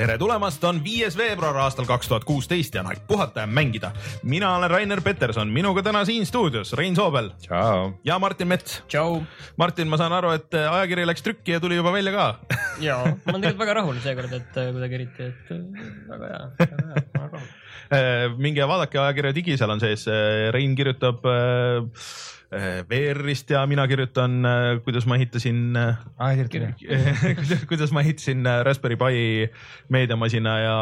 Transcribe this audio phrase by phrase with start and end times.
[0.00, 3.90] tere tulemast, on viies veebruar aastal kaks tuhat kuusteist ja on aeg puhata ja mängida.
[4.22, 7.28] mina olen Rainer Peterson, minuga täna siin stuudios Rein Soobel.
[8.04, 8.82] Ja Martin Mets.
[9.60, 12.28] Martin, ma saan aru, et äh, ajakiri läks trükki ja tuli juba välja ka.
[12.80, 16.42] Ja, ma olen tegelikult väga rahul seekord, et äh, kuidagi eriti, et äh, väga hea,
[16.62, 20.06] väga hea, ma olen rahul minge vaadake ajakirja digi, seal on sees,
[20.54, 22.06] Rein kirjutab äh,
[22.50, 24.42] VR-ist ja mina kirjutan,
[24.82, 26.00] kuidas ma ehitasin ah,
[26.50, 29.20] kuidas, kuidas ma ehitasin Raspberry Pi
[29.94, 30.78] meediamasina ja.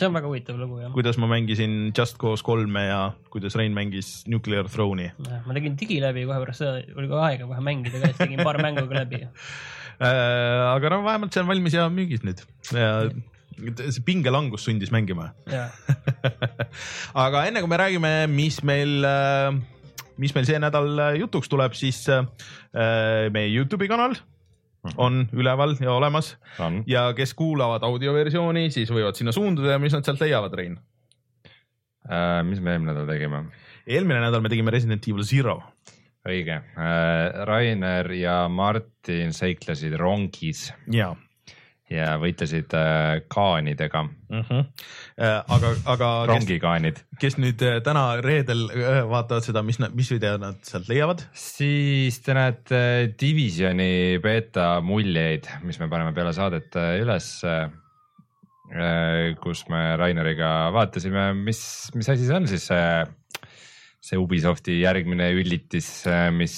[0.00, 0.92] see on väga huvitav lugu jah.
[0.94, 5.10] kuidas ma mängisin Just Cause kolme ja kuidas Rein mängis Nuclear Throne'i.
[5.20, 8.40] ma tegin digi läbi kohe pärast seda, oli ka aega kohe mängida ka, siis tegin
[8.40, 9.26] paar mängu ka läbi
[10.00, 12.40] aga no vähemalt see on valmis ja müügis nüüd
[12.72, 12.88] ja
[13.60, 15.34] see pingelangus sundis mängima
[17.26, 19.60] aga enne kui me räägime, mis meil äh,
[20.20, 22.24] mis meil see nädal äh, jutuks tuleb, siis äh,
[23.32, 24.16] meie Youtube'i kanal
[24.98, 26.82] on üleval ja olemas on.
[26.90, 30.78] ja kes kuulavad audioversiooni, siis võivad sinna suunduda ja mis nad sealt leiavad, Rein
[32.10, 32.40] äh,?
[32.48, 33.44] mis me eelmine nädal tegime?
[33.86, 35.60] eelmine nädal me tegime Resident Evil Zero.
[36.26, 40.70] õige äh,, Rainer ja Martin seiklesid rongis.
[40.90, 41.12] ja
[41.92, 44.42] ja võitlesid äh, kaanidega mm.
[44.48, 44.66] -hmm.
[45.22, 46.10] Aga, aga.
[46.30, 47.02] rongikaanid.
[47.20, 48.66] kes nüüd äh, täna reedel
[49.10, 51.24] vaatavad seda, mis, mis video nad sealt leiavad?
[51.32, 52.82] siis te näete
[53.20, 57.70] Divisioni beeta muljeid, mis me paneme peale saadet üles äh,.
[59.42, 62.86] kus me Raineriga vaatasime, mis, mis asi see on siis see,
[64.00, 66.56] see Ubisofti järgmine üllitis, mis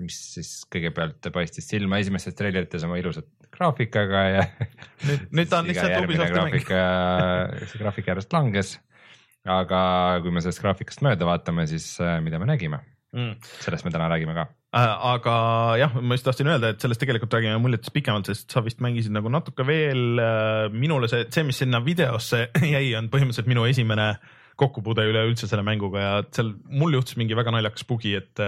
[0.00, 3.28] mis siis kõigepealt paistis silma esimestes treilerites oma ilusat
[3.60, 4.44] graafikaga ja.
[5.08, 7.66] nüüd, nüüd ta on lihtsalt Ubisofti mäng.
[7.66, 8.78] see graafik järjest langes.
[9.48, 9.82] aga
[10.24, 12.82] kui me sellest graafikast mööda vaatame, siis äh, mida me nägime
[13.16, 13.36] mm.?
[13.64, 15.06] sellest me täna räägime ka äh,.
[15.12, 15.36] aga
[15.80, 19.14] jah, ma just tahtsin öelda, et sellest tegelikult räägime muljetest pikemalt, sest sa vist mängisid
[19.16, 20.66] nagu natuke veel äh,.
[20.72, 24.14] minule see, see, mis sinna videosse jäi, on põhimõtteliselt minu esimene
[24.60, 28.42] kokkupuude üleüldse selle mänguga ja seal mul juhtus mingi väga naljakas bugi, et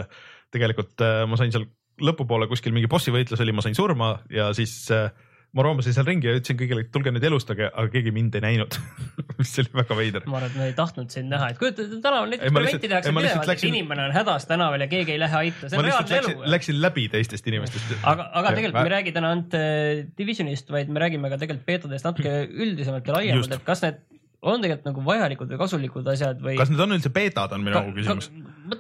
[0.52, 1.64] tegelikult ma sain seal
[2.00, 5.10] lõpupoole kuskil mingi bossi võitlus oli, ma sain surma ja siis äh,
[5.52, 8.44] ma roomasin seal ringi ja ütlesin kõigile, et tulge nüüd elustage, aga keegi mind ei
[8.44, 8.76] näinud
[9.40, 10.24] mis oli väga veider.
[10.24, 13.12] ma arvan, et nad ei tahtnud sind näha, et kujuta ette, tänaval näiteks preventi tehakse
[13.12, 13.74] pidevalt, et läksin...
[13.74, 16.32] inimene on hädas tänaval ja keegi ei lähe aita, see on reaalne elu.
[16.54, 17.92] Läksin läbi teistest inimestest.
[18.00, 21.68] aga, aga tegelikult me ei räägi täna ainult äh, Divisionist, vaid me räägime ka tegelikult
[21.68, 24.00] beetadest natuke üldisemalt ja laiemalt, et kas need
[24.42, 26.56] on tegelikult nagu vajalikud või kasulikud asjad või.
[26.58, 28.32] kas need on üldse beetad, on minu ka, küsimus.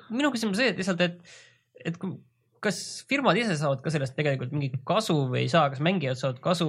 [0.08, 1.36] minu küsimus see, et lihtsalt, et,
[1.84, 2.16] et kui
[2.62, 2.78] kas
[3.10, 6.68] firmad ise saavad ka sellest tegelikult mingit kasu või ei saa, kas mängijad saavad kasu,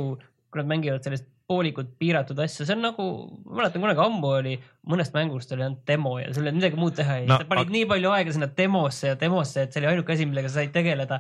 [0.50, 3.06] kui nad mängivad sellist poolikut piiratud asja, see on nagu,
[3.46, 4.53] ma mäletan kunagi ammu oli
[4.90, 7.50] mõnest mängust oli ainult demo ja seal ei olnud midagi muud teha ja no, sa
[7.50, 7.76] panid aga...
[7.76, 10.72] nii palju aega sinna demosse ja demosse, et see oli ainuke asi, millega sa said
[10.76, 11.20] tegeleda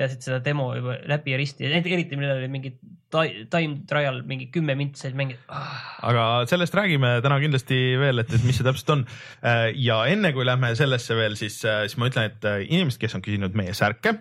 [0.00, 2.74] teadsid seda demo juba läbi ja risti, eriti millal oli mingi
[3.10, 5.76] time trial mingi kümme minti said mängida ah..
[6.06, 9.04] aga sellest räägime täna kindlasti veel, et, et mis see täpselt on.
[9.42, 13.00] Äh, ja enne kui lähme sellesse veel, siis, äh, siis ma ütlen, et äh, inimesed,
[13.02, 14.14] kes on küsinud meie särke,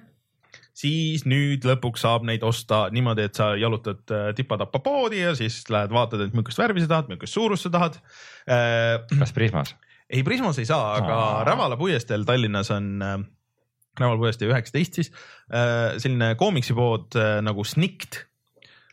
[0.80, 4.02] siis nüüd lõpuks saab neid osta niimoodi, et sa jalutad
[4.38, 8.00] tipa-tapa poodi ja siis lähed vaatad, et millist värvi sa tahad, millist suurust sa tahad.
[9.12, 9.76] kas Prismas?
[10.14, 11.20] ei, Prismas ei saa, aga.
[11.50, 13.04] Rävala puiesteel Tallinnas on
[13.98, 15.10] Knaval uuesti üheksateist siis
[15.52, 18.24] äh, selline koomiksipood äh, nagu Snikt,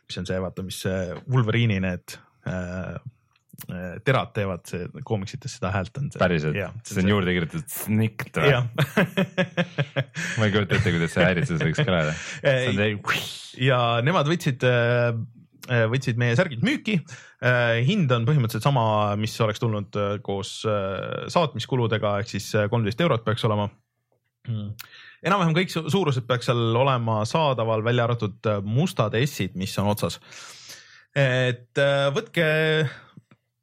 [0.07, 0.81] mis on see, vaata, mis
[1.27, 2.97] Wolverine'i need äh,
[4.05, 6.11] terad teevad, see koomiksites seda häält on.
[6.13, 8.51] päriselt, see on juurde kirjutatud Snikt või?
[10.37, 12.13] ma ei kujuta ette, kuidas see häiritses võiks kõlada.
[13.57, 14.63] ja nemad võtsid
[15.67, 16.99] võtsid meie särgid müüki.
[17.87, 20.53] hind on põhimõtteliselt sama, mis oleks tulnud koos
[21.33, 23.67] saatmiskuludega ehk siis kolmteist eurot peaks olema.
[25.25, 30.19] Enam-vähem kõik suurused peaks seal olema saadaval, välja arvatud äh, mustad S-id, mis on otsas.
[31.17, 32.45] et äh, võtke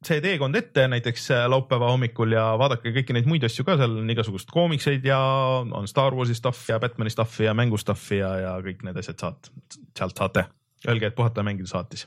[0.05, 3.95] see teekond ette näiteks äh, laupäeva hommikul ja vaadake kõiki neid muid asju ka, seal
[4.01, 5.19] on igasugust koomikseid ja
[5.63, 9.25] on Star Warsi stuff ja Batman'i stuff'i ja mängu stuff'i ja, ja kõik need asjad
[9.25, 9.51] saad,
[9.97, 10.47] sealt saate.
[10.85, 12.03] Öelge, et puhata ja mängida saatis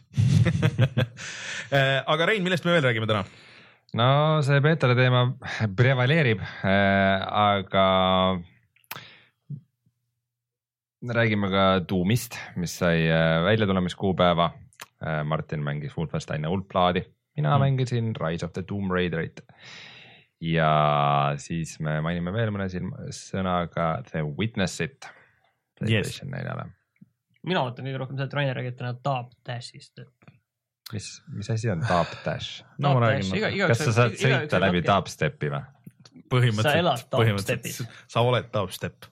[2.12, 3.24] aga Rein, millest me veel räägime täna?
[3.98, 4.10] no
[4.46, 5.24] see beetade teema
[5.74, 7.88] prevaleerib äh,, aga
[11.02, 14.50] räägime ka Doomist, mis sai äh, väljatulemiskuupäeva.
[15.02, 17.04] Äh, Martin mängis Wolfensteini Ulplaadi,
[17.36, 17.60] mina mm.
[17.60, 19.40] mängisin Rise of the Tomb Raiderit.
[20.40, 22.68] ja siis me mainime veel mõne
[23.14, 25.08] sõnaga The Witnessit,
[25.78, 26.68] Playstation neljale.
[27.46, 29.98] mina ootan kõige rohkem seda, et Rainer räägib täna Top Dashist.
[30.92, 32.62] mis, mis asi on Top Dash?
[32.78, 35.62] no ma räägin, kas sa saad sõita läbi Dubstepi või?
[36.30, 39.08] Põhimõtteliselt, põhimõtteliselt sa oled dubstep.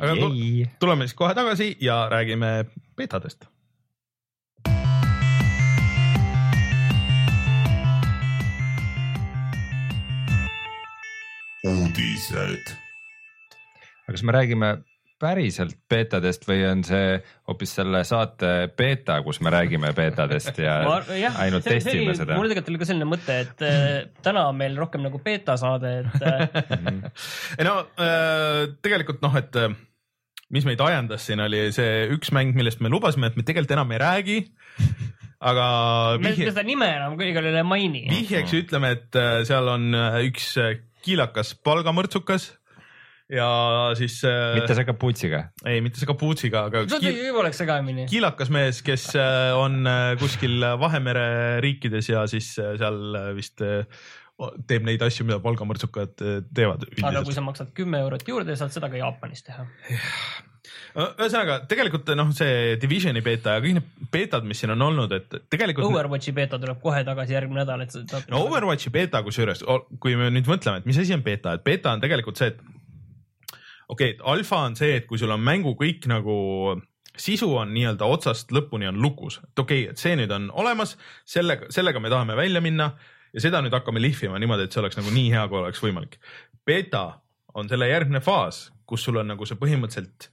[0.00, 2.66] aga tu- tuleme siis kohe tagasi ja räägime
[2.96, 3.44] beetadest.
[11.64, 12.70] uudised.
[14.06, 14.70] aga kas me räägime
[15.20, 17.18] päriselt beetadest või on see
[17.48, 20.78] hoopis selle saate beeta, kus me räägime beetadest ja
[21.42, 22.48] ainult testime seda mul?
[22.50, 23.84] tegelikult oli ka selline mõte, et äh,
[24.24, 26.98] täna on meil rohkem nagu beeta saade, et äh,
[27.60, 29.76] ei no äh, tegelikult noh, et äh,
[30.54, 33.92] mis meid ajendas siin oli see üks mäng, millest me lubasime, et me tegelikult enam
[33.94, 34.38] ei räägi.
[35.40, 35.66] aga
[36.20, 38.06] me vihje, seda nime enam kõigil ei maini.
[38.12, 39.92] vihjeks ütleme, et äh, seal on
[40.24, 40.54] üks
[41.04, 42.50] kiilakas palgamõrtsukas
[43.30, 43.48] ja
[43.98, 45.42] siis äh, mitte see kapuutsiga?
[45.68, 48.06] ei, mitte see kapuutsiga, aga võib oleks segamini.
[48.10, 53.00] kiilakas mees, kes äh, on äh, kuskil Vahemere riikides ja siis seal
[53.36, 53.62] vist
[54.66, 56.14] teeb neid asju, mida palgamõrtsukad
[56.56, 59.66] teevad aga kui sa maksad kümme eurot juurde, saad seda ka Jaapanis teha.
[60.96, 65.38] ühesõnaga tegelikult noh, see Divisioni beeta ja kõik need beetad, mis siin on olnud, et
[65.52, 69.62] tegelikult Overwatchi beeta tuleb kohe tagasi järgmine nädal, et no Overwatchi beeta kusjuures,
[70.02, 72.79] kui me nüüd mõtleme, et mis asi on beeta, et beeta on tegelikult see, et
[73.90, 76.36] okei okay,, alfa on see, et kui sul on mängu kõik nagu
[77.20, 80.96] sisu on nii-öelda otsast lõpuni on lukus, et okei okay,, et see nüüd on olemas,
[81.28, 82.92] sellega, sellega me tahame välja minna
[83.34, 86.18] ja seda nüüd hakkame lihvima niimoodi, et see oleks nagu nii hea, kui oleks võimalik.
[86.66, 87.04] beeta
[87.54, 90.30] on selle järgmine faas, kus sul on nagu see põhimõtteliselt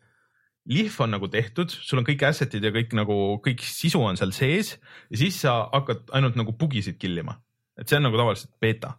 [0.67, 4.33] lihv on nagu tehtud, sul on kõik asset'id ja kõik nagu kõik sisu on seal
[4.35, 4.75] sees
[5.09, 7.37] ja siis sa hakkad ainult nagu bugisid killima,
[7.79, 8.97] et see on nagu tavaliselt beeta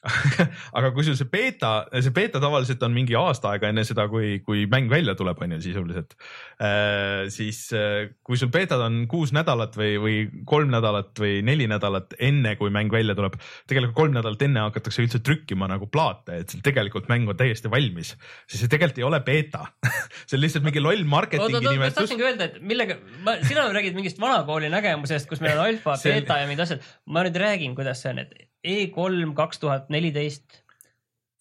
[0.78, 1.70] aga kui sul see beeta,
[2.00, 5.52] see beeta tavaliselt on mingi aasta aega enne seda, kui, kui mäng välja tuleb, on
[5.56, 6.14] ju sisuliselt
[6.56, 7.28] äh,.
[7.32, 10.16] siis äh, kui sul beetad on kuus nädalat või, või
[10.48, 13.36] kolm nädalat või neli nädalat enne, kui mäng välja tuleb,
[13.68, 18.14] tegelikult kolm nädalat enne hakatakse üldse trükkima nagu plaate, et tegelikult mäng on täiesti valmis,
[18.48, 19.66] siis see tegelikult ei ole beeta
[20.26, 21.98] see on lihtsalt mingi loll marketingi oota, ma nimetus.
[22.00, 22.96] tahtsingi öelda, et millega,
[23.44, 26.88] sina räägid mingist vanakooli nägemusest, kus meil on alfa, beeta ja mingid asjad.
[27.04, 30.60] ma nüüd räägin, kuidas see on, et E3 kaks tuhat neliteist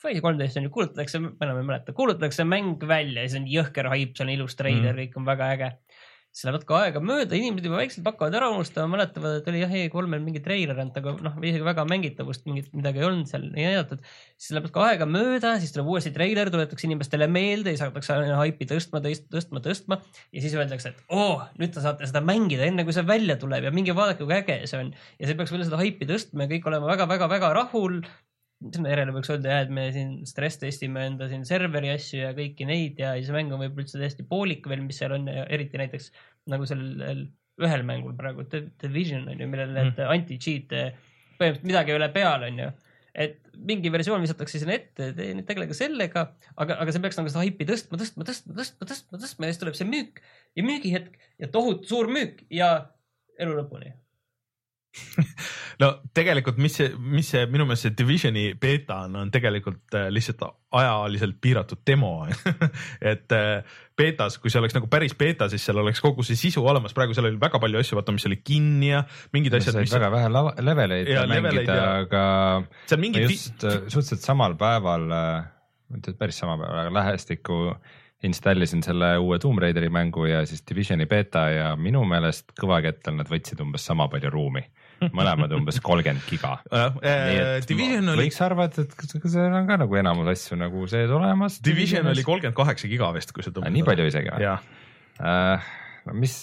[0.04, 3.50] või kolmteist on ju, kuulutatakse, ma enam ei mäleta, kuulutatakse mäng välja ja see on
[3.51, 5.69] jõhker haip, seal on ilus treiler mm., kõik on väga äge.
[6.29, 9.71] Siis lähevad ka aega mööda, inimesed juba vaikselt hakkavad ära unustama, mäletavad, et oli jah
[9.79, 13.65] E3-l mingi treiler olnud, aga noh, isegi väga mängitavust mingit midagi ei olnud seal ei
[13.65, 14.03] näidatud.
[14.37, 18.69] siis läheb ka aega mööda, siis tuleb uuesti treiler, tuletatakse inimestele meelde, siis hakatakse haipi
[18.69, 19.99] tõstma, tõstma, tõstma
[20.29, 23.39] ja siis öeldakse, et oo oh,, nüüd te saate seda mängida enne, kui see välja
[23.41, 24.93] tuleb ja minge vaadake, kui äge see on.
[25.17, 28.03] ja see peaks veel seda haipi tõstma ja kõik olema väga-väga-väga rahul
[28.59, 32.67] järele võiks öelda jah, et me siin stress testime enda siin serveri asju ja kõiki
[32.67, 35.79] neid ja siis mäng on võib-olla üldse täiesti poolik veel, mis seal on ja eriti
[35.79, 36.11] näiteks
[36.51, 37.29] nagu sellel
[37.59, 40.11] ühel mängul praegu The Division on ju, millel need mm.
[40.15, 40.83] anti-cheat'e
[41.39, 42.67] põhimõtteliselt midagi ei ole peal, on ju.
[43.19, 43.39] et
[43.69, 46.25] mingi versioon visatakse sinna ette, te nüüd tegelege sellega,
[46.59, 49.63] aga, aga see peaks nagu seda haipi tõstma, tõstma, tõstma, tõstma, tõstma, tõstma ja siis
[49.63, 50.21] tuleb see müük
[50.59, 52.69] ja müügihetk ja tohutu suur müük ja
[53.39, 53.95] elu lõpuni.
[55.83, 60.07] No tegelikult, mis see, mis see minu meelest see Divisioni beeta on, on tegelikult äh,
[60.13, 60.41] lihtsalt
[60.80, 62.12] ajaliselt piiratud demo
[63.12, 66.66] et äh, beetas, kui see oleks nagu päris beeta, siis seal oleks kogu see sisu
[66.66, 69.04] olemas, praegu seal oli väga palju asju, vaata, mis oli kinni ja
[69.35, 70.33] mingid asjad, said mis väga vähe
[70.66, 72.25] leveleid Ja mängida ja-, aga
[72.90, 75.07] seal mingid just äh, suhteliselt samal päeval,
[75.94, 77.63] mitte päris samal päeval, aga lähestikku
[78.23, 83.30] installisin selle uue Tomb Raideri mängu ja siis Divisioni beeta ja minu meelest kõvakettal nad
[83.31, 84.63] võtsid umbes sama palju ruumi,
[85.19, 86.57] mõlemad umbes kolmkümmend giga.
[86.73, 91.11] äh, äh, Division oli, võiks arvata, et seal on ka nagu enamus asju nagu sees
[91.15, 91.59] olemas.
[91.65, 94.45] Division oli kolmkümmend kaheksa giga vist, kui sa nii palju isegi või?
[95.19, 95.71] äh,
[96.07, 96.41] no mis,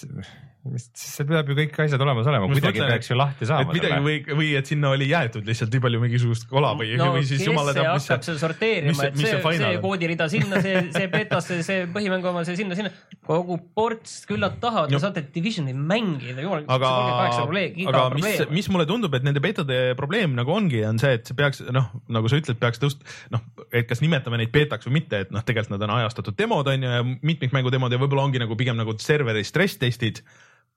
[0.77, 3.99] seal peab ju kõik asjad olemas olema, kuidagi mõtlen, peaks ju lahti et saama midagi
[4.05, 7.45] või, või et sinna oli jäetud lihtsalt nii palju mingisugust kola või no või siis
[7.47, 9.81] jumala see teab, mis hakkab seda sorteerima, mis see- et mis see, see see, see
[9.85, 12.91] koodirida sinna, see, see betasse, see põhimängu oma, see sinna, sinna.
[13.27, 14.99] kogu ports, küll nad tahavad, No.
[14.99, 16.63] te saate Divisioni mängida, jumal.
[16.67, 16.91] aga,
[17.27, 21.35] aga mis, mis mulle tundub, et nende betade probleem nagu ongi, on see, et see
[21.37, 25.23] peaks noh, nagu sa ütled, peaks tõust-, noh, et kas nimetame neid betaks või mitte,
[25.25, 28.39] et noh, tegelikult nad on ajastatud demod on ju ja mitmikmängu demod ja võib-olla ongi
[28.41, 30.21] nagu pigem nagu serveri stress testid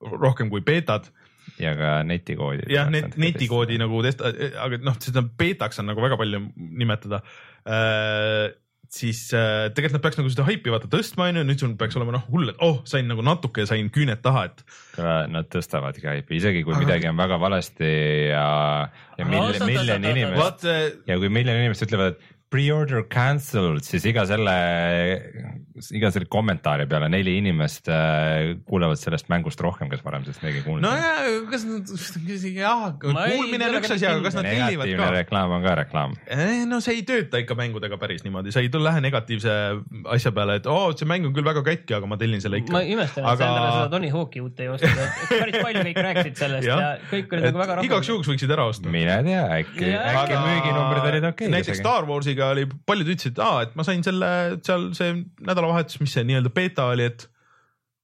[0.01, 1.11] rohkem kui betad
[1.61, 2.69] ja ka netikoodi.
[2.73, 7.23] jah, net, netikoodi nagu test, aga noh, seda betaks on nagu väga palju nimetada
[7.67, 8.51] äh,.
[8.91, 12.17] siis äh, tegelikult nad peaks nagu seda haipi vaata tõstma onju, nüüd sul peaks olema
[12.17, 14.65] noh hull, et oh, sain nagu natuke sain küüned taha, et
[15.31, 17.93] Nad tõstavadki haipi, isegi kui Aga- midagi on väga valesti
[18.33, 18.49] ja,
[19.21, 24.05] ja miljon, miljon inimest vaat äh, ja kui miljon inimest ütlevad, et pre-order cancelled, siis
[24.11, 24.55] iga selle,
[25.95, 30.65] iga selle kommentaari peale neli inimest äh, kuulevad sellest mängust rohkem, kes varem sellest midagi
[30.65, 31.29] kuulnud no ei ole.
[31.31, 31.93] ja kas nad,
[32.57, 35.13] jah, kuulmine on üks asi, aga kas nad tellivad negatiivne ka?
[35.15, 36.17] reklaam on ka reklaam.
[36.73, 39.55] no see ei tööta ikka mängudega päris niimoodi, sa ei tule- lähe negatiivse
[40.17, 42.75] asja peale, et oo, see mäng on küll väga katki, aga ma tellin selle ikka
[42.75, 42.83] ma.
[42.83, 46.03] imestan, et Aga- sa endale seda Tony Hawk'i uut ei ostnud, et päris palju kõik
[46.09, 46.83] rääkisid sellest Jah.
[46.83, 47.91] ja kõik olid nagu väga rahul.
[47.93, 48.91] igaks juhuks võiksid ära osta.
[48.91, 51.55] mine tea, äkki, äkki Aga müüginumbrid olid okei okay,.
[51.55, 54.31] näiteks Star Warsiga oli, paljud ütlesid, et aa, et ma sain selle
[54.67, 55.13] seal see
[55.47, 57.27] nädalavahetus, mis see nii-öelda beeta oli, et,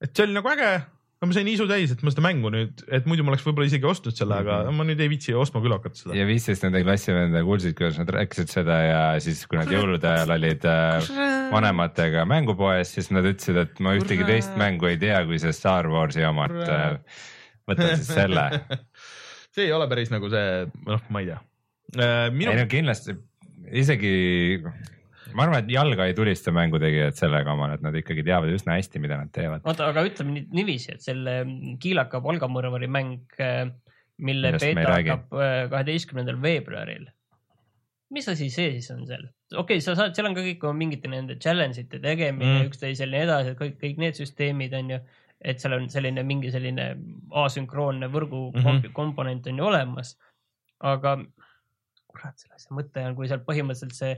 [0.05, 0.69] et see oli nagu äge.
[1.17, 3.71] aga ma sain isu täis, et ma seda mängu nüüd, et muidu ma oleks võib-olla
[3.71, 4.77] isegi ostnud selle, aga Mhm.
[4.77, 6.17] ma nüüd ei viitsi ostma küll hakata seda.
[6.19, 10.35] ja viisteist nende klassivenda kuulsid, kuidas nad rääkisid seda ja siis, kui nad jõulude ajal
[10.37, 11.09] olid äh,
[11.55, 15.89] vanematega mängupoes, siis nad ütlesid, et ma ühtegi teist mängu ei tea, kui see Star
[15.89, 17.25] Warsi oma, et äh,
[17.73, 18.45] võtan siis selle.
[19.57, 21.41] see ei ole päris nagu see, noh, ma ei tea.
[22.37, 23.17] minu ei no kindlasti
[23.73, 24.63] isegi
[25.37, 29.03] ma arvan, et jalga ei tulista mängutegijad sellega omale, et nad ikkagi teavad üsna hästi,
[29.03, 29.65] mida nad teevad.
[29.67, 31.39] oota, aga ütleme nüüd niiviisi, et selle
[31.83, 33.37] kiilaka palgamõrvari mäng,
[34.17, 37.09] mille Millest beeta hakkab äh, kaheteistkümnendal veebruaril.
[38.15, 39.27] mis asi see siis on seal?
[39.53, 42.61] okei okay,, sa saad, seal on ka kõik mingite nende challenge ite tegemine Mm.
[42.63, 45.01] mm., üksteisel ja nii edasi, kõik, kõik need süsteemid on ju.
[45.45, 46.95] et seal on selline mingi selline
[47.45, 48.63] asünkroonne võrgu mm.
[48.63, 48.93] -hmm.
[48.97, 50.17] komponent on ju olemas.
[50.81, 51.19] aga
[52.17, 54.17] kurat, selle asja mõte on, kui seal põhimõtteliselt see,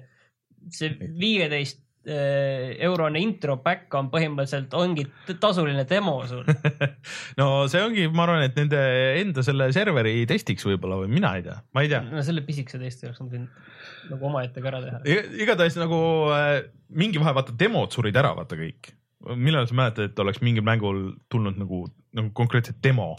[0.74, 5.06] see viieteist eh, eurone intro back on põhimõtteliselt ongi
[5.42, 6.46] tasuline demo sul.
[7.40, 8.82] no see ongi, ma arvan, et nende
[9.22, 12.04] enda selle serveri testiks võib-olla või mina ei tea, ma ei tea.
[12.06, 15.02] no selle pisikese testi oleks nad võinud nagu omaette ka ära teha.
[15.42, 16.00] igatahes nagu
[16.34, 18.94] äh, mingi vahe, vaata demod surid ära, vaata kõik.
[19.34, 21.86] millal sa mäletad, et oleks mingil mängul tulnud nagu,
[22.16, 23.16] nagu konkreetselt demo?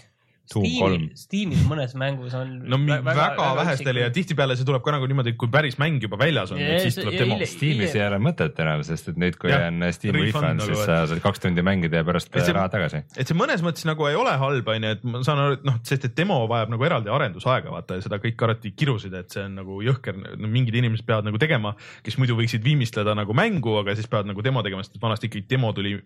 [0.50, 2.56] Steamil, Steamil mõnes mängus on.
[2.66, 6.02] no väga, väga, väga vähestel ja tihtipeale see tuleb ka nagu niimoodi, kui päris mäng
[6.02, 7.38] juba väljas on, Ja siis tuleb ja demo.
[7.46, 11.00] Steamis ei ole mõtet enam, sest et nüüd, kui Jah, on Steam refund siis sa
[11.12, 13.04] saad kaks tundi mängida ja pärast see- raha tagasi.
[13.16, 15.78] et see mõnes mõttes nagu ei ole halb, onju, et ma saan aru, et noh,
[15.84, 19.44] sest et demo vajab nagu eraldi arendusaega, vaata ja seda kõik alati kirusid, et see
[19.46, 23.94] on nagu jõhker, mingid inimesed peavad nagu tegema, kes muidu võiksid viimistleda nagu mängu, aga
[23.96, 26.00] siis peavad nagu demo tegema, sest et vanasti ikkagi demo tuli,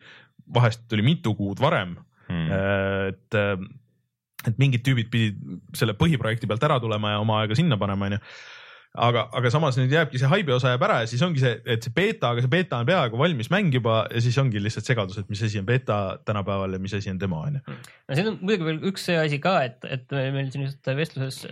[0.53, 2.47] vahest tuli mitu kuud varem Hmm.
[3.09, 3.35] et,
[4.50, 5.39] et mingid tüübid pidid
[5.77, 8.19] selle põhiprojekti pealt ära tulema ja oma aega sinna panema, onju.
[9.07, 11.85] aga, aga samas nüüd jääbki see haibi osa jääb ära ja siis ongi see, et
[11.85, 15.21] see beeta, aga see beeta on peaaegu valmis mäng juba ja siis ongi lihtsalt segadus,
[15.21, 17.63] et mis asi on beeta tänapäeval ja mis asi on demo, onju.
[18.09, 21.45] no siin on muidugi veel üks see asi ka, et, et meil siin just vestluses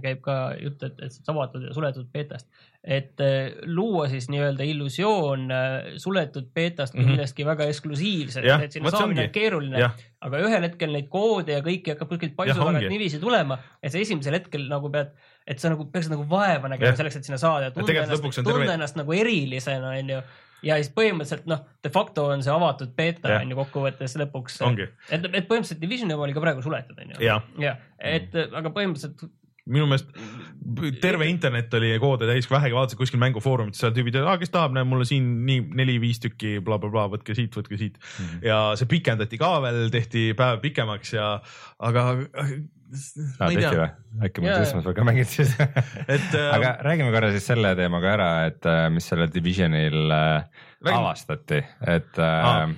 [0.00, 2.48] käib ka jutt, et, et avatud ja suletud beetast,
[2.82, 7.10] et äh, luua siis nii-öelda illusioon äh, suletud beetast kui Mhm.
[7.12, 9.82] millestki väga eksklusiivsest, et sinna saamine on keeruline
[10.22, 13.98] aga ühel hetkel neid koode ja kõiki hakkab kuskilt paisu tagant niiviisi tulema, et sa
[13.98, 15.10] esimesel hetkel nagu pead,
[15.46, 18.46] et sa nagu peaksid nagu vaeva nägema selleks, et sinna saada ja tunda ennast on
[18.46, 20.22] tunda ennast nagu erilisena, onju.
[20.62, 23.42] ja siis põhimõtteliselt noh, de facto on see avatud beeta Jah.
[23.42, 24.60] onju kokkuvõttes lõpuks.
[24.62, 27.18] ongi, et, et põhimõtteliselt Division oli ka praegu suletud onju.
[27.20, 27.42] jah.
[27.58, 29.26] jah, et aga põhimõtteliselt
[29.70, 30.08] minu meelest
[31.02, 34.86] terve internet oli koode täis, kui vähegi vaatasid kuskil mängufoorumites, seal tüübid, kes tahab, näe
[34.88, 38.26] mulle siin nii neli-viis tükki blablabla, võtke siit, võtke siit mm.
[38.26, 38.44] -hmm.
[38.48, 41.32] ja see pikendati ka veel, tehti päev pikemaks ja,
[41.78, 42.06] aga
[42.92, 43.88] ei tehti või?
[44.26, 45.54] äkki ma esmaspäeval ka mängin siis
[46.16, 50.64] et äh, aga räägime korra siis selle teemaga ära, et äh, mis sellel Divisionil äh,
[50.92, 52.72] avastati, et äh, Aa.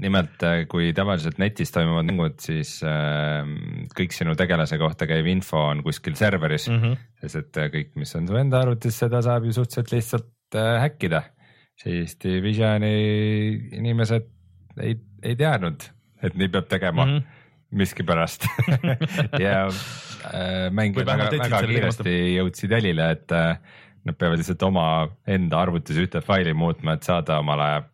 [0.00, 3.42] Nimelt äh, kui tavaliselt netis toimuvad mängud, siis äh,
[3.96, 7.06] kõik sinu tegelase kohta käiv info on kuskil serveris mm, mm -hmm.
[7.22, 10.80] sest et äh, kõik, mis on su enda arvutis, seda saab ju suhteliselt lihtsalt äh,
[10.82, 11.22] häkkida.
[11.76, 12.90] siis Divisioni
[13.72, 14.28] inimesed
[14.80, 15.88] ei, ei teadnud,
[16.22, 17.16] et nii peab tegema mm.
[17.16, 17.22] -hmm.
[17.70, 18.46] miskipärast
[19.46, 23.58] ja äh, mängijad väga, väga kiiresti jõudsid jälile, et äh,
[24.04, 27.84] nad peavad lihtsalt oma enda arvutis ühte faili muutma, et saada omale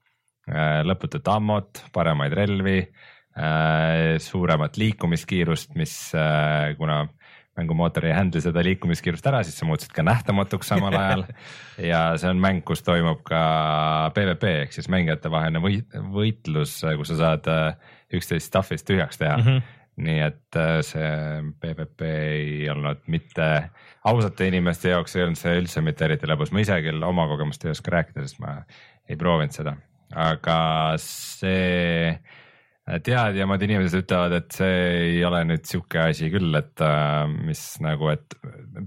[0.86, 7.04] lõputut ammot, paremaid relvi äh,, suuremat liikumiskiirust, mis äh, kuna
[7.58, 11.24] mängumootor ei handle seda liikumiskiirust ära, siis sa muutusid ka nähtamatuks samal ajal.
[11.82, 13.42] ja see on mäng, kus toimub ka
[14.16, 19.46] PVP ehk siis mängijatevaheline võit-, võitlus, kus sa saad äh, üksteist stuff'ist tühjaks teha mm.
[19.50, 21.08] -hmm nii et äh, see
[21.60, 23.46] PVP ei olnud mitte
[24.08, 27.66] ausate inimeste jaoks ei olnud see üldse mitte eriti lõbus, ma ise küll oma kogemust
[27.66, 28.60] ei oska rääkida, sest ma
[29.10, 29.74] ei proovinud seda,
[30.16, 30.58] aga
[30.98, 32.14] see
[33.06, 34.78] teadjamad inimesed ütlevad, et see
[35.12, 38.34] ei ole nüüd sihuke asi küll, et äh, mis nagu, et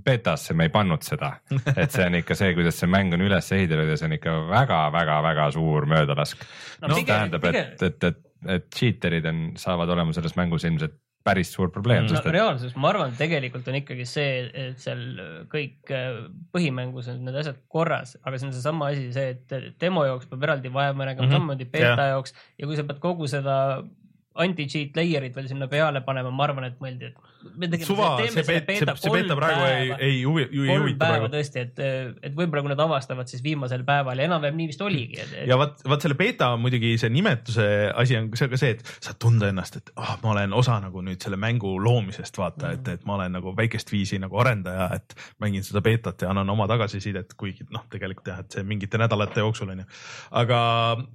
[0.04, 1.30] betasse me ei pannud seda,
[1.80, 4.36] et see on ikka see, kuidas see mäng on üles ehitatud ja see on ikka
[4.52, 6.44] väga-väga-väga suur möödalask
[6.82, 6.96] No no,.
[6.98, 8.22] mis pigem- tähendab, et, et, et,
[8.58, 12.12] et cheater'id on, saavad olema selles mängus ilmselt päris suur probleem Mm.
[12.14, 15.04] no et reaalsus, ma arvan, tegelikult on ikkagi see, et seal
[15.52, 16.20] kõik äh,
[16.56, 20.44] põhimängus on need asjad korras, aga see on seesama asi, see, et demo jaoks peab
[20.50, 21.30] eraldi vaeva nägema mm.
[21.30, 23.58] -hmm., samamoodi beeta jaoks ja kui sa pead kogu seda
[24.34, 28.44] anti-cheat layer'it veel sinna peale panema, ma arvan, et mõeldi, et me tegime suva, see
[28.48, 31.30] beeta, see beeta praegu ei, ei huvi, ei huvita praegu.
[31.34, 31.82] tõesti, et,
[32.24, 35.58] et võib-olla kui nad avastavad, siis viimasel päeval ja enam-vähem nii vist oligi, et, ja
[35.60, 37.68] vaat, vaat selle beeta muidugi see nimetuse
[38.00, 41.04] asi on see ka see, et saad tunda ennast, et oh, ma olen osa nagu
[41.06, 45.18] nüüd selle mängu loomisest, vaata, et, et ma olen nagu väikest viisi nagu arendaja, et
[45.44, 49.44] mängin seda beetat ja annan oma tagasisidet, kuigi noh, tegelikult jah, et see mingite nädalate
[49.44, 49.90] jooksul on ju.
[50.42, 50.60] aga,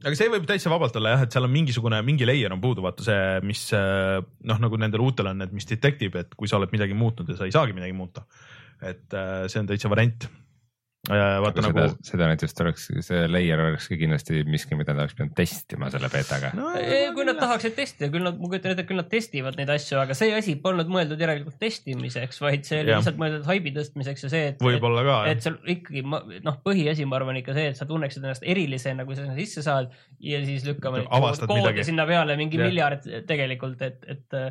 [0.04, 2.84] aga see võib täitsa vabalt olla jah, et seal on mingisugune, mingi layer on puudu,
[2.84, 4.18] vaata see, mis äh,
[4.50, 7.28] noh, nagu nendel uutel on need, mis detect ib, et kui sa oled midagi muutnud
[7.32, 8.26] ja sa ei saagi midagi muuta.
[8.78, 10.28] et äh, see on täitsa variant.
[11.08, 15.36] Vaata nagu seda, näiteks oleks, see layer oleks ka kindlasti miski, mida nad oleks pidanud
[15.38, 16.72] testima selle beetaga no..
[17.14, 20.16] Kui nad tahaksid testida, küll nad, ma kujutan ette, küll nad testivad neid asju, aga
[20.18, 24.50] see asi polnud mõeldud järelikult testimiseks, vaid see oli lihtsalt mõeldud haibi tõstmiseks ja see,
[24.52, 28.26] et, võib-olla ka et seal ikkagi noh, põhiasi, ma arvan ikka see, et sa tunneksid
[28.26, 31.86] ennast erilisena, kui sa sinna sisse saad ja siis lükkame midagi.
[31.88, 32.68] sinna peale mingi Jah.
[32.68, 34.42] miljard tegelikult, et, et,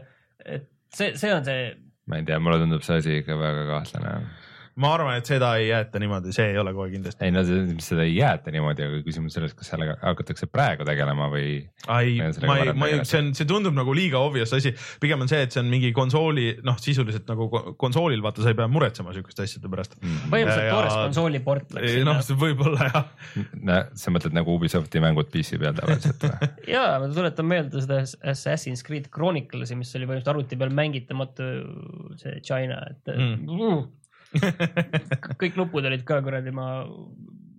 [0.47, 1.67] et see, see on see
[2.07, 4.13] ma ei tea, mulle tundub see asi ikka väga kahtlane.
[4.77, 7.25] Ma arvan, et seda ei jäeta niimoodi, see ei ole kohe kindlasti.
[7.25, 7.43] ei no
[7.83, 12.29] seda ei jäeta niimoodi, aga küsimus selles, kas sellega hakatakse praegu tegelema või ei Ja,
[12.47, 15.41] ma ei, ma ei, see on, see tundub nagu liiga obvious asi, pigem on see,
[15.47, 19.15] et see on mingi konsooli, noh, sisuliselt nagu ko- konsoolil vaata, sa ei pea muretsema
[19.15, 19.97] siukeste asjade pärast.
[20.01, 20.29] mm.
[20.33, 23.09] põhimõtteliselt Ja- toores konsooli port läks noh võib-olla jah,
[23.57, 23.79] no,?
[23.97, 26.49] sa mõtled nagu Ubisofti mängud PC peal tavaliselt või?
[26.75, 31.49] ja ma tuletan meelde seda Assassin's Creed Chronicles'i, mis oli põhimõtteliselt arvuti peal mängitamatu
[32.21, 33.47] see China, et mm.
[35.41, 36.67] kõik nupud olid ka kuradi ma,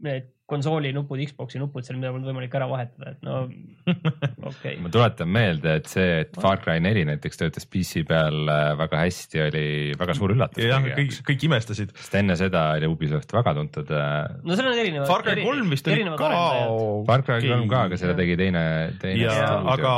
[0.05, 3.43] need konsooli nupud, Xbox'i nupud seal, mida polnud võimalik ära vahetada, et no
[4.51, 8.71] okei ma tuletan meelde, et see, et Far Cry neli näiteks töötas PC peal äh,
[8.81, 9.65] väga hästi, oli
[10.01, 11.93] väga suur üllatus jah, kõik kõik imestasid.
[11.99, 14.39] sest enne seda oli Ubisoft väga tuntud äh,.
[14.41, 15.11] no seal on erinevad.
[15.11, 16.33] Far Cry kolm vist oli ka.
[17.11, 18.65] Far Cry kolm ka, aga seda tegi teine,
[19.05, 19.29] teine
[19.75, 19.95] aga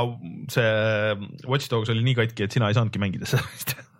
[0.50, 3.78] see Watch Dogs oli nii katki, et sina ei saanudki mängida seda vist.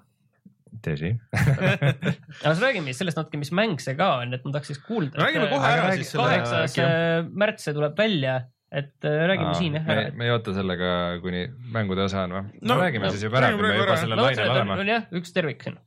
[0.84, 1.12] tõsi.
[1.34, 4.80] aga siis räägime siis sellest natuke, mis mäng see ka on, et ma tahaks siis
[4.86, 5.20] kuulda.
[5.20, 6.80] räägime kohe ära siis kaheksas
[7.30, 8.40] märts see tuleb välja,
[8.70, 10.90] et äh, räägime siin jah me ära., me ei oota sellega,
[11.24, 12.44] kuni mängude osa on või?
[12.60, 13.96] No, no räägime no, siis juba ära, kui me juba ära.
[14.02, 14.76] sellel no lainel oleme.
[14.84, 15.80] on jah, üks tervik siin.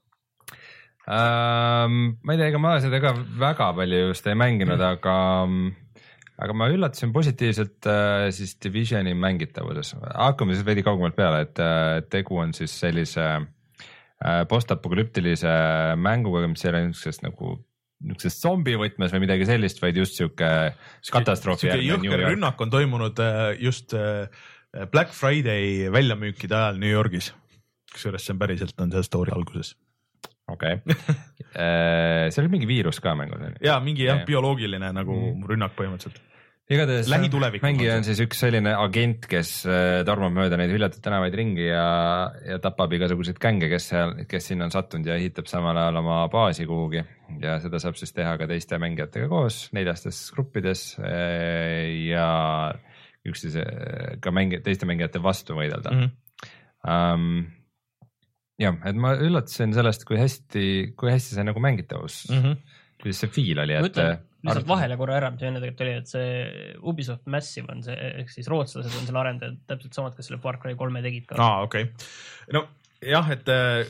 [1.03, 5.15] Ähm, ma ei tea, ega ma seda ka väga palju just ei mänginud, aga,
[6.45, 9.95] aga ma üllatasin positiivselt äh, siis Divisioni mängitavuses.
[10.13, 13.49] hakkame siis veidi kaugemalt peale, et äh, tegu on siis sellise äh,
[14.49, 15.53] postapokalüptilise
[15.99, 17.57] mänguga, mis ei ole niisugusest nagu
[18.03, 20.49] niisuguses zombi võtmes või midagi sellist, vaid just sihuke
[21.11, 24.27] katastroofi jõhker rünnak on toimunud äh, just äh,
[24.91, 27.33] Black Friday väljamüükide ajal New Yorgis.
[27.93, 29.75] kusjuures see on päriselt on see story alguses
[30.51, 30.79] okei,
[32.33, 33.55] seal oli mingi viirus ka mängus.
[33.63, 35.47] ja mingi jah bioloogiline nagu mm.
[35.49, 36.21] rünnak põhimõtteliselt.
[36.71, 37.09] Igatahes
[37.63, 41.87] mängija on siis üks selline agent, kes äh, tormab mööda neid hüljatud tänavaid ringi ja,
[42.47, 46.21] ja tapab igasuguseid gänge, kes seal, kes sinna on sattunud ja ehitab samal ajal oma
[46.31, 47.03] baasi kuhugi
[47.43, 52.27] ja seda saab siis teha ka teiste mängijatega koos neljastes gruppides äh, ja
[53.27, 53.65] üksteise
[54.23, 56.05] ka mängi-, teiste mängijate vastu võidelda Mm mm.
[56.05, 56.19] -hmm.
[56.83, 57.45] Um,
[58.59, 60.65] jah, et ma üllatasin sellest, kui hästi,
[60.99, 62.79] kui hästi see nagu mängitavus mm, Mm -hmm.
[63.01, 63.99] kuidas see feel oli, et.
[64.43, 66.31] Lihtsalt vahele korra ära, mis enne tegelikult oli, et see
[66.91, 70.59] Ubisoft Massive on see, ehk siis rootslased on selle arendajad, täpselt samad, kes selle Far
[70.61, 71.39] Cry kolme tegid ka.
[71.39, 72.09] aa, okei okay..
[72.57, 72.65] no
[73.03, 73.49] jah, et,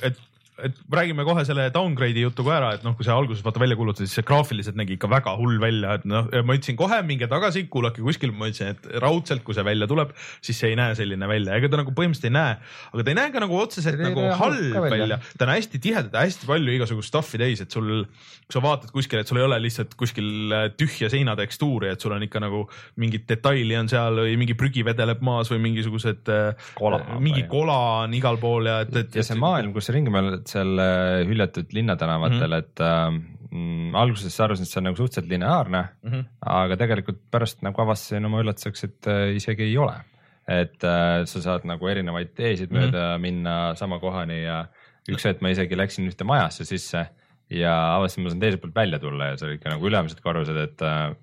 [0.10, 0.22] et,
[0.62, 3.78] et räägime kohe selle downgrade'i jutu ka ära, et noh, kui see alguses vaata välja
[3.80, 7.30] kuulutati, siis see graafiliselt nägi ikka väga hull välja, et noh, ma ütlesin kohe minge
[7.32, 10.13] tagasi, kuulake kuskil, ma ütlesin, et raudselt, kui see välja tuleb,
[10.46, 12.60] siis see ei näe selline välja, ega ta nagu põhimõtteliselt ei näe,
[12.92, 14.92] aga ta ei näe ka nagu otseselt nagu halb välja.
[14.94, 18.06] välja, ta on hästi tihedalt, hästi palju igasugust stuff'i täis, et sul,
[18.46, 22.04] kui sa vaatad kuskil, et sul ei ole lihtsalt kuskil äh, tühja seina tekstuuri, et
[22.04, 22.68] sul on ikka nagu
[23.02, 27.78] mingit detaili on seal või mingi prügi vedeleb maas või mingisugused äh, Kola mingi kola
[28.04, 29.18] on igal pool ja et, et.
[29.18, 30.79] ja see maailm, kus ringi mõtled seal
[31.27, 32.58] hüljatud linnatänavatel mm, -hmm.
[32.60, 33.12] et äh,
[33.51, 36.25] mm, alguses sa arvasid, et see on nagu suhteliselt lineaarne mm, Mhm.
[36.45, 39.95] aga tegelikult pärast nagu avastasin oma üllatuseks, et äh, isegi ei ole.
[40.47, 42.77] et äh, sa saad nagu erinevaid teesid Mhm.
[42.79, 44.65] mööda minna sama kohani ja
[45.10, 47.06] üks hetk ma isegi läksin ühte majasse sisse
[47.49, 50.58] ja avastasin, ma saan teiselt poolt välja tulla ja see oli ikka nagu ülemised korrused,
[50.58, 51.15] et äh,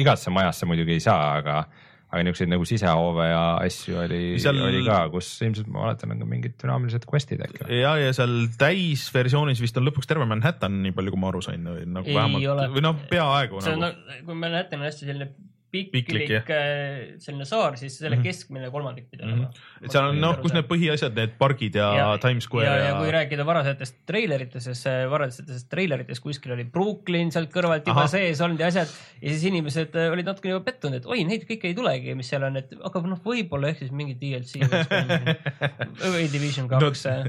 [0.00, 1.64] igasse majasse muidugi ei saa, aga
[2.08, 6.22] aga niisuguseid nagu sisehoove ja asju oli Seal- oli ka, kus ilmselt ma oletan, on
[6.22, 7.66] ka mingid dünaamilised quest'id äkki.
[7.82, 11.64] ja, ja seal täisversioonis vist on lõpuks terve Manhattan, nii palju kui ma aru sain
[11.68, 12.66] või nagu Ei vähemalt ole.
[12.76, 14.00] või noh, peaaegu see on nagu.
[14.08, 15.28] nagu, kui Manhattan on hästi selline
[15.68, 18.22] Piklik, piklik äh, selline saar, siis selle Mhm.
[18.24, 19.32] keskmine kolmandik pidi Mhm.
[19.34, 19.50] olema.
[19.84, 22.94] et seal on noh, kus need põhiasjad, need pargid ja, Times Square ja, ja, ja
[22.96, 28.08] kui rääkida varasematest treileritest, siis äh, varasematest treilerites kuskil oli Brooklyn sealt kõrvalt juba Ahah.
[28.14, 28.88] sees olnud ja asjad
[29.20, 32.28] ja siis inimesed äh, olid natukene juba pettunud, et oi, neid kõike ei tulegi, mis
[32.32, 34.64] seal on, et aga noh, võib-olla ehk siis mingi DLC
[36.00, 37.28] või Division kaks äh,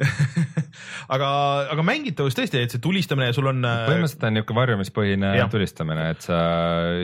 [1.15, 1.29] aga,
[1.75, 3.61] aga mängitavus tõesti, et see tulistamine, sul on.
[3.63, 5.49] põhimõtteliselt on niisugune varjumispõhine Jah.
[5.51, 6.39] tulistamine, et sa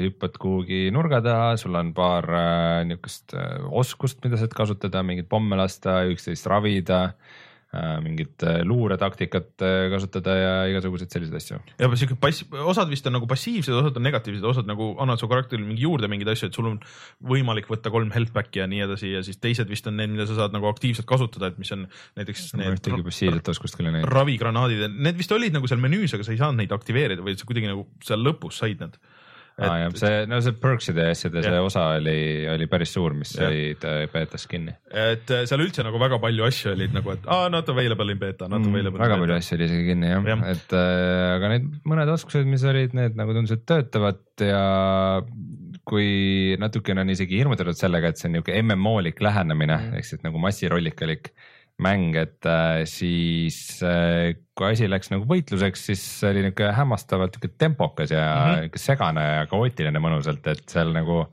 [0.04, 5.30] hüppad kuhugi nurga taha, sul on paar äh, niisugust äh, oskust, mida saad kasutada, mingeid
[5.32, 7.10] pomme lasta, üksteist ravida,
[8.04, 11.58] mingit äh, luuretaktikat äh, kasutada ja igasuguseid selliseid asju.
[11.80, 15.28] ja siuke pass, osad vist on nagu passiivsed, osad on negatiivsed, osad nagu annavad su
[15.32, 16.78] karakterile mingi juurde mingeid asju, et sul on
[17.34, 20.28] võimalik võtta kolm health back'i ja nii edasi ja siis teised vist on need, mida
[20.30, 21.88] sa saad nagu aktiivselt kasutada, et mis on
[22.20, 24.12] näiteks ma need ühtegi passiivset oskust küll ei näinud.
[24.14, 27.50] ravigranaadid, need vist olid nagu seal menüüs, aga sa ei saanud neid aktiveerida või sa
[27.50, 28.86] kuidagi nagu seal lõpus said
[29.56, 29.70] need.
[29.70, 32.18] aa jah, see, no see perks'ide ja asjade see osa oli,
[32.52, 34.76] oli päris suur, mis jäid äh, beetas kinni.
[34.92, 38.22] et äh, seal üldse nagu väga palju asju olid nagu, et aa, not available in
[38.22, 39.00] beta, not available.
[39.00, 42.48] Mm, väga palju asju oli isegi kinni jah ja., et äh, aga need mõned oskused,
[42.50, 44.64] mis olid, need nagu tundusid töötavad ja
[45.86, 49.92] kui natukene on isegi hirmutatud sellega, et see on niisugune MMO-lik lähenemine Mm.
[49.92, 49.98] mm.
[50.00, 51.32] ehk siis nagu massirollikelik
[51.84, 57.60] mäng, et äh, siis äh, kui asi läks nagu võitluseks, siis oli niisugune hämmastavalt niisugune
[57.60, 58.62] tempokas ja mm.
[58.62, 58.80] -hmm.
[58.80, 61.26] segane ja kaootiline mõnusalt, et seal nagu,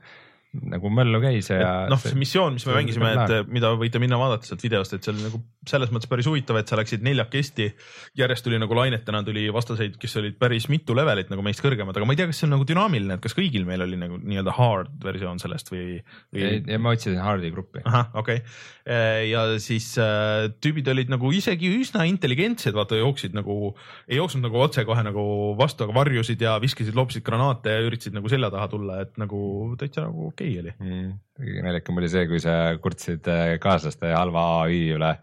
[0.53, 1.87] nagu möllu käis ja.
[1.89, 5.13] noh, see missioon, mis me mängisime, et mida võite minna vaadata sealt videost, et see
[5.13, 5.39] oli nagu
[5.69, 7.71] selles mõttes päris huvitav, et sa läksid neljakesti.
[8.19, 12.05] järjest tuli nagu lainetena tuli vastaseid, kes olid päris mitu levelit nagu meist kõrgemad, aga
[12.05, 14.53] ma ei tea, kas see on nagu dünaamiline, et kas kõigil meil oli nagu nii-öelda
[14.59, 15.97] hard versioon sellest või,
[16.35, 16.45] või...?
[16.69, 17.81] ja ma otsisin Hardi gruppi.
[17.89, 19.25] ahah, okei okay..
[19.31, 23.73] ja siis äh, tüübid olid nagu isegi üsna intelligentsed, vaata jooksid nagu,
[24.05, 25.25] ei jooksnud nagu otsekohe nagu
[25.57, 29.73] vastu, aga varjusid ja viskasid, loopisid granaate ja üritasid nagu selja taha tulla, et nagu
[29.81, 30.73] täitsa nagu okei okay oli.
[30.79, 31.13] mm..
[31.39, 35.13] kõige naljakam oli see, kui sa kurtsid äh, kaaslaste halva ai üle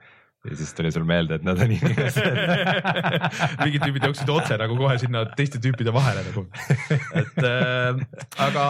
[0.40, 2.38] ja siis tuli sul meelde, et nad on inimesed.
[3.64, 6.46] mingid tüübid jooksid otse nagu kohe sinna teiste tüüpide vahele nagu,
[7.20, 8.00] et äh,
[8.46, 8.64] aga,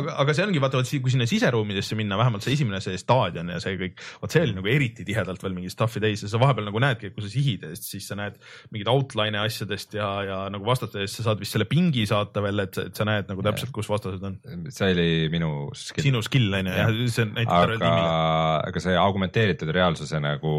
[0.00, 3.60] aga, aga see ongi vaata, kui sinna siseruumidesse minna, vähemalt see esimene, see staadion ja
[3.60, 6.70] see kõik, vot see oli nagu eriti tihedalt veel mingi stuff'i täis ja sa vahepeal
[6.70, 8.40] nagu näedki, kui sa sihid ja siis sa näed
[8.72, 12.64] mingeid outline'e asjadest ja, ja nagu vastaste eest sa saad vist selle pingi saata veel,
[12.64, 14.40] et, et sa näed nagu täpselt, kus vastased on.
[14.72, 16.08] see oli minu skill.
[16.08, 18.18] sinu skill on ju ja see näitab tervele aga tiimile.,
[18.72, 20.56] aga see augmenteeritud reaalsuse nagu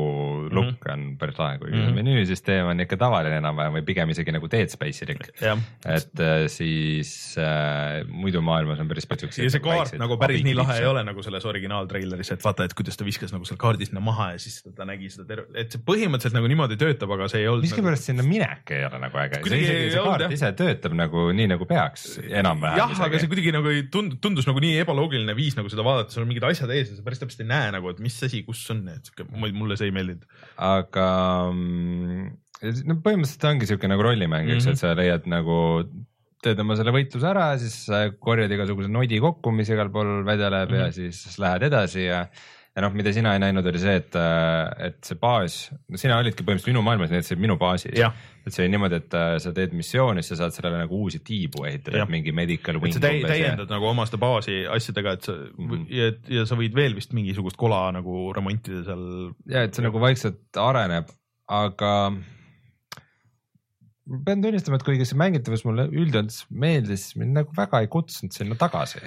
[0.51, 0.93] look Mhm.
[0.93, 1.93] on päris lahe, kui mm -hmm.
[1.99, 5.29] menüüsüsteem on ikka tavaline enam-vähem või pigem isegi nagu Dead Space'ilik.
[5.41, 10.43] jah, et äh, siis äh, muidu maailmas on päris palju ja see kaart nagu päris
[10.43, 10.85] nii lahe ei.
[10.85, 14.31] ole nagu selles originaaltreileris, et vaata, et kuidas ta viskas nagu seal kaardi sinna maha
[14.31, 17.47] ja siis ta nägi seda terve, et see põhimõtteliselt nagu niimoodi töötab, aga see ei
[17.47, 17.63] olnud.
[17.67, 20.33] miskipärast sinna minek ei ole nagu äge, see isegi see olnud, kaart jah.
[20.39, 22.77] ise töötab nagu nii nagu peaks enam-vähem.
[22.77, 26.11] jah, aga see kuidagi nagu ei tund-, tundus nagu nii ebaloogiline viis nagu seda vaadata,
[26.11, 28.43] sul on mingid asjad ees ja sa päris täpselt ei näe nagu, et mis asi,
[28.43, 30.25] kus on, et siuke, mulle see ei meeldinud.
[30.57, 31.07] Aga
[31.51, 32.31] mm,
[32.87, 34.73] no põhimõtteliselt ongi siuke nagu rollimäng, eks ju, Mhm.
[34.73, 35.57] et sa leiad nagu,
[36.43, 37.77] teed oma selle võitluse ära, siis
[38.19, 40.85] korjad igasuguse nodi kokku, mis igal pool vedeleb mm -hmm.
[40.85, 42.27] ja siis lähed edasi ja
[42.73, 44.15] ja noh, mida sina ei näinud, oli see, et,
[44.87, 45.57] et see baas,
[45.91, 47.93] no sina olidki põhimõtteliselt minu maailmas, nii et see minu baasis.
[48.43, 51.21] et see oli niimoodi, et äh, sa teed missiooni, siis sa saad sellele nagu uusi
[51.23, 55.17] tiibu ehitada Jah., mingi medical et wing sa täi-, täiendad nagu oma seda baasi asjadega,
[55.17, 55.85] et sa Mhm.
[55.93, 59.33] ja, ja sa võid veel vist mingisugust kola nagu remontida seal.
[59.49, 61.11] ja et see nagu vaikselt areneb,
[61.51, 61.91] aga
[64.09, 68.35] ma pean tunnistama, et kuigi see mängitavus mulle üldjoontes meeldis, mind nagu väga ei kutsunud
[68.35, 69.03] sinna tagasi.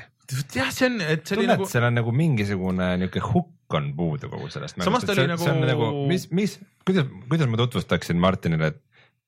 [0.54, 3.76] jah, see on, et see oli tunned nagu nagu..., seal on nagu mingisugune niuke hukk
[3.76, 4.78] on puudu kogu sellest.
[4.82, 8.72] Samas ta oli nagu- nagu, mis, mis, kuidas, kuidas ma tutvustaksin Martinile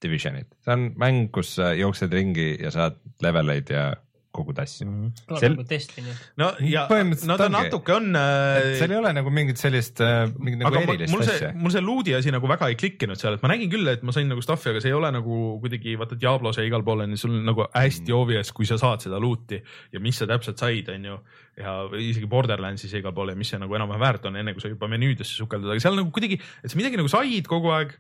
[0.03, 3.89] Divisionit, see on mäng, kus sa jooksed ringi ja saad leveleid ja
[4.39, 4.87] kogud asju.
[5.29, 6.15] kõlab Sel- nagu Destiny.
[6.41, 6.87] no ja
[7.29, 10.81] no ta natuke on et äh, seal ei ole nagu mingit sellist äh,, mingit nagu
[10.83, 11.53] erilist mul see asja,.
[11.59, 14.15] mul see loot'i asi nagu väga ei klikkinud seal, et ma nägin küll, et ma
[14.17, 17.15] sain nagu stuff'i, aga see ei ole nagu kuidagi vaata Diablos ja igal pool on
[17.17, 18.17] ju sul nagu hästi Mm.
[18.23, 19.59] obvious, kui sa saad seda loot'i
[19.93, 21.17] ja mis sa täpselt said, on ju.
[21.59, 24.71] ja isegi Borderlandsis igal pool ja mis see nagu enam-vähem väärt on, enne kui sa
[24.71, 27.97] juba menüüdesse sukeldud, aga seal nagu kuidagi, et sa midagi nagu said kogu aeg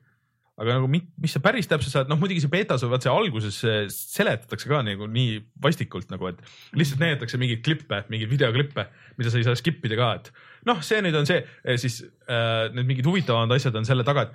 [0.58, 3.60] aga nagu mi- mis sa päris täpselt saad, noh muidugi see betas vaat see alguses
[3.94, 6.40] seletatakse ka nagu nii vastikult nagu, et
[6.74, 8.88] lihtsalt näidatakse mingeid klippe, mingeid videoklippe,
[9.20, 10.32] mida sa ei saa skip ida ka, et
[10.66, 11.44] noh, see nüüd on see,
[11.78, 14.34] siis äh, need mingid huvitavamad asjad on selle taga, et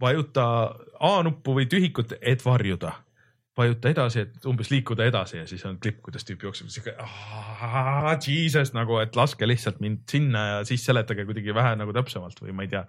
[0.00, 0.46] vajuta
[1.04, 2.94] A-nuppu või tühikut, et varjuda.
[3.58, 8.12] vajuta edasi, et umbes liikuda edasi ja siis on klipp, kuidas tüüp jookseb, siuke "Aa,
[8.22, 12.54] jesus nagu, et laske lihtsalt mind sinna ja siis seletage kuidagi vähe nagu täpsemalt või
[12.54, 12.84] ma ei tea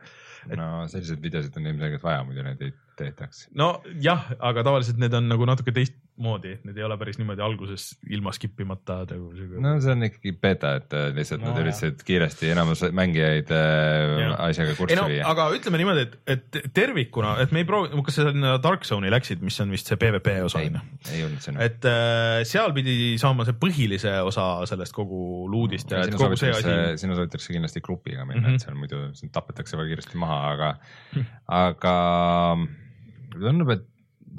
[0.59, 3.47] no selliseid videosid on ilmselgelt vaja, muidu neid ei tehtaks.
[3.57, 7.85] nojah, aga tavaliselt need on nagu natuke teist, moodi, need ei ole päris niimoodi alguses
[8.11, 11.61] ilma skip imata nagu siuke no see on ikkagi beeta, et äh, lihtsalt No nad
[11.63, 15.23] üritasid kiiresti enamus mängijaid äh, asjaga kurssi no viia.
[15.29, 19.11] aga ütleme niimoodi, et, et tervikuna, et me ei proovi, kas sa sinna Dark Zone'i
[19.13, 21.63] läksid, mis on vist see PVP osa on ju?, ei jõudnud sinna.
[21.69, 26.39] et äh, seal pidi saama see põhilise osa sellest kogu luudist ja et sinu kogu
[26.39, 28.49] see asi sinu soovitakse kindlasti grupiga minna mm, Mhm.
[28.49, 28.55] -hmm.
[28.55, 30.69] et seal muidu sind tapetakse väga kiiresti maha, aga,
[31.47, 31.95] aga
[33.33, 33.85] tundub, et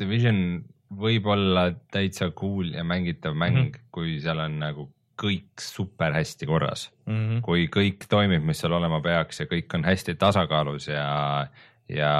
[0.01, 3.67] Division võib olla täitsa cool ja mängitav mäng mm.
[3.67, 3.91] -hmm.
[3.95, 4.89] kui seal on nagu
[5.21, 7.17] kõik super hästi korras, mm.
[7.17, 7.41] -hmm.
[7.45, 11.47] kui kõik toimib, mis seal olema peaks ja kõik on hästi tasakaalus ja,
[11.89, 12.13] ja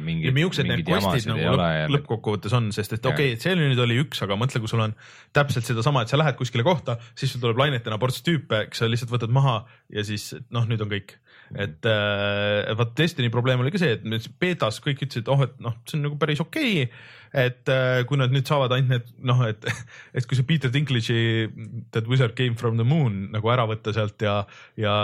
[0.00, 3.54] mingid, ja millised need quest'id nagu lõpp, ja lõppkokkuvõttes on, sest et okei okay,, see
[3.54, 4.96] oli nüüd oli üks, aga mõtle, kui sul on
[5.36, 8.90] täpselt sedasama, et sa lähed kuskile kohta, siis sul tuleb lainetena ports tüüpe, eks sa
[8.90, 9.60] lihtsalt võtad maha
[9.94, 11.18] ja siis noh, nüüd on kõik.
[11.54, 15.74] Et äh, vaat Destiny probleem oli ka see, et betas kõik ütlesid, oh, et noh,
[15.88, 17.02] see on nagu päris okei okay,.
[17.44, 19.66] et äh, kui nad nüüd saavad ainult need noh, et,
[20.16, 21.50] et kui see Peter Dinklage'i
[21.90, 24.40] That wizard came from the moon nagu ära võtta sealt ja,
[24.78, 24.94] ja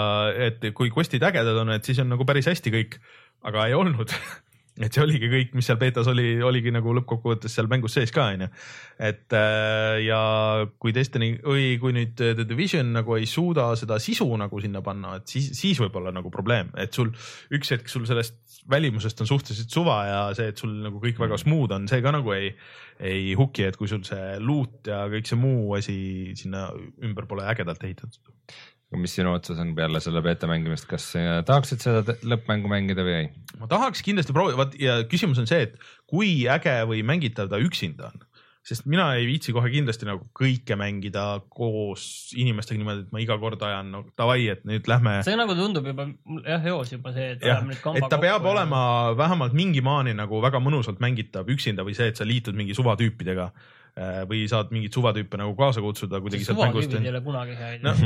[0.48, 3.00] et kui quest'id ägedad on, et siis on nagu päris hästi kõik,
[3.46, 4.14] aga ei olnud
[4.77, 8.27] et see oligi kõik, mis seal betas oli, oligi nagu lõppkokkuvõttes seal mängus sees ka
[8.35, 8.49] onju.
[9.09, 10.21] et äh, ja
[10.83, 15.17] kui Destiny või kui nüüd The Division nagu ei suuda seda sisu nagu sinna panna,
[15.21, 17.12] et siis, siis võib olla nagu probleem, et sul
[17.57, 21.39] üks hetk sul sellest välimusest on suhteliselt suva ja see, et sul nagu kõik väga
[21.41, 22.51] smooth on, see ka nagu ei,
[23.01, 25.99] ei huki, et kui sul see loot ja kõik see muu asi
[26.39, 26.69] sinna
[27.05, 28.36] ümber pole ägedalt ehitatud.
[28.94, 33.16] Mis sinu otsus on peale selle beeta mängimist, kas sa tahaksid seda lõppmängu mängida või
[33.25, 33.29] ei?
[33.59, 35.75] ma tahaks kindlasti proovida, vaat ja küsimus on see, et
[36.07, 38.22] kui äge või mängitav ta üksinda on,
[38.66, 43.38] sest mina ei viitsi kohe kindlasti nagu kõike mängida koos inimestega niimoodi, et ma iga
[43.42, 45.18] kord ajan no davai, et nüüd lähme.
[45.27, 46.07] see nagu tundub juba
[46.46, 48.85] jah, eos juba see, et ajame nüüd, kamba et ta peab kokku ja- olema
[49.18, 53.51] vähemalt mingi maani nagu väga mõnusalt mängitav üksinda või see, et sa liitud mingi suvatüüpidega
[54.28, 57.85] või saad mingeid suvatüüpe nagu kaasa kutsuda kuidagi sealt mängust suvatüübid ei ole kunagi head
[57.87, 58.02] noh,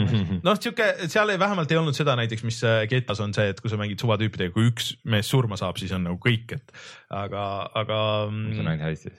[0.47, 3.63] noh sihuke, seal ei, vähemalt ei olnud seda näiteks, mis äh, GTA-s on see, et
[3.63, 6.77] kui sa mängid suvatüüpidega, kui üks mees surma saab, siis on nagu kõik, et
[7.11, 7.43] aga,
[7.83, 7.99] aga
[8.31, 9.13] see on ainult hästi.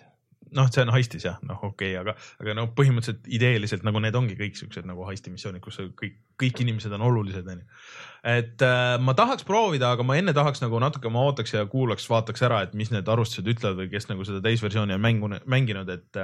[0.61, 4.15] noh, see on heistis jah, noh okei okay,, aga, aga no põhimõtteliselt ideeliselt nagu need
[4.15, 7.67] ongi kõik siuksed nagu heisti missioonid, kus kõik, kõik inimesed on olulised, onju.
[8.21, 12.05] Et äh, ma tahaks proovida, aga ma enne tahaks nagu natuke, ma ootaks ja kuulaks,
[12.09, 15.89] vaataks ära, et mis need arvustused ütlevad või kes nagu seda täisversiooni on mängu, mänginud,
[15.89, 16.21] et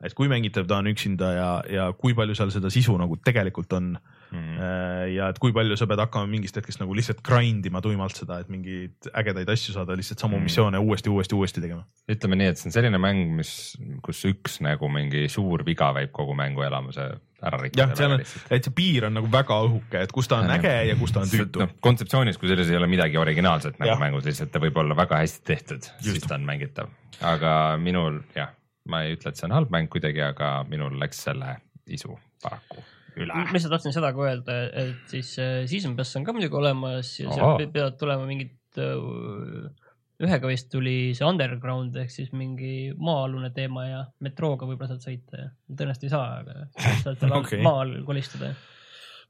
[0.00, 3.74] et kui mängitav ta on üksinda ja, ja kui palju seal seda sisu nagu tegelikult
[3.76, 3.96] on
[4.30, 4.58] Mhm.
[4.62, 8.14] Äh, ja et kui palju sa pead hakkama mingist hetkest nagu lihtsalt grind ima tuimalt
[8.14, 10.46] seda, et mingeid ägedaid asju saada, lihtsalt samu Mm.
[10.46, 11.82] missioone uuesti, uuesti, uuesti tegema.
[12.08, 16.12] ütleme nii, et see on selline mäng, mis, kus üks nagu mingi suur viga võib
[16.12, 17.08] kogu mänguelamuse
[17.42, 17.82] ära rikkuda.
[17.82, 20.74] jah, seal on, et see piir on nagu väga õhuke, et kus ta on äge
[20.90, 24.24] ja kus ta on tüütu noh, kontseptsioonis, kui selles ei ole midagi originaalset nagu mängus,
[24.28, 26.88] lihtsalt ta võib olla väga hästi tehtud, siis ta on mängitav.
[27.20, 28.54] aga minul jah,
[28.86, 31.56] ma ei ütle, et see on halb mäng kuidagi, aga minul läks selle
[31.88, 32.84] isu paraku
[33.16, 33.44] üle ma.
[33.54, 37.30] lihtsalt tahtsin seda ka öelda, et siis äh, season pass on ka muidugi olemas ja
[37.34, 39.70] sealt pe- peavad tulema mingid äh,
[40.20, 45.46] ühega vist tuli see underground ehk siis mingi maa-alune teema ja metrooga võib-olla saad sõita
[45.46, 46.66] ja tõenäoliselt ei saa, aga
[47.04, 47.62] saad seal okay.
[47.64, 48.52] maa all kolistada.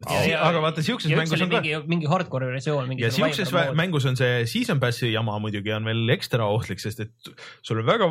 [0.09, 2.97] aga vaata siukses mängus on ka mingi, mingi hardcore versioon.
[2.99, 7.33] ja siukses mängus on see season pass'i jama muidugi on veel ekstra ohtlik, sest et
[7.63, 8.11] sul on väga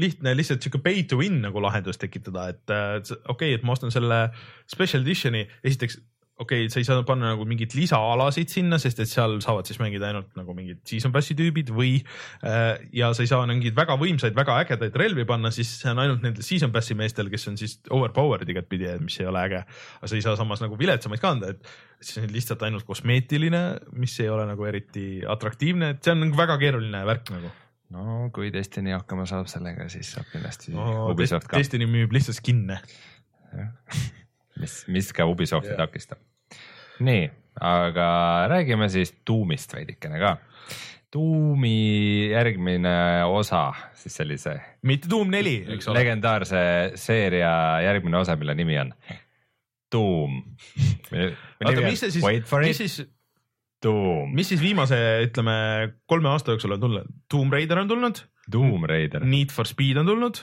[0.00, 3.76] lihtne lihtsalt siuke pay to win nagu lahendus tekitada, et äh, okei okay,, et ma
[3.76, 4.26] ostan selle
[4.70, 6.00] special edition'i, esiteks
[6.36, 9.78] okei okay,, sa ei saa panna nagu mingeid lisaalasid sinna, sest et seal saavad siis
[9.80, 11.94] mängida ainult nagu mingid season pass'i tüübid või
[12.44, 16.02] äh, ja sa ei saa mingeid väga võimsaid, väga ägedaid relvi panna, siis see on
[16.04, 19.62] ainult nendel season pass'i meestel, kes on siis overpowered igatpidi, mis ei ole äge.
[20.00, 23.62] aga sa ei saa samas nagu viletsamaid ka anda, et see on lihtsalt ainult kosmeetiline,
[23.96, 27.54] mis ei ole nagu eriti atraktiivne, et see on nagu väga keeruline värk nagu
[27.94, 31.10] no kui Destiny hakkama saab sellega, siis saab kindlasti no.
[31.12, 32.80] Ubisoft ka, Destiny müüb lihtsalt skin'e.
[34.60, 35.82] mis, mis ka Ubisofti yeah.
[35.84, 36.22] takistab.
[37.06, 37.28] nii,
[37.60, 38.08] aga
[38.52, 40.36] räägime siis Doomist veidikene ka.
[41.16, 46.02] Doomi järgmine osa, siis sellise mitte Doom neli, eks ole.
[46.02, 46.58] legendaarse
[46.98, 47.52] seeria
[47.86, 48.92] järgmine osa, mille nimi on
[49.92, 50.40] Doom.
[51.14, 52.98] oota, mis see siis mis siis,
[53.86, 55.54] Doom, mis siis viimase, ütleme
[56.10, 57.14] kolme aasta jooksul on tulnud?
[57.30, 58.20] Tomb Raider on tulnud,
[58.52, 59.24] Doom Raider.
[59.26, 60.42] Need for Speed on tulnud,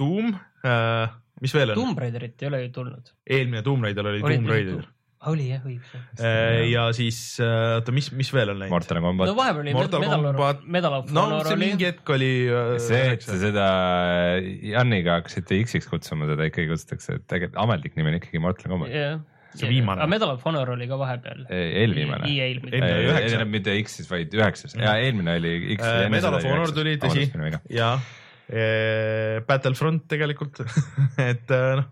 [0.00, 0.32] Doom
[0.66, 1.80] äh,, mis veel on?
[1.82, 3.12] Tomb Raiderit ei ole ju tulnud.
[3.28, 4.84] eelmine Tomb Raider oli Tomb Raider.
[5.28, 5.96] oli jah, õigus.
[6.24, 8.72] Äh, ja siis äh, oota, mis, mis veel on läinud?
[8.72, 11.66] Mortal Combat no vahepeal oli Mortal Medal Combat- of, Medal of no Honor see oli.
[11.66, 12.76] mingi hetk oli äh,.
[12.80, 13.66] see, et sa seda
[14.74, 18.96] Janiga hakkasite X-iks kutsuma, teda ikkagi kutsutakse, et tegelikult ametlik nimi on ikkagi Mortal Combat.
[18.96, 19.20] jah.
[19.58, 20.04] See viimane.
[20.04, 21.44] aga Medal of Honor oli ka vahepeal.
[21.50, 22.28] eelviimane.
[22.30, 22.78] EA-l mitte.
[22.78, 23.28] Eelmine oli üheksa.
[23.28, 25.86] eelmine mitte X-is, vaid üheksas ja eelmine oli X.
[25.86, 27.26] Äh, Medal of Honor tuli, tõsi,
[27.74, 27.94] ja,
[29.46, 30.62] Battlefront tegelikult
[31.30, 31.88] et äh, noh,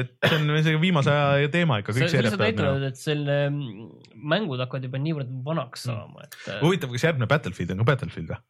[0.00, 2.88] et see on isegi viimase aja teema ikka, see lihtsalt minema.
[2.88, 3.90] et selle mm,
[4.32, 8.34] mängud hakkavad juba niivõrd vanaks saama, et äh, huvitav, kas järgmine Battlefield on ka Battlefield
[8.34, 8.42] või?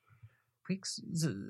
[0.71, 0.97] võiks,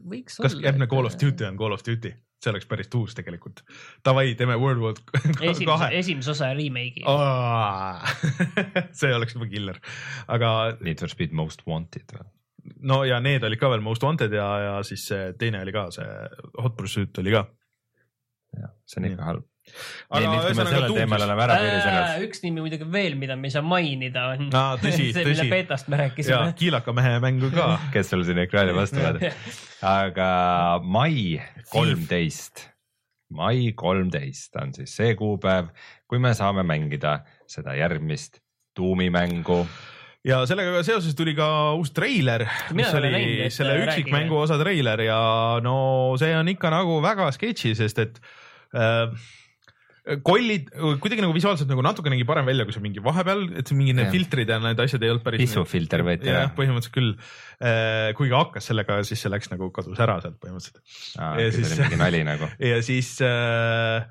[0.08, 0.66] võiks kas olla.
[0.70, 2.12] järgmine Call of Duty on Call of Duty?
[2.40, 3.62] See oleks päris tuus tegelikult.
[4.06, 4.94] Davai, teeme World War
[5.40, 5.90] esimese, kahe.
[5.98, 7.04] esimese osa remake'i.
[9.00, 9.80] see oleks juba killer,
[10.28, 12.28] aga Need for Speed Most Wanted või?
[12.84, 15.86] no ja need olid ka veel Most Wanted ja, ja siis see teine oli ka
[15.94, 16.08] see
[16.60, 17.44] Hot Pursuit oli ka.
[18.56, 19.14] jah, see on Nii.
[19.16, 19.46] ikka halb.
[20.10, 21.26] Aga ühesõnaga Doom'is-
[21.60, 25.46] piirisenud, üks nimi muidugi veel, mida me ei saa mainida, on Aa, tõsi, see, mille
[25.52, 26.52] betast me ja rääkisime.
[26.58, 27.68] Kiilaka mehe mängu ka.
[27.94, 29.54] kes sul siin ekraani vastu vaatab,
[29.86, 30.28] aga
[30.82, 32.66] mai kolmteist,
[33.30, 35.70] mai kolmteist on siis see kuupäev,
[36.10, 38.40] kui me saame mängida seda järgmist
[38.76, 39.62] tuumimängu.
[40.26, 41.46] ja sellega seoses tuli ka
[41.78, 42.44] uus treiler,
[42.76, 45.20] mis oli näinud, et selle üksikmängu osa treiler ja
[45.64, 45.76] no
[46.20, 48.20] see on ikka nagu väga sketši, sest et
[48.76, 49.08] äh,
[50.26, 50.70] kollid
[51.02, 54.50] kuidagi nagu visuaalselt nagu natukenegi parem välja, kui see mingi vahepeal, et mingi need filtrid
[54.50, 55.44] ja need asjad ei olnud päris.
[55.44, 56.48] pisufilter võeti ära,.
[56.56, 57.12] põhimõtteliselt küll.
[58.18, 60.82] kuigi hakkas sellega, siis see läks nagu kadus ära sealt põhimõtteliselt.
[61.18, 62.48] ja siis- mingi nali nagu.
[62.72, 64.08] ja siis äh,,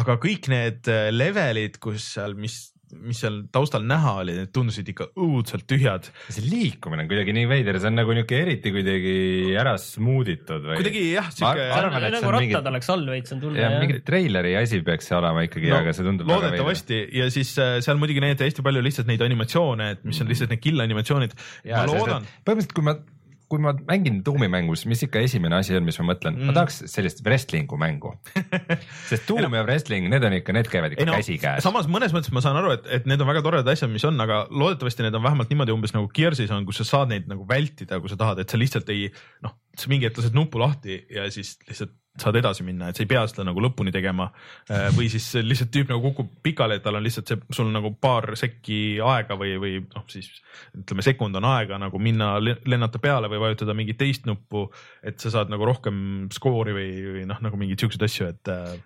[0.00, 4.88] aga kõik need äh, levelid, kus seal, mis, mis seal taustal näha oli, need tundusid
[4.92, 6.08] ikka õudselt tühjad.
[6.32, 9.14] see liikumine on kuidagi nii veider, see on nagu niuke eriti kuidagi
[9.60, 10.78] ära smuuditud või?
[10.80, 12.00] kuidagi jah, siuke nagu
[12.34, 13.76] rattad mingi- oleks all veits on jah.
[13.82, 17.78] mingi treileri asi peaks see olema ikkagi No, aga see tundub loodetavasti ja siis äh,
[17.84, 21.36] seal muidugi need hästi palju lihtsalt neid animatsioone, et mis on lihtsalt need kill animatsioonid.
[21.70, 22.96] ma loodan, põhimõtteliselt, kui ma,
[23.50, 26.84] kui ma mängin tuumimängus, mis ikka esimene asi on, mis ma mõtlen mm., ma tahaks
[26.92, 28.12] sellist wrestling'u mängu.
[29.10, 31.64] sest tuum ja wrestling, need on ikka, need käivad ikka no käsikäes.
[31.66, 34.20] samas mõnes mõttes ma saan aru, et, et need on väga toredad asjad, mis on,
[34.22, 37.46] aga loodetavasti need on vähemalt niimoodi umbes nagu Gears'is on, kus sa saad neid nagu
[37.48, 39.08] vältida, kui sa tahad, et sa lihtsalt ei
[39.44, 43.04] noh, sa mingi hetk lased nupu lahti ja siis lihtsalt saad edasi minna, et sa
[43.04, 44.30] ei pea seda nagu lõpuni tegema.
[44.96, 48.32] või siis lihtsalt tüüp nagu kukub pikali, et tal on lihtsalt see, sul nagu paar
[48.38, 50.30] sekki aega või, või noh, siis
[50.76, 54.68] ütleme, sekund on aega nagu minna le- lennata peale või vajutada mingit teist nuppu,
[55.02, 58.76] et sa saad nagu rohkem skoori või, või noh, nagu mingeid siukseid asju, et äh,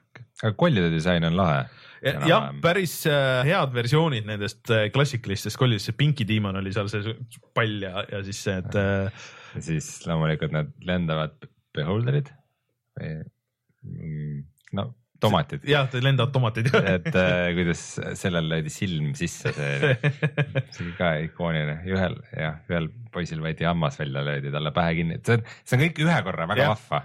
[0.43, 1.65] aga kollide disain on lahe.
[2.05, 6.91] Ja- jah, päris äh, head versioonid nendest äh, klassikalistest kollidest, see Pinky Demon oli seal
[6.93, 7.15] see
[7.57, 9.29] pall ja, ja siis see, et äh,
[9.65, 12.29] siis loomulikult need lendavad beholderid
[14.73, 14.91] no
[15.25, 15.65] tomatid.
[15.69, 16.69] jah, lendavad tomatid.
[16.97, 17.83] et äh, kuidas
[18.19, 19.95] sellel löödi silm sisse, see,
[20.75, 25.21] see oli ka ikooniline, ühel jah, ühel poisil võeti hammas välja, löödi talle pähe kinni,
[25.21, 26.75] et see on, see on kõik ühe korra väga Jah.
[26.75, 27.03] vahva.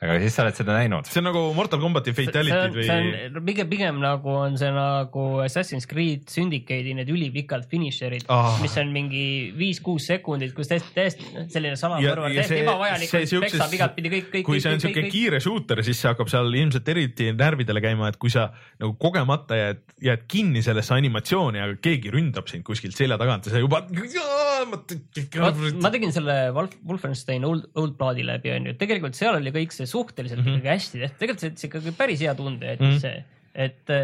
[0.00, 1.08] Aga siis sa oled seda näinud.
[1.10, 5.24] see on nagu Mortal Combati fatality'd või see on pigem, pigem nagu on see nagu
[5.44, 8.54] Assassin's Creed Syndicate'i need ülipikad finišerid Ah.
[8.54, 9.24] oh., mis on mingi
[9.58, 13.12] viis-kuus sekundit, kus täiesti, täiesti selline ja täiesti see- ebavajalik
[13.44, 16.88] peksab igatpidi kõik, kõik, kui see on siuke kiire shooter, siis see hakkab seal ilmselt
[16.94, 18.48] eriti närvidele käima, et kui sa
[18.80, 23.52] nagu kogemata jääd, jääd kinni sellesse animatsiooni, aga keegi ründab sind kuskilt selja tagant ja
[23.52, 23.82] sa juba.
[25.80, 29.89] ma tegin selle Wolf, Wolfenstein Old, Old Bloodi läbi onju, tegelikult seal oli kõik see
[29.90, 30.46] suhteliselt mm.
[30.46, 30.58] -hmm.
[30.58, 32.90] ikkagi hästi tehtud, tegelikult see jättis ikkagi päris hea tunde, et mm.
[32.90, 33.00] -hmm.
[33.00, 33.24] see,
[33.54, 33.94] et.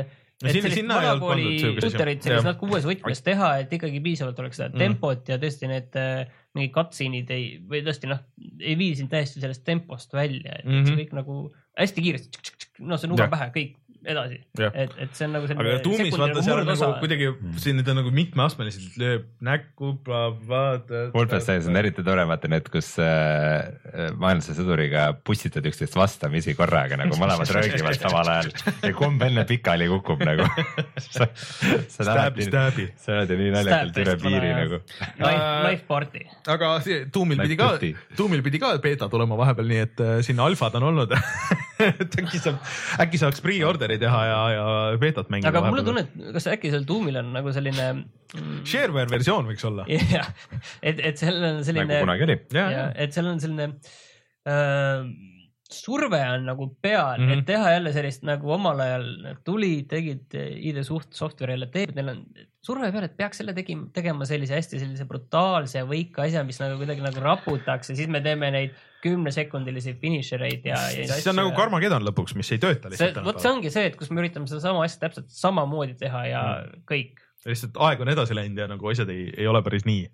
[0.45, 0.75] No siukest
[1.81, 1.81] asja.
[1.81, 2.25] shooterit Jah.
[2.27, 4.79] selles natuke uues võtmes teha, et ikkagi piisavalt oleks seda Mhm.
[4.83, 8.21] tempot ja tõesti need äh, mingid cutscene'id ei, või tõesti noh,
[8.61, 10.85] ei vii sind täiesti sellest tempost välja, et mm -hmm.
[10.85, 11.01] see Mhm.
[11.01, 12.45] kõik nagu hästi kiiresti,
[12.85, 13.31] noh, see nuga Jah.
[13.33, 16.89] pähe, kõik edasi, et, et see on nagu selline aga tuumis vaata seal on nagu
[17.03, 17.29] kuidagi
[17.63, 21.07] siin need on nagu mitmeastmeliselt, lööb näkku, vaata.
[21.15, 27.19] Wolfensteinis on eriti tore vaata need, kus äh, vaenlase sõduriga pussitad üksteist vastamisi korraga nagu
[27.21, 30.47] mõlemad röögivad samal ajal ja kumb enne pikali kukub nagu.
[31.17, 32.89] sa sa Stabby, oled stabby.
[33.01, 34.83] sa oled ju nii naljakalt üle piiri nagu.
[35.17, 36.27] Knife party.
[36.57, 37.73] aga see tuumil pidi ka
[38.17, 41.17] tuumil pidi ka beeta tulema vahepeal, nii et äh, sinna alfad on olnud
[41.87, 42.61] et äkki saab,
[43.03, 43.43] äkki saaks
[43.87, 44.65] pre-order'i teha ja, ja
[45.01, 45.53] beetat mängida.
[45.53, 49.49] aga mul on tunne, et kas äkki seal tuumil on nagu selline mm, Shareware versioon
[49.51, 49.87] võiks olla.
[49.89, 50.33] jah,
[50.83, 52.41] et, et seal on selline nagu, kunagi oli.
[52.51, 53.71] et seal on selline
[54.47, 55.07] äh,
[55.77, 57.31] surve on nagu peal mm, Mhm.
[57.31, 57.39] -hmm.
[57.39, 62.13] et teha jälle sellist nagu omal ajal nad tulid, tegid ID suht software'ile teeb, neil
[62.15, 62.21] on
[62.63, 66.79] surve peal, et peaks selle tegima, tegema sellise hästi sellise brutaalse võika asja, mis nagu
[66.79, 68.75] kuidagi nagu raputaks ja siis me teeme neid
[69.07, 71.07] kümnesekundilisi finišereid ja, ja.
[71.15, 73.53] see on nagu Carmageddon lõpuks, mis ei tööta lihtsalt vot see.
[73.55, 76.83] ongi see, et kus me üritame sedasama asja täpselt samamoodi teha ja Mm.
[76.91, 77.23] kõik.
[77.47, 80.05] lihtsalt aeg on edasi läinud ja nagu asjad ei, ei ole päris nii.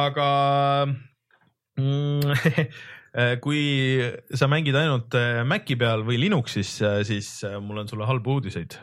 [0.00, 0.26] aga
[1.76, 2.36] mm,
[3.44, 3.60] kui
[4.38, 6.76] sa mängid ainult äh, Maci peal või Linuxis,
[7.08, 8.78] siis äh, mul on sulle halbu uudiseid.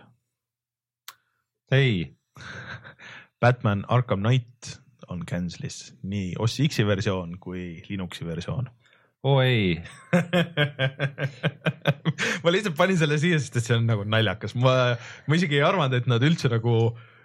[1.71, 2.13] ei,
[3.41, 8.67] Batman Arkham Knight on cancel'is nii OS X-i versioon kui Linuxi versioon.
[9.25, 9.79] Oo ei,
[12.43, 14.73] ma lihtsalt panin selle siia, sest et see on nagu naljakas, ma,
[15.25, 16.75] ma isegi ei arvanud, et nad üldse nagu,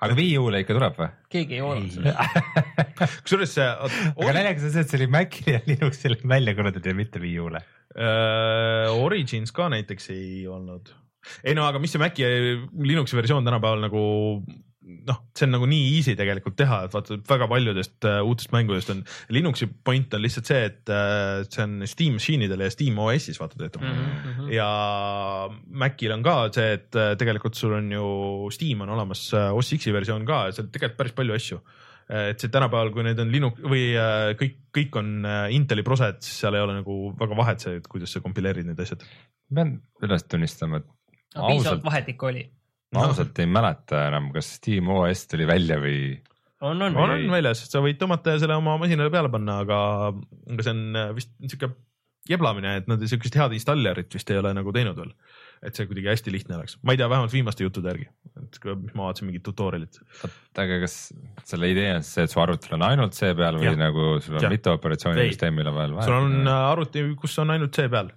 [0.03, 1.11] aga Wii U-le ikka tuleb või?
[1.35, 2.17] keegi ei oodanud seda.
[3.27, 6.99] kusjuures see aga naljakas on see, et see oli Macile ja Linuxile välja kuulutatud ja
[6.99, 7.63] mitte Wii U-le.
[7.93, 10.95] äh, Origins ka näiteks ei olnud.
[11.45, 12.29] ei no aga mis see Maci
[12.89, 14.07] Linuxi versioon tänapäeval nagu
[14.83, 18.91] noh, see on nagu nii easy tegelikult teha, et vaata väga paljudest uh, uutest mängudest
[18.95, 19.05] on
[19.35, 23.41] Linuxi point on lihtsalt see, et uh, see on Steam machine idel ja Steam OS-is
[23.43, 23.95] vaata töötab mm.
[23.95, 24.51] -hmm.
[24.57, 24.69] ja
[25.85, 29.75] Macil on ka see, et uh, tegelikult sul on ju Steam on olemas uh, OS
[29.79, 31.63] X-i versioon ka ja seal on tegelikult päris palju asju
[32.13, 36.21] et see tänapäeval, kui need on Linux või äh, kõik, kõik on äh, Inteli prosed,
[36.25, 39.05] siis seal ei ole nagu väga vahet see, et kuidas sa kompileerid need asjad.
[39.55, 40.89] pean üles tunnistama, et
[41.33, 42.45] piisavalt ausalt, vahet ikka oli.
[42.93, 46.03] Ma ausalt ei mäleta enam, kas Steam OS tuli välja või
[46.63, 46.97] on, on.
[46.97, 49.79] on, on väljas, sa võid tõmmata ja selle oma masinale peale panna, aga,
[50.53, 51.73] aga see on äh, vist sihuke
[52.29, 55.11] jeblamine, et nad siukest head installerit vist ei ole nagu teinud veel.
[55.63, 58.09] et see kuidagi hästi lihtne oleks, ma ei tea, vähemalt viimaste juttude järgi,
[58.41, 59.99] et kui mis ma vaatasin mingit tutorial'it.
[60.59, 60.97] aga kas
[61.47, 63.79] selle idee on see, et su arvutil on ainult see peal või Jah.
[63.79, 64.55] nagu sul on Jah.
[64.55, 68.11] mitu operatsioonisüsteemi vahel sul on äh, arvuti, kus on ainult see peal.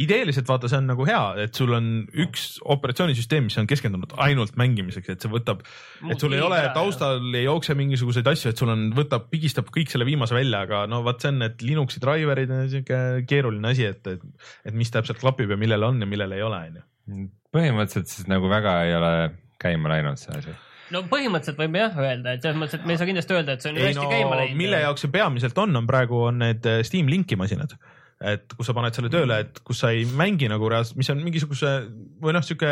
[0.00, 1.88] Ideeliselt vaata, see on nagu hea, et sul on
[2.24, 5.60] üks operatsioonisüsteem, mis on keskendunud ainult mängimiseks, et see võtab,
[6.08, 9.92] et sul ei ole taustal ei jookse mingisuguseid asju, et sul on, võtab, pigistab kõik
[9.92, 13.84] selle viimase välja, aga no vot, see on need Linuxi driver'id on siuke keeruline asi,
[13.92, 17.26] et, et, et mis täpselt klapib ja millel on ja millel ei ole, on ju.
[17.52, 19.12] põhimõtteliselt siis nagu väga ei ole
[19.60, 20.54] käima läinud see asi.
[20.94, 23.66] no põhimõtteliselt võime jah öelda, et selles mõttes, et me ei saa kindlasti öelda, et
[23.66, 24.56] see on ei hästi no käima läinud.
[24.64, 27.76] mille jaoks see peamiselt on, on praegu on need äh, Steam Linki masinad.
[28.22, 31.22] Et kus sa paned selle tööle, et kus sa ei mängi nagu reaalselt, mis on
[31.24, 31.74] mingisuguse
[32.22, 32.70] või noh, sihuke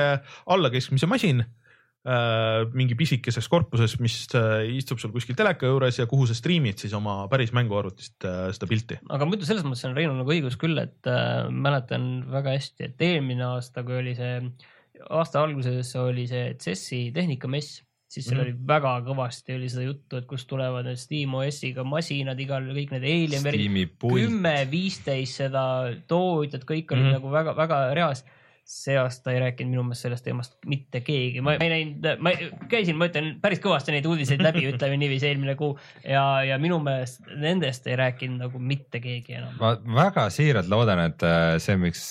[0.54, 2.64] allakeskmise masin äh,.
[2.74, 6.94] mingi pisikeses korpuses, mis äh, istub sul kuskil teleka juures ja kuhu sa striimid siis
[6.98, 8.98] oma päris mänguarvutist äh, seda pilti.
[9.10, 13.06] aga muidu selles mõttes on Reinu nagu õigus küll, et äh, mäletan väga hästi, et
[13.10, 14.34] eelmine aasta, kui oli see,
[15.10, 17.82] aasta alguses oli see CES-i tehnikamess,
[18.12, 18.44] siis seal mm.
[18.44, 18.58] -hmm.
[18.60, 22.92] oli väga kõvasti oli seda juttu, et kust tulevad need Steam OS-iga masinad, igal, kõik
[22.92, 23.06] need
[23.98, 25.64] pult, kümme, viisteist seda
[26.10, 27.08] tootjat, kõik olid mm.
[27.08, 27.18] -hmm.
[27.20, 28.24] nagu väga-väga reas.
[28.64, 32.32] See aasta ei rääkinud minu meelest sellest teemast mitte keegi, ma ei näinud, ma
[32.70, 35.74] käisin, ma ütlen päris kõvasti neid uudiseid läbi, ütleme niiviisi eelmine kuu
[36.06, 39.56] ja, ja minu meelest nendest ei rääkinud nagu mitte keegi enam.
[39.60, 42.04] ma väga siiralt loodan, et äh, see, miks,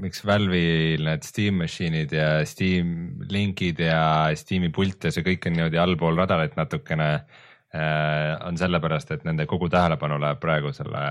[0.00, 4.00] miks Valve'il need Steam machine'id ja Steam linkid ja
[4.38, 8.32] Steam'i pult ja see kõik on niimoodi allpool radarit natukene äh,.
[8.48, 11.04] on sellepärast, et nende kogu tähelepanu läheb praegu selle